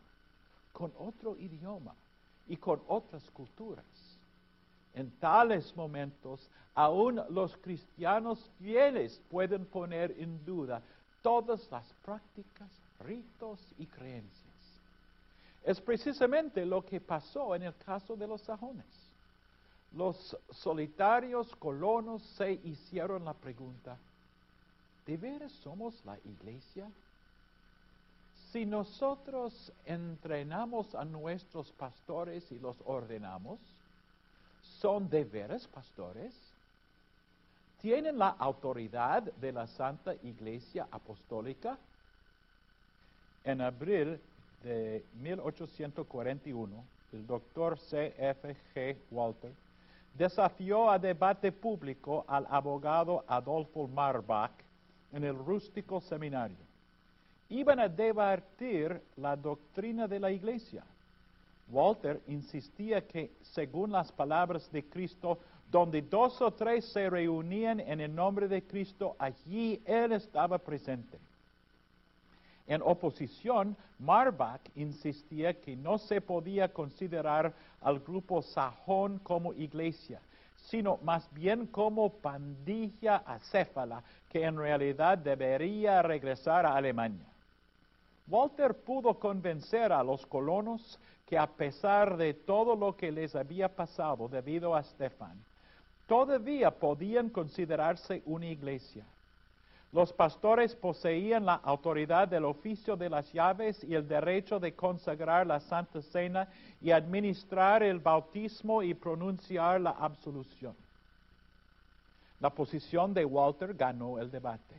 con 0.71 0.93
otro 0.99 1.35
idioma 1.37 1.95
y 2.45 2.55
con 2.57 2.79
otras 2.87 3.23
culturas? 3.31 3.83
En 4.93 5.09
tales 5.17 5.75
momentos, 5.75 6.47
aún 6.75 7.19
los 7.31 7.57
cristianos 7.57 8.47
fieles 8.59 9.19
pueden 9.27 9.65
poner 9.65 10.11
en 10.19 10.45
duda 10.45 10.83
todas 11.23 11.67
las 11.71 11.91
prácticas, 12.05 12.69
ritos 12.99 13.59
y 13.79 13.87
creencias. 13.87 14.79
Es 15.63 15.81
precisamente 15.81 16.63
lo 16.63 16.85
que 16.85 17.01
pasó 17.01 17.55
en 17.55 17.63
el 17.63 17.75
caso 17.77 18.15
de 18.15 18.27
los 18.27 18.41
sajones. 18.43 18.85
Los 19.93 20.37
solitarios 20.51 21.55
colonos 21.55 22.21
se 22.37 22.51
hicieron 22.51 23.25
la 23.25 23.33
pregunta, 23.33 23.97
¿de 25.07 25.15
veras 25.15 25.51
somos 25.63 26.03
la 26.05 26.19
iglesia? 26.25 26.91
Si 28.51 28.65
nosotros 28.65 29.71
entrenamos 29.85 30.93
a 30.93 31.05
nuestros 31.05 31.71
pastores 31.71 32.51
y 32.51 32.59
los 32.59 32.75
ordenamos, 32.85 33.59
¿son 34.79 35.09
de 35.09 35.23
veras 35.23 35.65
pastores? 35.67 36.33
¿Tienen 37.81 38.17
la 38.17 38.29
autoridad 38.29 39.23
de 39.23 39.51
la 39.51 39.65
Santa 39.67 40.13
Iglesia 40.23 40.87
Apostólica? 40.91 41.77
En 43.43 43.61
abril 43.61 44.19
de 44.63 45.05
1841, 45.21 46.83
el 47.13 47.25
doctor 47.25 47.79
C. 47.79 48.13
F. 48.17 48.57
G. 48.75 48.97
Walter 49.11 49.53
desafió 50.13 50.89
a 50.89 50.99
debate 50.99 51.51
público 51.51 52.25
al 52.27 52.45
abogado 52.49 53.23
Adolfo 53.27 53.87
Marbach 53.87 54.66
en 55.13 55.23
el 55.23 55.35
rústico 55.35 56.01
seminario. 56.01 56.57
Iban 57.49 57.79
a 57.79 57.87
debatir 57.87 59.01
la 59.15 59.35
doctrina 59.35 60.07
de 60.07 60.19
la 60.19 60.31
iglesia. 60.31 60.83
Walter 61.69 62.21
insistía 62.27 63.05
que, 63.05 63.31
según 63.53 63.91
las 63.91 64.11
palabras 64.11 64.69
de 64.71 64.83
Cristo, 64.83 65.37
donde 65.71 66.01
dos 66.01 66.41
o 66.41 66.51
tres 66.51 66.85
se 66.85 67.09
reunían 67.09 67.79
en 67.79 67.99
el 67.99 68.13
nombre 68.13 68.47
de 68.47 68.63
Cristo, 68.63 69.15
allí 69.19 69.81
Él 69.85 70.13
estaba 70.13 70.57
presente. 70.57 71.17
En 72.67 72.81
oposición, 72.81 73.75
Marbach 73.99 74.61
insistía 74.75 75.53
que 75.53 75.75
no 75.75 75.97
se 75.97 76.19
podía 76.19 76.71
considerar 76.71 77.53
al 77.81 77.99
grupo 77.99 78.41
sajón 78.41 79.19
como 79.19 79.53
iglesia, 79.53 80.19
sino 80.69 80.97
más 81.01 81.31
bien 81.33 81.67
como 81.67 82.09
pandilla 82.09 83.17
acéfala 83.25 84.03
que 84.29 84.43
en 84.43 84.57
realidad 84.57 85.17
debería 85.17 86.01
regresar 86.01 86.65
a 86.65 86.75
Alemania. 86.75 87.25
Walter 88.27 88.73
pudo 88.73 89.17
convencer 89.17 89.93
a 89.93 90.03
los 90.03 90.25
colonos 90.25 90.99
que 91.25 91.37
a 91.37 91.47
pesar 91.47 92.17
de 92.17 92.33
todo 92.33 92.75
lo 92.75 92.97
que 92.97 93.11
les 93.11 93.33
había 93.35 93.73
pasado 93.73 94.27
debido 94.27 94.75
a 94.75 94.83
Stefan, 94.83 95.41
todavía 96.05 96.71
podían 96.71 97.29
considerarse 97.29 98.21
una 98.25 98.47
iglesia. 98.47 99.05
Los 99.97 100.13
pastores 100.13 100.75
poseían 100.75 101.47
la 101.47 101.55
autoridad 101.55 102.27
del 102.27 102.45
oficio 102.45 102.95
de 102.95 103.09
las 103.09 103.33
llaves 103.33 103.83
y 103.83 103.95
el 103.95 104.07
derecho 104.07 104.59
de 104.59 104.75
consagrar 104.75 105.47
la 105.47 105.59
Santa 105.59 106.03
Cena 106.03 106.47
y 106.79 106.91
administrar 106.91 107.81
el 107.81 107.97
bautismo 107.97 108.83
y 108.83 108.93
pronunciar 108.93 109.81
la 109.81 109.89
absolución. 109.89 110.75
La 112.39 112.51
posición 112.51 113.11
de 113.11 113.25
Walter 113.25 113.73
ganó 113.73 114.19
el 114.19 114.29
debate. 114.29 114.75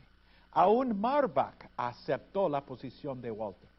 Aún 0.53 0.97
Marbach 0.97 1.65
aceptó 1.75 2.47
la 2.47 2.61
posición 2.61 3.21
de 3.21 3.29
Walter. 3.29 3.69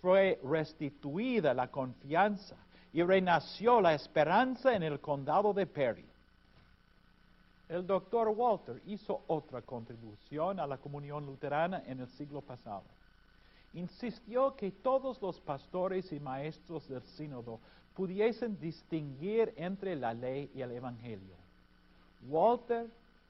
Fue 0.00 0.38
restituida 0.44 1.54
la 1.54 1.66
confianza 1.66 2.54
y 2.92 3.02
renació 3.02 3.80
la 3.80 3.94
esperanza 3.94 4.76
en 4.76 4.84
el 4.84 5.00
condado 5.00 5.52
de 5.52 5.66
Perry 5.66 6.08
el 7.68 7.86
doctor 7.86 8.28
Walter 8.28 8.80
hizo 8.86 9.22
otra 9.26 9.62
contribución 9.62 10.58
a 10.58 10.66
la 10.66 10.78
comunión 10.78 11.26
luterana 11.26 11.82
en 11.86 12.00
el 12.00 12.08
siglo 12.08 12.40
pasado. 12.40 12.84
Insistió 13.74 14.56
que 14.56 14.70
todos 14.70 15.20
los 15.20 15.38
pastores 15.40 16.10
y 16.12 16.18
maestros 16.18 16.88
del 16.88 17.02
sínodo 17.02 17.60
pudiesen 17.94 18.58
distinguir 18.58 19.52
entre 19.56 19.94
la 19.96 20.14
ley 20.14 20.50
y 20.54 20.62
el 20.62 20.72
evangelio. 20.72 21.34
Walter, 22.28 22.86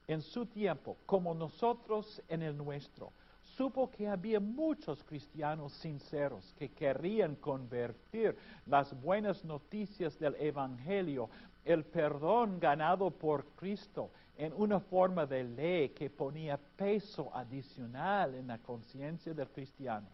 en 0.06 0.22
su 0.22 0.46
tiempo, 0.46 0.96
como 1.04 1.34
nosotros 1.34 2.22
en 2.28 2.42
el 2.42 2.56
nuestro, 2.56 3.10
supo 3.56 3.90
que 3.90 4.06
había 4.06 4.38
muchos 4.38 5.02
cristianos 5.02 5.72
sinceros 5.72 6.54
que 6.56 6.68
querían 6.68 7.34
convertir 7.34 8.36
las 8.66 8.94
buenas 9.02 9.44
noticias 9.44 10.16
del 10.18 10.36
Evangelio, 10.36 11.28
el 11.64 11.84
perdón 11.84 12.60
ganado 12.60 13.10
por 13.10 13.44
Cristo, 13.56 14.10
en 14.38 14.52
una 14.56 14.78
forma 14.78 15.26
de 15.26 15.42
ley 15.42 15.88
que 15.90 16.08
ponía 16.08 16.56
peso 16.56 17.30
adicional 17.34 18.36
en 18.36 18.46
la 18.46 18.58
conciencia 18.58 19.34
del 19.34 19.48
cristiano. 19.48 20.06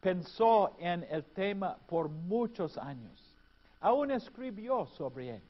Pensó 0.00 0.74
en 0.78 1.06
el 1.08 1.24
tema 1.24 1.76
por 1.86 2.08
muchos 2.08 2.76
años. 2.76 3.32
Aún 3.80 4.10
escribió 4.10 4.86
sobre 4.86 5.36
él. 5.36 5.42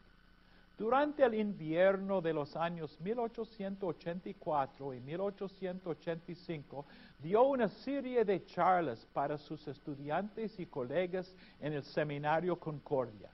Durante 0.76 1.24
el 1.24 1.34
invierno 1.34 2.20
de 2.20 2.34
los 2.34 2.54
años 2.56 3.00
1884 3.00 4.94
y 4.94 5.00
1885, 5.00 6.84
dio 7.20 7.42
una 7.44 7.68
serie 7.68 8.24
de 8.24 8.44
charlas 8.44 9.06
para 9.14 9.38
sus 9.38 9.66
estudiantes 9.66 10.60
y 10.60 10.66
colegas 10.66 11.34
en 11.60 11.72
el 11.72 11.84
Seminario 11.84 12.58
Concordia. 12.58 13.30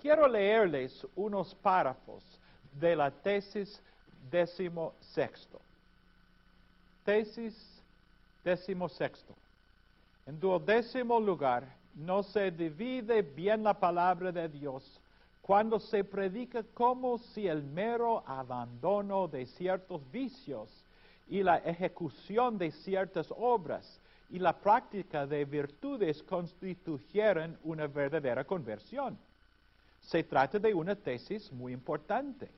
Quiero 0.00 0.26
leerles 0.26 1.06
unos 1.16 1.54
párrafos 1.56 2.24
de 2.80 2.96
la 2.96 3.10
tesis 3.10 3.80
décimo 4.30 4.94
sexto. 5.00 5.60
Tesis 7.04 7.54
décimo 8.42 8.88
sexto. 8.88 9.34
En 10.26 10.40
duodécimo 10.40 11.20
lugar, 11.20 11.64
no 11.94 12.22
se 12.22 12.50
divide 12.50 13.22
bien 13.22 13.62
la 13.62 13.74
palabra 13.74 14.32
de 14.32 14.48
Dios 14.48 15.00
cuando 15.42 15.78
se 15.78 16.02
predica 16.02 16.62
como 16.74 17.18
si 17.18 17.46
el 17.46 17.62
mero 17.62 18.24
abandono 18.26 19.28
de 19.28 19.44
ciertos 19.44 20.00
vicios 20.10 20.70
y 21.28 21.42
la 21.42 21.58
ejecución 21.58 22.56
de 22.56 22.70
ciertas 22.70 23.32
obras 23.36 24.00
y 24.30 24.38
la 24.38 24.58
práctica 24.58 25.26
de 25.26 25.44
virtudes 25.44 26.22
constituyeran 26.22 27.58
una 27.62 27.86
verdadera 27.86 28.44
conversión. 28.44 29.18
Se 30.00 30.24
trata 30.24 30.58
de 30.58 30.72
una 30.72 30.96
tesis 30.96 31.52
muy 31.52 31.72
importante 31.72 32.48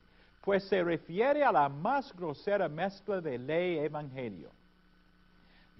pues 0.41 0.63
se 0.63 0.83
refiere 0.83 1.43
a 1.43 1.51
la 1.51 1.69
más 1.69 2.15
grosera 2.15 2.69
mezcla 2.69 3.19
de 3.21 3.37
ley 3.37 3.75
y 3.75 3.79
evangelio. 3.79 4.49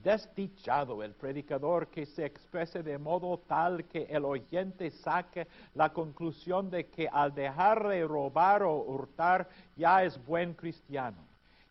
Desdichado 0.03 1.03
el 1.03 1.13
predicador 1.13 1.87
que 1.87 2.05
se 2.05 2.25
exprese 2.25 2.83
de 2.83 2.97
modo 2.97 3.39
tal 3.47 3.85
que 3.85 4.03
el 4.03 4.25
oyente 4.25 4.91
saque 4.91 5.47
la 5.73 5.91
conclusión 5.91 6.69
de 6.69 6.87
que 6.87 7.07
al 7.07 7.33
dejar 7.33 7.87
de 7.87 8.05
robar 8.05 8.63
o 8.63 8.75
hurtar 8.75 9.49
ya 9.75 10.03
es 10.03 10.23
buen 10.25 10.53
cristiano 10.53 11.17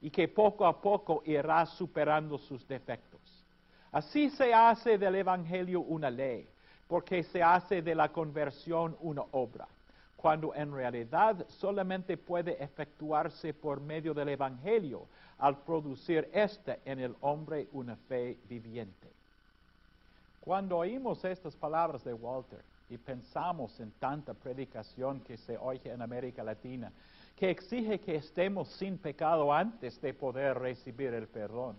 y 0.00 0.10
que 0.10 0.28
poco 0.28 0.66
a 0.66 0.80
poco 0.80 1.22
irá 1.24 1.64
superando 1.66 2.36
sus 2.38 2.66
defectos. 2.66 3.20
Así 3.92 4.28
se 4.30 4.52
hace 4.52 4.98
del 4.98 5.14
Evangelio 5.14 5.80
una 5.80 6.10
ley, 6.10 6.46
porque 6.86 7.22
se 7.22 7.42
hace 7.42 7.80
de 7.80 7.94
la 7.94 8.10
conversión 8.10 8.96
una 9.00 9.22
obra 9.32 9.66
cuando 10.16 10.54
en 10.54 10.72
realidad 10.72 11.46
solamente 11.48 12.16
puede 12.16 12.62
efectuarse 12.62 13.52
por 13.52 13.80
medio 13.80 14.14
del 14.14 14.30
Evangelio 14.30 15.06
al 15.38 15.58
producir 15.58 16.28
éste 16.32 16.80
en 16.84 16.98
el 17.00 17.14
hombre 17.20 17.68
una 17.72 17.96
fe 17.96 18.38
viviente. 18.48 19.08
Cuando 20.40 20.78
oímos 20.78 21.24
estas 21.24 21.54
palabras 21.56 22.02
de 22.04 22.14
Walter 22.14 22.60
y 22.88 22.96
pensamos 22.96 23.78
en 23.80 23.90
tanta 23.92 24.32
predicación 24.32 25.20
que 25.20 25.36
se 25.36 25.58
oye 25.58 25.90
en 25.92 26.00
América 26.00 26.42
Latina, 26.42 26.92
que 27.36 27.50
exige 27.50 28.00
que 28.00 28.16
estemos 28.16 28.68
sin 28.68 28.96
pecado 28.96 29.52
antes 29.52 30.00
de 30.00 30.14
poder 30.14 30.58
recibir 30.58 31.12
el 31.12 31.26
perdón, 31.26 31.76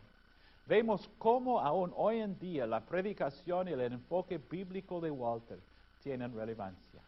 vemos 0.68 1.10
cómo 1.18 1.62
aún 1.62 1.94
hoy 1.96 2.20
en 2.20 2.38
día 2.38 2.68
la 2.68 2.82
predicación 2.82 3.70
y 3.70 3.72
el 3.72 3.82
enfoque 3.82 4.38
bíblico 4.38 5.02
de 5.02 5.10
Walter 5.10 5.60
tienen 6.04 6.36
relevancia. 6.36 7.02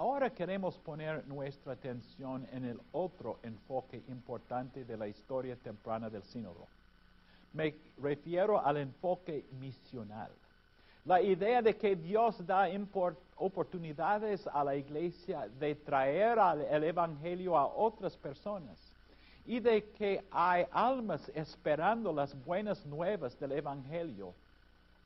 Ahora 0.00 0.30
queremos 0.30 0.78
poner 0.78 1.28
nuestra 1.28 1.74
atención 1.74 2.48
en 2.52 2.64
el 2.64 2.80
otro 2.92 3.38
enfoque 3.42 4.02
importante 4.08 4.86
de 4.86 4.96
la 4.96 5.06
historia 5.06 5.56
temprana 5.56 6.08
del 6.08 6.22
sínodo. 6.22 6.66
Me 7.52 7.74
refiero 7.98 8.64
al 8.64 8.78
enfoque 8.78 9.44
misional. 9.60 10.30
La 11.04 11.20
idea 11.20 11.60
de 11.60 11.76
que 11.76 11.96
Dios 11.96 12.46
da 12.46 12.66
oportunidades 13.36 14.46
a 14.46 14.64
la 14.64 14.74
iglesia 14.74 15.46
de 15.58 15.74
traer 15.74 16.38
el 16.70 16.84
Evangelio 16.84 17.58
a 17.58 17.66
otras 17.66 18.16
personas 18.16 18.78
y 19.44 19.60
de 19.60 19.84
que 19.90 20.24
hay 20.30 20.64
almas 20.70 21.30
esperando 21.34 22.10
las 22.10 22.34
buenas 22.46 22.86
nuevas 22.86 23.38
del 23.38 23.52
Evangelio. 23.52 24.32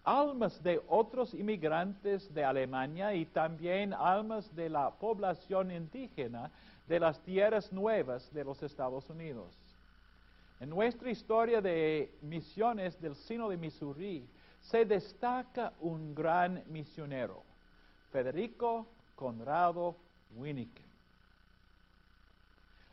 Almas 0.04 0.62
de 0.62 0.82
otros 0.88 1.32
inmigrantes 1.32 2.32
de 2.34 2.44
Alemania 2.44 3.14
y 3.14 3.24
también 3.24 3.94
almas 3.94 4.54
de 4.54 4.68
la 4.68 4.90
población 4.90 5.70
indígena 5.70 6.50
de 6.86 7.00
las 7.00 7.20
tierras 7.22 7.72
nuevas 7.72 8.32
de 8.32 8.44
los 8.44 8.62
Estados 8.62 9.08
Unidos. 9.08 9.56
En 10.60 10.70
nuestra 10.70 11.10
historia 11.10 11.60
de 11.60 12.14
misiones 12.20 13.00
del 13.00 13.14
Sino 13.14 13.48
de 13.48 13.56
Missouri 13.56 14.28
se 14.60 14.84
destaca 14.84 15.72
un 15.80 16.14
gran 16.14 16.62
misionero, 16.66 17.42
Federico 18.10 18.86
Conrado 19.14 19.96
Winniken. 20.36 20.84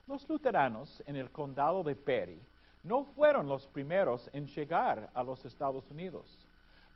Los 0.08 0.28
luteranos 0.28 1.02
en 1.06 1.16
el 1.16 1.30
condado 1.30 1.84
de 1.84 1.96
Perry 1.96 2.42
no 2.84 3.06
fueron 3.06 3.48
los 3.48 3.68
primeros 3.68 4.30
en 4.34 4.48
llegar 4.48 5.10
a 5.14 5.24
los 5.24 5.46
Estados 5.46 5.90
Unidos. 5.90 6.38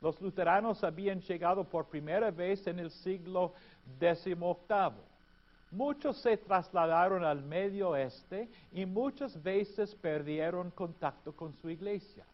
Los 0.00 0.20
luteranos 0.20 0.84
habían 0.84 1.20
llegado 1.20 1.64
por 1.64 1.86
primera 1.86 2.30
vez 2.30 2.66
en 2.66 2.78
el 2.78 2.90
siglo 2.90 3.54
XVIII. 3.98 4.36
Muchos 5.70 6.18
se 6.18 6.36
trasladaron 6.36 7.24
al 7.24 7.42
medio 7.42 7.90
oeste 7.90 8.48
y 8.72 8.86
muchas 8.86 9.42
veces 9.42 9.94
perdieron 9.94 10.70
contacto 10.70 11.34
con 11.34 11.54
su 11.54 11.68
iglesia. 11.70 12.24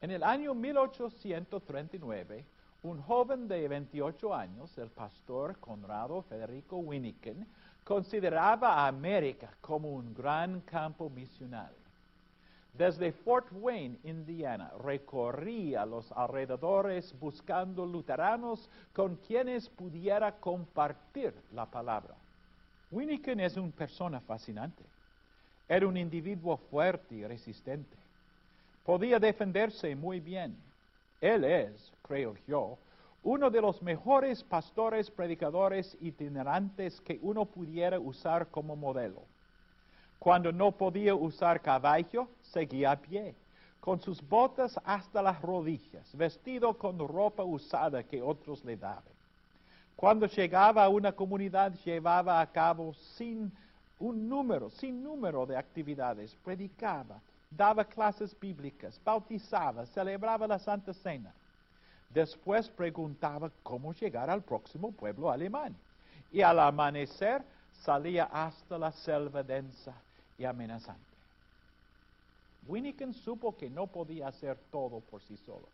En 0.00 0.10
el 0.10 0.22
año 0.22 0.54
1839, 0.54 2.44
un 2.82 3.00
joven 3.02 3.48
de 3.48 3.66
28 3.66 4.34
años, 4.34 4.76
el 4.76 4.90
pastor 4.90 5.58
Conrado 5.58 6.22
Federico 6.22 6.76
Winniken, 6.76 7.46
consideraba 7.84 8.74
a 8.74 8.88
América 8.88 9.50
como 9.60 9.90
un 9.90 10.12
gran 10.12 10.60
campo 10.62 11.08
misional. 11.08 11.72
Desde 12.74 13.12
Fort 13.12 13.46
Wayne, 13.52 13.98
Indiana, 14.02 14.72
recorría 14.82 15.86
los 15.86 16.10
alrededores 16.10 17.16
buscando 17.20 17.86
luteranos 17.86 18.68
con 18.92 19.14
quienes 19.14 19.68
pudiera 19.68 20.32
compartir 20.40 21.32
la 21.52 21.66
palabra. 21.66 22.16
Winniken 22.90 23.38
es 23.38 23.56
una 23.56 23.70
persona 23.70 24.20
fascinante. 24.20 24.82
Era 25.68 25.86
un 25.86 25.96
individuo 25.96 26.56
fuerte 26.56 27.14
y 27.14 27.24
resistente. 27.24 27.96
Podía 28.84 29.20
defenderse 29.20 29.94
muy 29.94 30.18
bien. 30.18 30.56
Él 31.20 31.44
es, 31.44 31.92
creo 32.02 32.34
yo, 32.48 32.76
uno 33.22 33.50
de 33.50 33.60
los 33.60 33.80
mejores 33.82 34.42
pastores 34.42 35.12
predicadores 35.12 35.96
itinerantes 36.00 37.00
que 37.00 37.20
uno 37.22 37.46
pudiera 37.46 38.00
usar 38.00 38.48
como 38.48 38.74
modelo. 38.74 39.22
Cuando 40.18 40.50
no 40.50 40.72
podía 40.72 41.14
usar 41.14 41.62
caballo, 41.62 42.28
seguía 42.52 42.92
a 42.92 42.96
pie, 42.96 43.34
con 43.80 44.00
sus 44.00 44.26
botas 44.26 44.78
hasta 44.84 45.20
las 45.20 45.40
rodillas, 45.42 46.16
vestido 46.16 46.76
con 46.78 46.98
ropa 46.98 47.44
usada 47.44 48.02
que 48.02 48.22
otros 48.22 48.64
le 48.64 48.76
daban. 48.76 49.02
Cuando 49.96 50.26
llegaba 50.26 50.84
a 50.84 50.88
una 50.88 51.12
comunidad, 51.12 51.72
llevaba 51.84 52.40
a 52.40 52.50
cabo 52.50 52.94
sin 53.16 53.52
un 53.98 54.28
número, 54.28 54.70
sin 54.70 55.02
número 55.02 55.46
de 55.46 55.56
actividades, 55.56 56.34
predicaba, 56.44 57.20
daba 57.50 57.84
clases 57.84 58.38
bíblicas, 58.38 59.00
bautizaba, 59.04 59.86
celebraba 59.86 60.46
la 60.46 60.58
Santa 60.58 60.92
Cena. 60.92 61.32
Después 62.10 62.68
preguntaba 62.68 63.50
cómo 63.62 63.92
llegar 63.92 64.30
al 64.30 64.42
próximo 64.42 64.92
pueblo 64.92 65.30
alemán. 65.30 65.74
Y 66.32 66.42
al 66.42 66.58
amanecer 66.58 67.42
salía 67.82 68.24
hasta 68.24 68.78
la 68.78 68.92
selva 68.92 69.42
densa 69.42 69.94
y 70.38 70.44
amenazante. 70.44 71.13
Winniken 72.66 73.12
supo 73.12 73.56
que 73.56 73.68
no 73.68 73.86
podía 73.86 74.28
hacer 74.28 74.56
todo 74.70 75.00
por 75.00 75.20
sí 75.22 75.36
solo. 75.36 75.68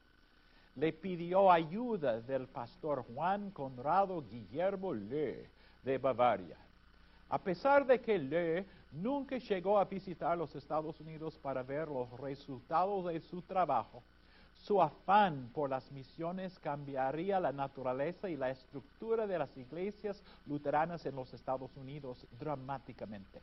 Le 0.77 0.93
pidió 0.93 1.51
ayuda 1.51 2.21
del 2.21 2.47
pastor 2.47 3.05
Juan 3.15 3.51
Conrado 3.51 4.23
Guillermo 4.23 4.95
Le 4.95 5.47
de 5.85 5.99
Bavaria. 5.99 6.57
A 7.29 7.39
pesar 7.39 7.87
de 7.87 8.01
que 8.01 8.19
Le 8.19 8.65
nunca 8.93 9.39
llegó 9.39 9.79
a 9.79 9.85
visitar 9.85 10.37
los 10.37 10.55
Estados 10.55 10.99
Unidos 11.01 11.39
para 11.39 11.63
ver 11.63 11.89
los 11.89 12.11
resultados 12.19 13.07
de 13.07 13.21
su 13.21 13.43
trabajo, 13.43 14.03
su 14.63 14.83
afán 14.83 15.51
por 15.55 15.71
las 15.71 15.91
misiones 15.91 16.59
cambiaría 16.59 17.41
la 17.41 17.53
naturaleza 17.53 18.29
y 18.29 18.37
la 18.37 18.51
estructura 18.51 19.27
de 19.27 19.39
las 19.39 19.57
iglesias 19.57 20.23
luteranas 20.47 21.07
en 21.07 21.17
los 21.17 21.33
Estados 21.33 21.71
Unidos 21.77 22.27
dramáticamente. 22.39 23.41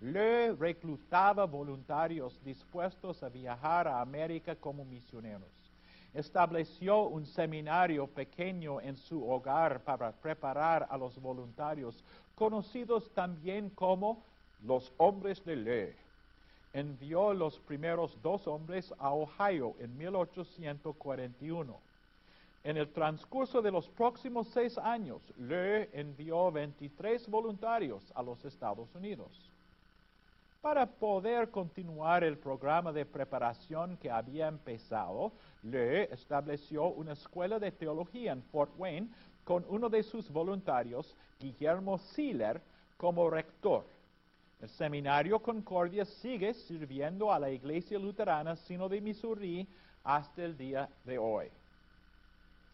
Le 0.00 0.52
reclutaba 0.52 1.44
voluntarios 1.44 2.40
dispuestos 2.44 3.20
a 3.24 3.28
viajar 3.28 3.88
a 3.88 4.00
América 4.00 4.54
como 4.54 4.84
misioneros. 4.84 5.50
Estableció 6.14 7.02
un 7.02 7.26
seminario 7.26 8.06
pequeño 8.06 8.80
en 8.80 8.96
su 8.96 9.28
hogar 9.28 9.82
para 9.82 10.12
preparar 10.12 10.86
a 10.88 10.96
los 10.96 11.20
voluntarios, 11.20 12.04
conocidos 12.36 13.10
también 13.12 13.70
como 13.70 14.22
los 14.64 14.92
hombres 14.98 15.44
de 15.44 15.56
Le. 15.56 15.96
Envió 16.72 17.34
los 17.34 17.58
primeros 17.58 18.16
dos 18.22 18.46
hombres 18.46 18.94
a 18.98 19.12
Ohio 19.12 19.74
en 19.80 19.98
1841. 19.98 21.80
En 22.62 22.76
el 22.76 22.88
transcurso 22.92 23.62
de 23.62 23.72
los 23.72 23.88
próximos 23.88 24.46
seis 24.48 24.78
años, 24.78 25.22
Le 25.38 25.88
envió 25.98 26.52
23 26.52 27.28
voluntarios 27.28 28.12
a 28.14 28.22
los 28.22 28.44
Estados 28.44 28.94
Unidos. 28.94 29.50
Para 30.60 30.86
poder 30.86 31.52
continuar 31.52 32.24
el 32.24 32.36
programa 32.36 32.92
de 32.92 33.06
preparación 33.06 33.96
que 33.96 34.10
había 34.10 34.48
empezado, 34.48 35.30
Le 35.62 36.12
estableció 36.12 36.86
una 36.86 37.12
escuela 37.12 37.60
de 37.60 37.70
teología 37.70 38.32
en 38.32 38.42
Fort 38.42 38.72
Wayne 38.76 39.08
con 39.44 39.64
uno 39.68 39.88
de 39.88 40.02
sus 40.02 40.28
voluntarios, 40.30 41.16
Guillermo 41.38 41.98
Siller, 41.98 42.60
como 42.96 43.30
rector. 43.30 43.86
El 44.60 44.68
seminario 44.68 45.40
Concordia 45.40 46.04
sigue 46.04 46.54
sirviendo 46.54 47.32
a 47.32 47.38
la 47.38 47.50
iglesia 47.50 47.96
luterana 47.98 48.56
sino 48.56 48.88
de 48.88 49.00
Missouri 49.00 49.68
hasta 50.02 50.42
el 50.42 50.56
día 50.56 50.88
de 51.04 51.18
hoy. 51.18 51.46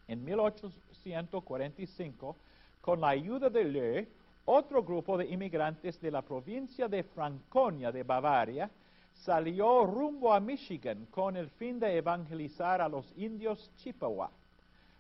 En 0.09 0.25
1845, 0.25 2.35
con 2.81 3.03
la 3.03 3.11
ayuda 3.11 3.51
de 3.51 3.65
Le, 3.65 4.09
otro 4.47 4.83
grupo 4.83 5.17
de 5.17 5.27
inmigrantes 5.27 6.01
de 6.01 6.11
la 6.11 6.23
provincia 6.23 6.89
de 6.89 7.03
Franconia 7.03 7.91
de 7.91 8.03
Bavaria 8.03 8.71
salió 9.15 9.85
rumbo 9.85 10.35
a 10.35 10.41
Michigan 10.41 11.07
con 11.11 11.37
el 11.37 11.49
fin 11.51 11.79
de 11.79 11.97
evangelizar 11.97 12.83
a 12.83 12.89
los 12.89 13.13
indios 13.17 13.71
Chippewa. 13.77 14.31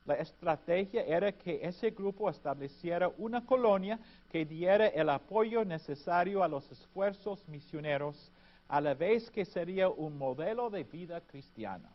La 0.06 0.14
estrategia 0.14 1.02
era 1.02 1.32
que 1.32 1.60
ese 1.62 1.90
grupo 1.90 2.28
estableciera 2.28 3.10
una 3.18 3.44
colonia 3.44 3.98
que 4.30 4.44
diera 4.44 4.88
el 4.88 5.08
apoyo 5.08 5.64
necesario 5.64 6.42
a 6.42 6.48
los 6.48 6.70
esfuerzos 6.70 7.46
misioneros, 7.48 8.30
a 8.68 8.80
la 8.80 8.94
vez 8.94 9.30
que 9.30 9.44
sería 9.44 9.88
un 9.88 10.18
modelo 10.18 10.68
de 10.68 10.84
vida 10.84 11.20
cristiana. 11.22 11.88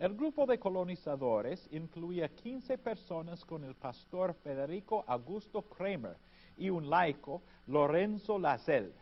El 0.00 0.14
grupo 0.14 0.46
de 0.46 0.58
colonizadores 0.58 1.68
incluía 1.72 2.26
15 2.26 2.78
personas 2.78 3.44
con 3.44 3.64
el 3.64 3.74
pastor 3.74 4.32
Federico 4.32 5.04
Augusto 5.06 5.60
Kramer 5.60 6.16
y 6.56 6.70
un 6.70 6.88
laico, 6.88 7.42
Lorenzo 7.66 8.38
Lazel. 8.38 8.94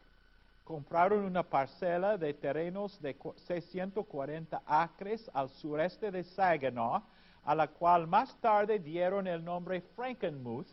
Compraron 0.64 1.24
una 1.24 1.44
parcela 1.44 2.18
de 2.18 2.34
terrenos 2.34 3.00
de 3.00 3.16
640 3.36 4.60
acres 4.66 5.30
al 5.34 5.48
sureste 5.50 6.10
de 6.10 6.24
Saginaw, 6.24 7.00
a 7.44 7.54
la 7.54 7.68
cual 7.68 8.08
más 8.08 8.36
tarde 8.40 8.80
dieron 8.80 9.28
el 9.28 9.44
nombre 9.44 9.80
Frankenmuth, 9.80 10.66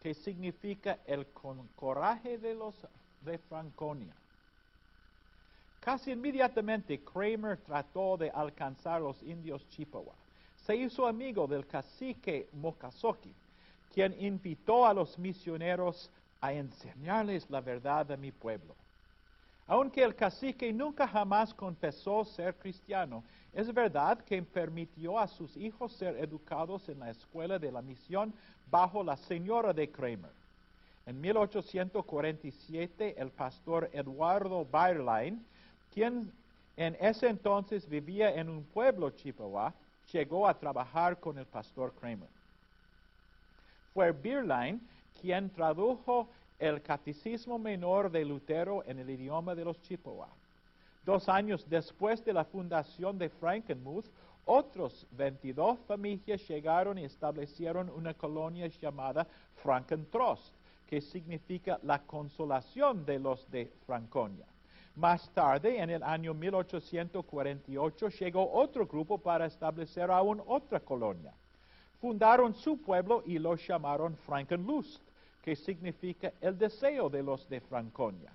que 0.00 0.14
significa 0.14 1.00
el 1.06 1.26
coraje 1.74 2.38
de 2.38 2.54
los 2.54 2.86
de 3.22 3.36
Franconia. 3.38 4.14
Casi 5.80 6.12
inmediatamente 6.12 7.00
Kramer 7.00 7.58
trató 7.58 8.16
de 8.16 8.30
alcanzar 8.30 9.00
los 9.00 9.22
indios 9.22 9.68
Chippewa. 9.68 10.14
Se 10.66 10.74
hizo 10.74 11.06
amigo 11.06 11.46
del 11.46 11.66
cacique 11.66 12.48
Mokasoki, 12.52 13.32
quien 13.94 14.14
invitó 14.20 14.84
a 14.86 14.92
los 14.92 15.18
misioneros 15.18 16.10
a 16.40 16.52
enseñarles 16.52 17.48
la 17.50 17.60
verdad 17.60 18.04
de 18.06 18.16
mi 18.16 18.32
pueblo. 18.32 18.74
Aunque 19.68 20.02
el 20.02 20.14
cacique 20.14 20.72
nunca 20.72 21.08
jamás 21.08 21.52
confesó 21.52 22.24
ser 22.24 22.54
cristiano, 22.56 23.24
es 23.52 23.72
verdad 23.72 24.18
que 24.24 24.42
permitió 24.42 25.18
a 25.18 25.26
sus 25.26 25.56
hijos 25.56 25.92
ser 25.92 26.16
educados 26.18 26.88
en 26.88 27.00
la 27.00 27.10
escuela 27.10 27.58
de 27.58 27.72
la 27.72 27.82
misión 27.82 28.32
bajo 28.70 29.02
la 29.02 29.16
señora 29.16 29.72
de 29.72 29.90
Kramer. 29.90 30.30
En 31.06 31.20
1847, 31.20 33.14
el 33.16 33.30
pastor 33.30 33.88
Eduardo 33.92 34.64
Bayerlein, 34.64 35.44
quien 35.96 36.30
en 36.76 36.94
ese 37.00 37.26
entonces 37.26 37.88
vivía 37.88 38.34
en 38.34 38.50
un 38.50 38.64
pueblo 38.64 39.08
chippewa, 39.08 39.72
llegó 40.12 40.46
a 40.46 40.58
trabajar 40.58 41.18
con 41.18 41.38
el 41.38 41.46
pastor 41.46 41.94
Kramer. 41.94 42.28
Fue 43.94 44.12
Bayerlein 44.12 44.78
quien 45.18 45.48
tradujo 45.48 46.28
el 46.58 46.82
Catecismo 46.82 47.58
Menor 47.58 48.10
de 48.10 48.26
Lutero 48.26 48.84
en 48.84 48.98
el 48.98 49.08
idioma 49.08 49.54
de 49.54 49.64
los 49.64 49.80
Chippewa. 49.80 50.28
Dos 51.02 51.30
años 51.30 51.64
después 51.66 52.22
de 52.26 52.34
la 52.34 52.44
fundación 52.44 53.16
de 53.16 53.30
Frankenmuth, 53.30 54.04
otros 54.44 55.06
22 55.12 55.78
familias 55.86 56.46
llegaron 56.46 56.98
y 56.98 57.04
establecieron 57.04 57.88
una 57.88 58.12
colonia 58.12 58.66
llamada 58.66 59.26
Frankentrost, 59.62 60.52
que 60.86 61.00
significa 61.00 61.80
la 61.84 62.02
consolación 62.02 63.06
de 63.06 63.18
los 63.18 63.50
de 63.50 63.72
Franconia. 63.86 64.44
Más 64.96 65.28
tarde, 65.30 65.78
en 65.78 65.90
el 65.90 66.02
año 66.02 66.32
1848, 66.32 68.08
llegó 68.08 68.50
otro 68.52 68.86
grupo 68.86 69.18
para 69.18 69.46
establecer 69.46 70.10
aún 70.10 70.42
otra 70.46 70.80
colonia. 70.80 71.32
Fundaron 72.00 72.54
su 72.54 72.80
pueblo 72.80 73.22
y 73.26 73.38
lo 73.38 73.56
llamaron 73.56 74.16
Frankenlust 74.16 75.02
que 75.46 75.54
significa 75.54 76.32
el 76.40 76.58
deseo 76.58 77.08
de 77.08 77.22
los 77.22 77.48
de 77.48 77.60
Franconia. 77.60 78.32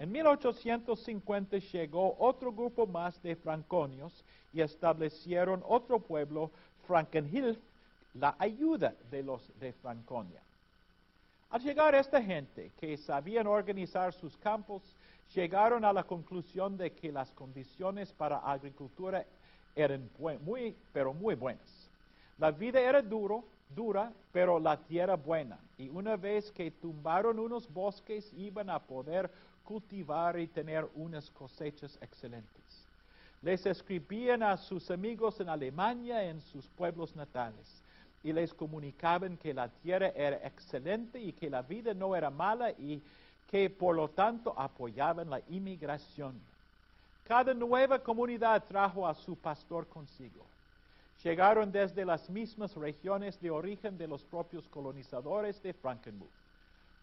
En 0.00 0.10
1850 0.10 1.58
llegó 1.58 2.16
otro 2.18 2.52
grupo 2.52 2.84
más 2.84 3.22
de 3.22 3.36
franconios 3.36 4.24
y 4.52 4.60
establecieron 4.60 5.62
otro 5.64 6.00
pueblo, 6.00 6.50
Frankenhilf, 6.88 7.56
la 8.14 8.34
ayuda 8.40 8.92
de 9.12 9.22
los 9.22 9.40
de 9.60 9.72
Franconia. 9.74 10.40
Al 11.50 11.62
llegar 11.62 11.94
esta 11.94 12.20
gente 12.20 12.72
que 12.80 12.96
sabían 12.96 13.46
organizar 13.46 14.12
sus 14.12 14.36
campos, 14.38 14.82
llegaron 15.34 15.84
a 15.84 15.92
la 15.92 16.04
conclusión 16.04 16.76
de 16.76 16.92
que 16.92 17.12
las 17.12 17.30
condiciones 17.32 18.12
para 18.12 18.38
agricultura 18.38 19.24
eran 19.74 20.08
muy, 20.44 20.76
pero 20.92 21.14
muy 21.14 21.34
buenas. 21.34 21.88
La 22.38 22.50
vida 22.50 22.80
era 22.80 23.00
duro, 23.02 23.44
dura, 23.74 24.12
pero 24.32 24.58
la 24.58 24.76
tierra 24.76 25.16
buena. 25.16 25.58
Y 25.78 25.88
una 25.88 26.16
vez 26.16 26.50
que 26.52 26.70
tumbaron 26.70 27.38
unos 27.38 27.72
bosques, 27.72 28.32
iban 28.34 28.70
a 28.70 28.78
poder 28.78 29.30
cultivar 29.64 30.38
y 30.38 30.46
tener 30.48 30.88
unas 30.94 31.30
cosechas 31.30 31.98
excelentes. 32.00 32.86
Les 33.40 33.64
escribían 33.66 34.42
a 34.42 34.56
sus 34.56 34.90
amigos 34.90 35.40
en 35.40 35.48
Alemania, 35.48 36.24
en 36.24 36.40
sus 36.40 36.66
pueblos 36.68 37.16
natales, 37.16 37.82
y 38.22 38.32
les 38.32 38.54
comunicaban 38.54 39.36
que 39.36 39.52
la 39.52 39.68
tierra 39.68 40.08
era 40.14 40.36
excelente 40.46 41.20
y 41.20 41.32
que 41.32 41.50
la 41.50 41.62
vida 41.62 41.92
no 41.92 42.14
era 42.14 42.30
mala 42.30 42.70
y 42.70 43.02
que 43.52 43.70
por 43.70 43.94
lo 43.94 44.08
tanto 44.08 44.52
apoyaban 44.58 45.30
la 45.30 45.40
inmigración. 45.48 46.40
Cada 47.28 47.54
nueva 47.54 48.00
comunidad 48.00 48.64
trajo 48.64 49.06
a 49.06 49.14
su 49.14 49.36
pastor 49.36 49.86
consigo 49.86 50.44
llegaron 51.22 51.70
desde 51.70 52.04
las 52.04 52.28
mismas 52.28 52.74
regiones 52.74 53.40
de 53.40 53.50
origen 53.50 53.96
de 53.96 54.08
los 54.08 54.22
propios 54.24 54.66
colonizadores 54.68 55.62
de 55.62 55.72
Frankenmuth. 55.72 56.28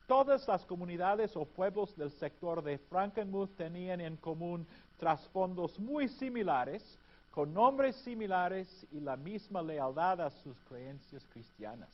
Todas 0.08 0.48
las 0.48 0.66
comunidades 0.66 1.36
o 1.36 1.46
pueblos 1.46 1.96
del 1.96 2.12
sector 2.12 2.64
de 2.64 2.78
Frankenmuth 2.78 3.56
tenían 3.56 4.02
en 4.02 4.18
común 4.18 4.66
trasfondos 4.98 5.80
muy 5.80 6.08
similares, 6.08 6.84
con 7.32 7.54
nombres 7.54 7.96
similares 7.98 8.68
y 8.92 9.00
la 9.00 9.16
misma 9.16 9.62
lealtad 9.62 10.20
a 10.22 10.32
sus 10.32 10.58
creencias 10.68 11.24
cristianas. 11.32 11.90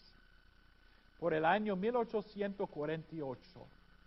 Por 1.20 1.34
el 1.34 1.46
año 1.46 1.76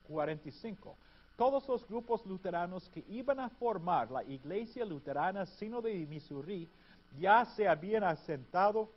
1848-45, 0.08 0.94
todos 1.36 1.68
los 1.68 1.86
grupos 1.88 2.24
luteranos 2.26 2.88
que 2.88 3.04
iban 3.08 3.40
a 3.40 3.48
formar 3.48 4.10
la 4.10 4.24
Iglesia 4.24 4.84
Luterana 4.84 5.46
Sino 5.46 5.80
de 5.80 5.94
Missouri 6.06 6.68
ya 7.18 7.44
se 7.44 7.68
habían 7.68 8.04
asentado 8.04 8.88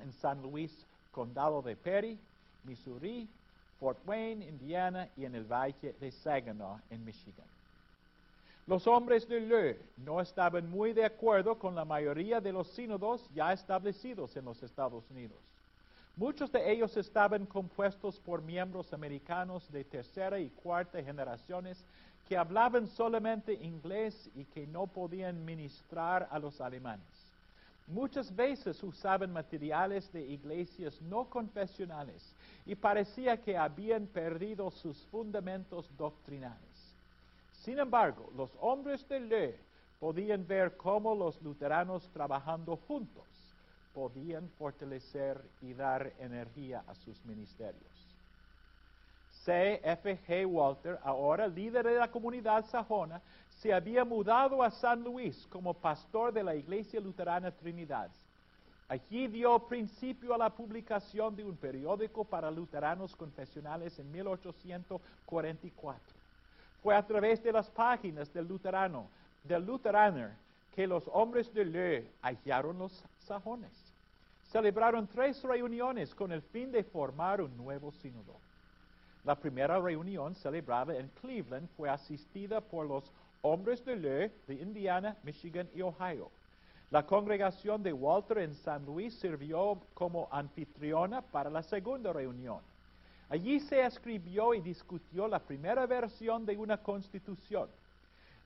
en 0.00 0.12
San 0.14 0.42
Luis, 0.42 0.72
condado 1.12 1.62
de 1.62 1.76
Perry, 1.76 2.18
Missouri, 2.64 3.28
Fort 3.78 3.98
Wayne, 4.06 4.46
Indiana 4.46 5.08
y 5.16 5.24
en 5.24 5.34
el 5.34 5.44
Valle 5.44 5.94
de 6.00 6.10
Saginaw, 6.10 6.80
en 6.90 7.04
Michigan. 7.04 7.46
Los 8.66 8.86
hombres 8.86 9.26
de 9.28 9.40
Leu 9.40 9.76
no 9.98 10.20
estaban 10.20 10.68
muy 10.68 10.92
de 10.92 11.04
acuerdo 11.04 11.58
con 11.58 11.74
la 11.74 11.84
mayoría 11.84 12.40
de 12.40 12.52
los 12.52 12.68
sínodos 12.68 13.26
ya 13.34 13.52
establecidos 13.52 14.36
en 14.36 14.44
los 14.44 14.62
Estados 14.62 15.04
Unidos. 15.10 15.38
Muchos 16.18 16.50
de 16.50 16.72
ellos 16.72 16.96
estaban 16.96 17.46
compuestos 17.46 18.18
por 18.18 18.42
miembros 18.42 18.92
americanos 18.92 19.70
de 19.70 19.84
tercera 19.84 20.40
y 20.40 20.50
cuarta 20.50 21.00
generaciones 21.00 21.78
que 22.28 22.36
hablaban 22.36 22.88
solamente 22.88 23.52
inglés 23.52 24.28
y 24.34 24.44
que 24.46 24.66
no 24.66 24.88
podían 24.88 25.44
ministrar 25.44 26.26
a 26.32 26.40
los 26.40 26.60
alemanes. 26.60 27.06
Muchas 27.86 28.34
veces 28.34 28.82
usaban 28.82 29.32
materiales 29.32 30.12
de 30.12 30.26
iglesias 30.26 31.00
no 31.02 31.30
confesionales 31.30 32.34
y 32.66 32.74
parecía 32.74 33.40
que 33.40 33.56
habían 33.56 34.08
perdido 34.08 34.72
sus 34.72 34.98
fundamentos 35.12 35.88
doctrinales. 35.96 36.96
Sin 37.62 37.78
embargo, 37.78 38.28
los 38.36 38.50
hombres 38.60 39.08
de 39.08 39.20
ley 39.20 39.54
podían 40.00 40.44
ver 40.44 40.76
cómo 40.76 41.14
los 41.14 41.40
luteranos 41.42 42.08
trabajando 42.08 42.76
juntos 42.88 43.37
podían 43.94 44.48
fortalecer 44.58 45.40
y 45.60 45.74
dar 45.74 46.12
energía 46.18 46.84
a 46.86 46.94
sus 46.94 47.24
ministerios. 47.24 48.08
C. 49.44 49.80
F. 49.82 50.18
G. 50.26 50.46
Walter, 50.46 50.98
ahora 51.02 51.46
líder 51.46 51.86
de 51.86 51.94
la 51.98 52.10
comunidad 52.10 52.66
sajona, 52.66 53.20
se 53.60 53.72
había 53.72 54.04
mudado 54.04 54.62
a 54.62 54.70
San 54.70 55.02
Luis 55.02 55.46
como 55.48 55.74
pastor 55.74 56.32
de 56.32 56.44
la 56.44 56.54
Iglesia 56.54 57.00
Luterana 57.00 57.50
Trinidad. 57.50 58.10
Allí 58.88 59.26
dio 59.26 59.58
principio 59.66 60.34
a 60.34 60.38
la 60.38 60.50
publicación 60.50 61.36
de 61.36 61.44
un 61.44 61.56
periódico 61.56 62.24
para 62.24 62.50
luteranos 62.50 63.14
confesionales 63.16 63.98
en 63.98 64.10
1844. 64.12 66.00
Fue 66.82 66.94
a 66.94 67.06
través 67.06 67.42
de 67.42 67.52
las 67.52 67.68
páginas 67.70 68.32
del 68.32 68.48
luterano, 68.48 69.08
del 69.44 69.66
luteraner, 69.66 70.32
que 70.78 70.86
los 70.86 71.10
hombres 71.12 71.52
de 71.52 71.64
Leu 71.64 72.04
hallaron 72.22 72.78
los 72.78 73.04
sajones. 73.18 73.72
Celebraron 74.44 75.08
tres 75.08 75.42
reuniones 75.42 76.14
con 76.14 76.30
el 76.30 76.40
fin 76.40 76.70
de 76.70 76.84
formar 76.84 77.42
un 77.42 77.56
nuevo 77.56 77.90
sínodo. 77.90 78.36
La 79.24 79.34
primera 79.34 79.80
reunión 79.80 80.36
celebrada 80.36 80.96
en 80.96 81.08
Cleveland 81.20 81.68
fue 81.76 81.90
asistida 81.90 82.60
por 82.60 82.86
los 82.86 83.10
hombres 83.42 83.84
de 83.84 83.96
ley 83.96 84.32
de 84.46 84.54
Indiana, 84.54 85.16
Michigan 85.24 85.68
y 85.74 85.82
Ohio. 85.82 86.30
La 86.92 87.04
congregación 87.04 87.82
de 87.82 87.92
Walter 87.92 88.38
en 88.38 88.54
San 88.54 88.86
Luis 88.86 89.18
sirvió 89.18 89.80
como 89.94 90.28
anfitriona 90.30 91.22
para 91.22 91.50
la 91.50 91.64
segunda 91.64 92.12
reunión. 92.12 92.60
Allí 93.28 93.58
se 93.58 93.84
escribió 93.84 94.54
y 94.54 94.60
discutió 94.60 95.26
la 95.26 95.40
primera 95.40 95.86
versión 95.86 96.46
de 96.46 96.56
una 96.56 96.80
constitución. 96.80 97.68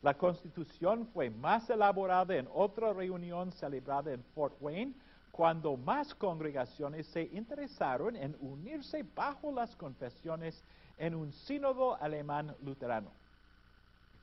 La 0.03 0.15
constitución 0.15 1.07
fue 1.15 1.31
más 1.31 1.71
elaborada 1.71 2.35
en 2.35 2.49
otra 2.53 2.93
reunión 2.93 3.53
celebrada 3.53 4.13
en 4.13 4.25
Fort 4.35 4.57
Wayne, 4.61 4.95
cuando 5.31 5.77
más 5.77 6.13
congregaciones 6.15 7.07
se 7.07 7.23
interesaron 7.33 8.17
en 8.17 8.37
unirse 8.41 9.05
bajo 9.15 9.53
las 9.53 9.77
confesiones 9.77 10.61
en 10.99 11.15
un 11.15 11.33
sínodo 11.33 11.95
alemán 12.03 12.53
luterano. 12.65 13.13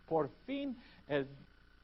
Por 0.08 0.30
fin, 0.46 0.78
el, 1.08 1.26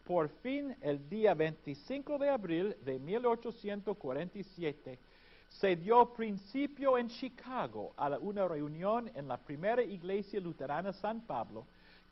por 0.05 0.27
fin, 0.43 0.75
el 0.81 1.07
día 1.09 1.33
25 1.33 2.19
de 2.19 2.29
abril 2.29 2.75
de 2.83 2.99
1847, 2.99 4.99
se 5.47 5.75
dio 5.77 6.13
principio 6.13 6.97
en 6.97 7.07
Chicago 7.07 7.93
a 7.95 8.09
una 8.17 8.45
reunión 8.45 9.09
en 9.15 9.29
la 9.29 9.37
primera 9.37 9.81
iglesia 9.81 10.41
luterana 10.41 10.91
San 10.91 11.21
Pablo 11.21 11.65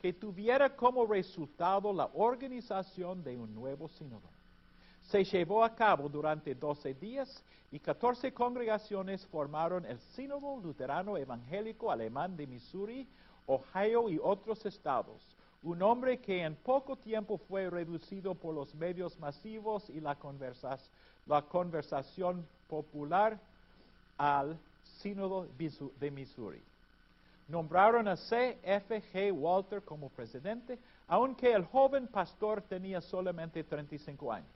que 0.04 0.12
tuviera 0.12 0.76
como 0.76 1.06
resultado 1.06 1.90
la 1.90 2.10
organización 2.12 3.24
de 3.24 3.38
un 3.38 3.54
nuevo 3.54 3.88
sínodo. 3.88 4.28
Se 5.00 5.24
llevó 5.24 5.64
a 5.64 5.74
cabo 5.74 6.10
durante 6.10 6.54
12 6.54 6.92
días 6.92 7.42
y 7.72 7.78
14 7.80 8.34
congregaciones 8.34 9.24
formaron 9.28 9.86
el 9.86 9.98
Sínodo 9.98 10.58
Luterano 10.58 11.16
Evangélico 11.16 11.90
Alemán 11.90 12.36
de 12.36 12.46
Missouri, 12.46 13.08
Ohio 13.46 14.10
y 14.10 14.20
otros 14.22 14.66
estados, 14.66 15.22
un 15.62 15.80
hombre 15.80 16.18
que 16.18 16.42
en 16.42 16.54
poco 16.54 16.96
tiempo 16.96 17.38
fue 17.38 17.70
reducido 17.70 18.34
por 18.34 18.54
los 18.54 18.74
medios 18.74 19.18
masivos 19.18 19.88
y 19.88 20.00
la, 20.00 20.18
conversación 21.48 22.46
popular 22.68 23.40
al 24.18 24.58
sínodo 24.82 25.48
de 25.98 26.10
Missouri. 26.10 26.60
Nombraron 27.48 28.08
a 28.08 28.16
C. 28.16 28.58
F. 28.62 29.02
G. 29.12 29.32
Walter 29.32 29.82
como 29.82 30.08
presidente, 30.08 30.78
aunque 31.06 31.52
el 31.52 31.64
joven 31.64 32.06
pastor 32.06 32.62
tenía 32.62 33.00
solamente 33.00 33.62
35 33.62 34.32
años. 34.32 34.48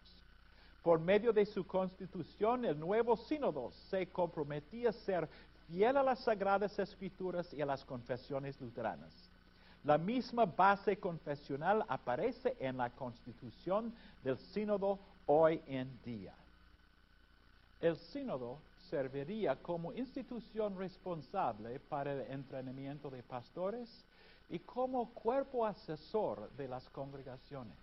Por 0.83 0.99
medio 0.99 1.33
de 1.33 1.45
su 1.45 1.67
constitución, 1.67 2.65
el 2.65 2.79
nuevo 2.79 3.17
sínodo 3.17 3.71
se 3.91 4.07
comprometía 4.07 4.91
a 4.91 4.93
ser 4.93 5.29
fiel 5.67 5.97
a 5.97 6.03
las 6.03 6.21
sagradas 6.21 6.79
escrituras 6.79 7.53
y 7.53 7.61
a 7.61 7.67
las 7.67 7.85
confesiones 7.85 8.59
luteranas. 8.61 9.13
La 9.85 9.99
misma 9.99 10.47
base 10.47 10.97
confesional 10.97 11.85
aparece 11.89 12.57
en 12.59 12.79
la 12.79 12.91
constitución 12.91 13.93
del 14.25 14.39
sínodo 14.39 14.99
hoy 15.27 15.61
en 15.67 15.89
día. 16.05 16.33
El 17.81 17.97
sínodo 17.97 18.59
serviría 18.89 19.57
como 19.57 19.93
institución 19.93 20.77
responsable 20.77 21.81
para 21.81 22.13
el 22.13 22.31
entrenamiento 22.33 23.11
de 23.11 23.23
pastores 23.23 24.05
y 24.49 24.59
como 24.59 25.11
cuerpo 25.11 25.67
asesor 25.67 26.51
de 26.57 26.69
las 26.69 26.89
congregaciones. 26.91 27.77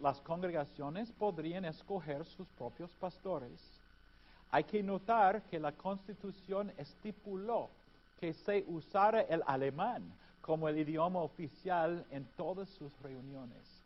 las 0.00 0.20
congregaciones 0.22 1.12
podrían 1.12 1.64
escoger 1.64 2.24
sus 2.24 2.48
propios 2.48 2.90
pastores. 2.96 3.60
Hay 4.50 4.64
que 4.64 4.82
notar 4.82 5.42
que 5.44 5.60
la 5.60 5.70
constitución 5.70 6.72
estipuló 6.76 7.70
que 8.18 8.34
se 8.34 8.64
usara 8.66 9.20
el 9.22 9.42
alemán 9.46 10.12
como 10.40 10.68
el 10.68 10.78
idioma 10.78 11.20
oficial 11.20 12.04
en 12.10 12.24
todas 12.36 12.68
sus 12.70 12.92
reuniones. 13.00 13.80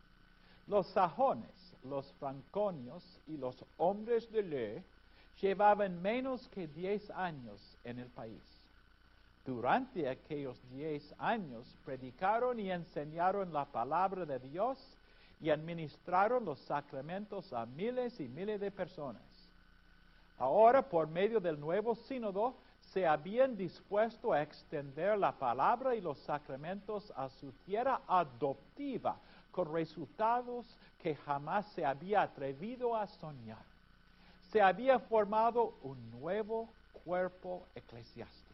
Los 0.67 0.87
sajones, 0.87 1.75
los 1.83 2.11
franconios 2.13 3.03
y 3.27 3.37
los 3.37 3.63
hombres 3.77 4.31
de 4.31 4.41
ley 4.41 4.83
llevaban 5.41 6.01
menos 6.01 6.47
que 6.49 6.67
10 6.67 7.09
años 7.11 7.77
en 7.83 7.99
el 7.99 8.07
país. 8.07 8.41
Durante 9.45 10.09
aquellos 10.09 10.57
10 10.71 11.15
años 11.19 11.67
predicaron 11.85 12.59
y 12.59 12.71
enseñaron 12.71 13.53
la 13.53 13.65
palabra 13.65 14.25
de 14.25 14.39
Dios 14.39 14.77
y 15.39 15.49
administraron 15.49 16.45
los 16.45 16.59
sacramentos 16.61 17.53
a 17.53 17.65
miles 17.65 18.19
y 18.19 18.27
miles 18.27 18.59
de 18.59 18.71
personas. 18.71 19.21
Ahora, 20.39 20.81
por 20.81 21.07
medio 21.07 21.39
del 21.39 21.59
nuevo 21.59 21.95
sínodo, 21.95 22.55
se 22.93 23.05
habían 23.05 23.55
dispuesto 23.55 24.33
a 24.33 24.41
extender 24.41 25.17
la 25.17 25.31
palabra 25.33 25.95
y 25.95 26.01
los 26.01 26.17
sacramentos 26.19 27.11
a 27.15 27.29
su 27.29 27.51
tierra 27.65 28.01
adoptiva, 28.07 29.17
con 29.51 29.71
resultados 29.71 30.65
que 31.01 31.15
jamás 31.15 31.65
se 31.73 31.85
había 31.85 32.21
atrevido 32.21 32.95
a 32.95 33.07
soñar 33.07 33.74
se 34.55 34.61
había 34.61 34.99
formado 34.99 35.77
un 35.81 36.09
nuevo 36.11 36.73
cuerpo 37.03 37.67
eclesiástico. 37.75 38.44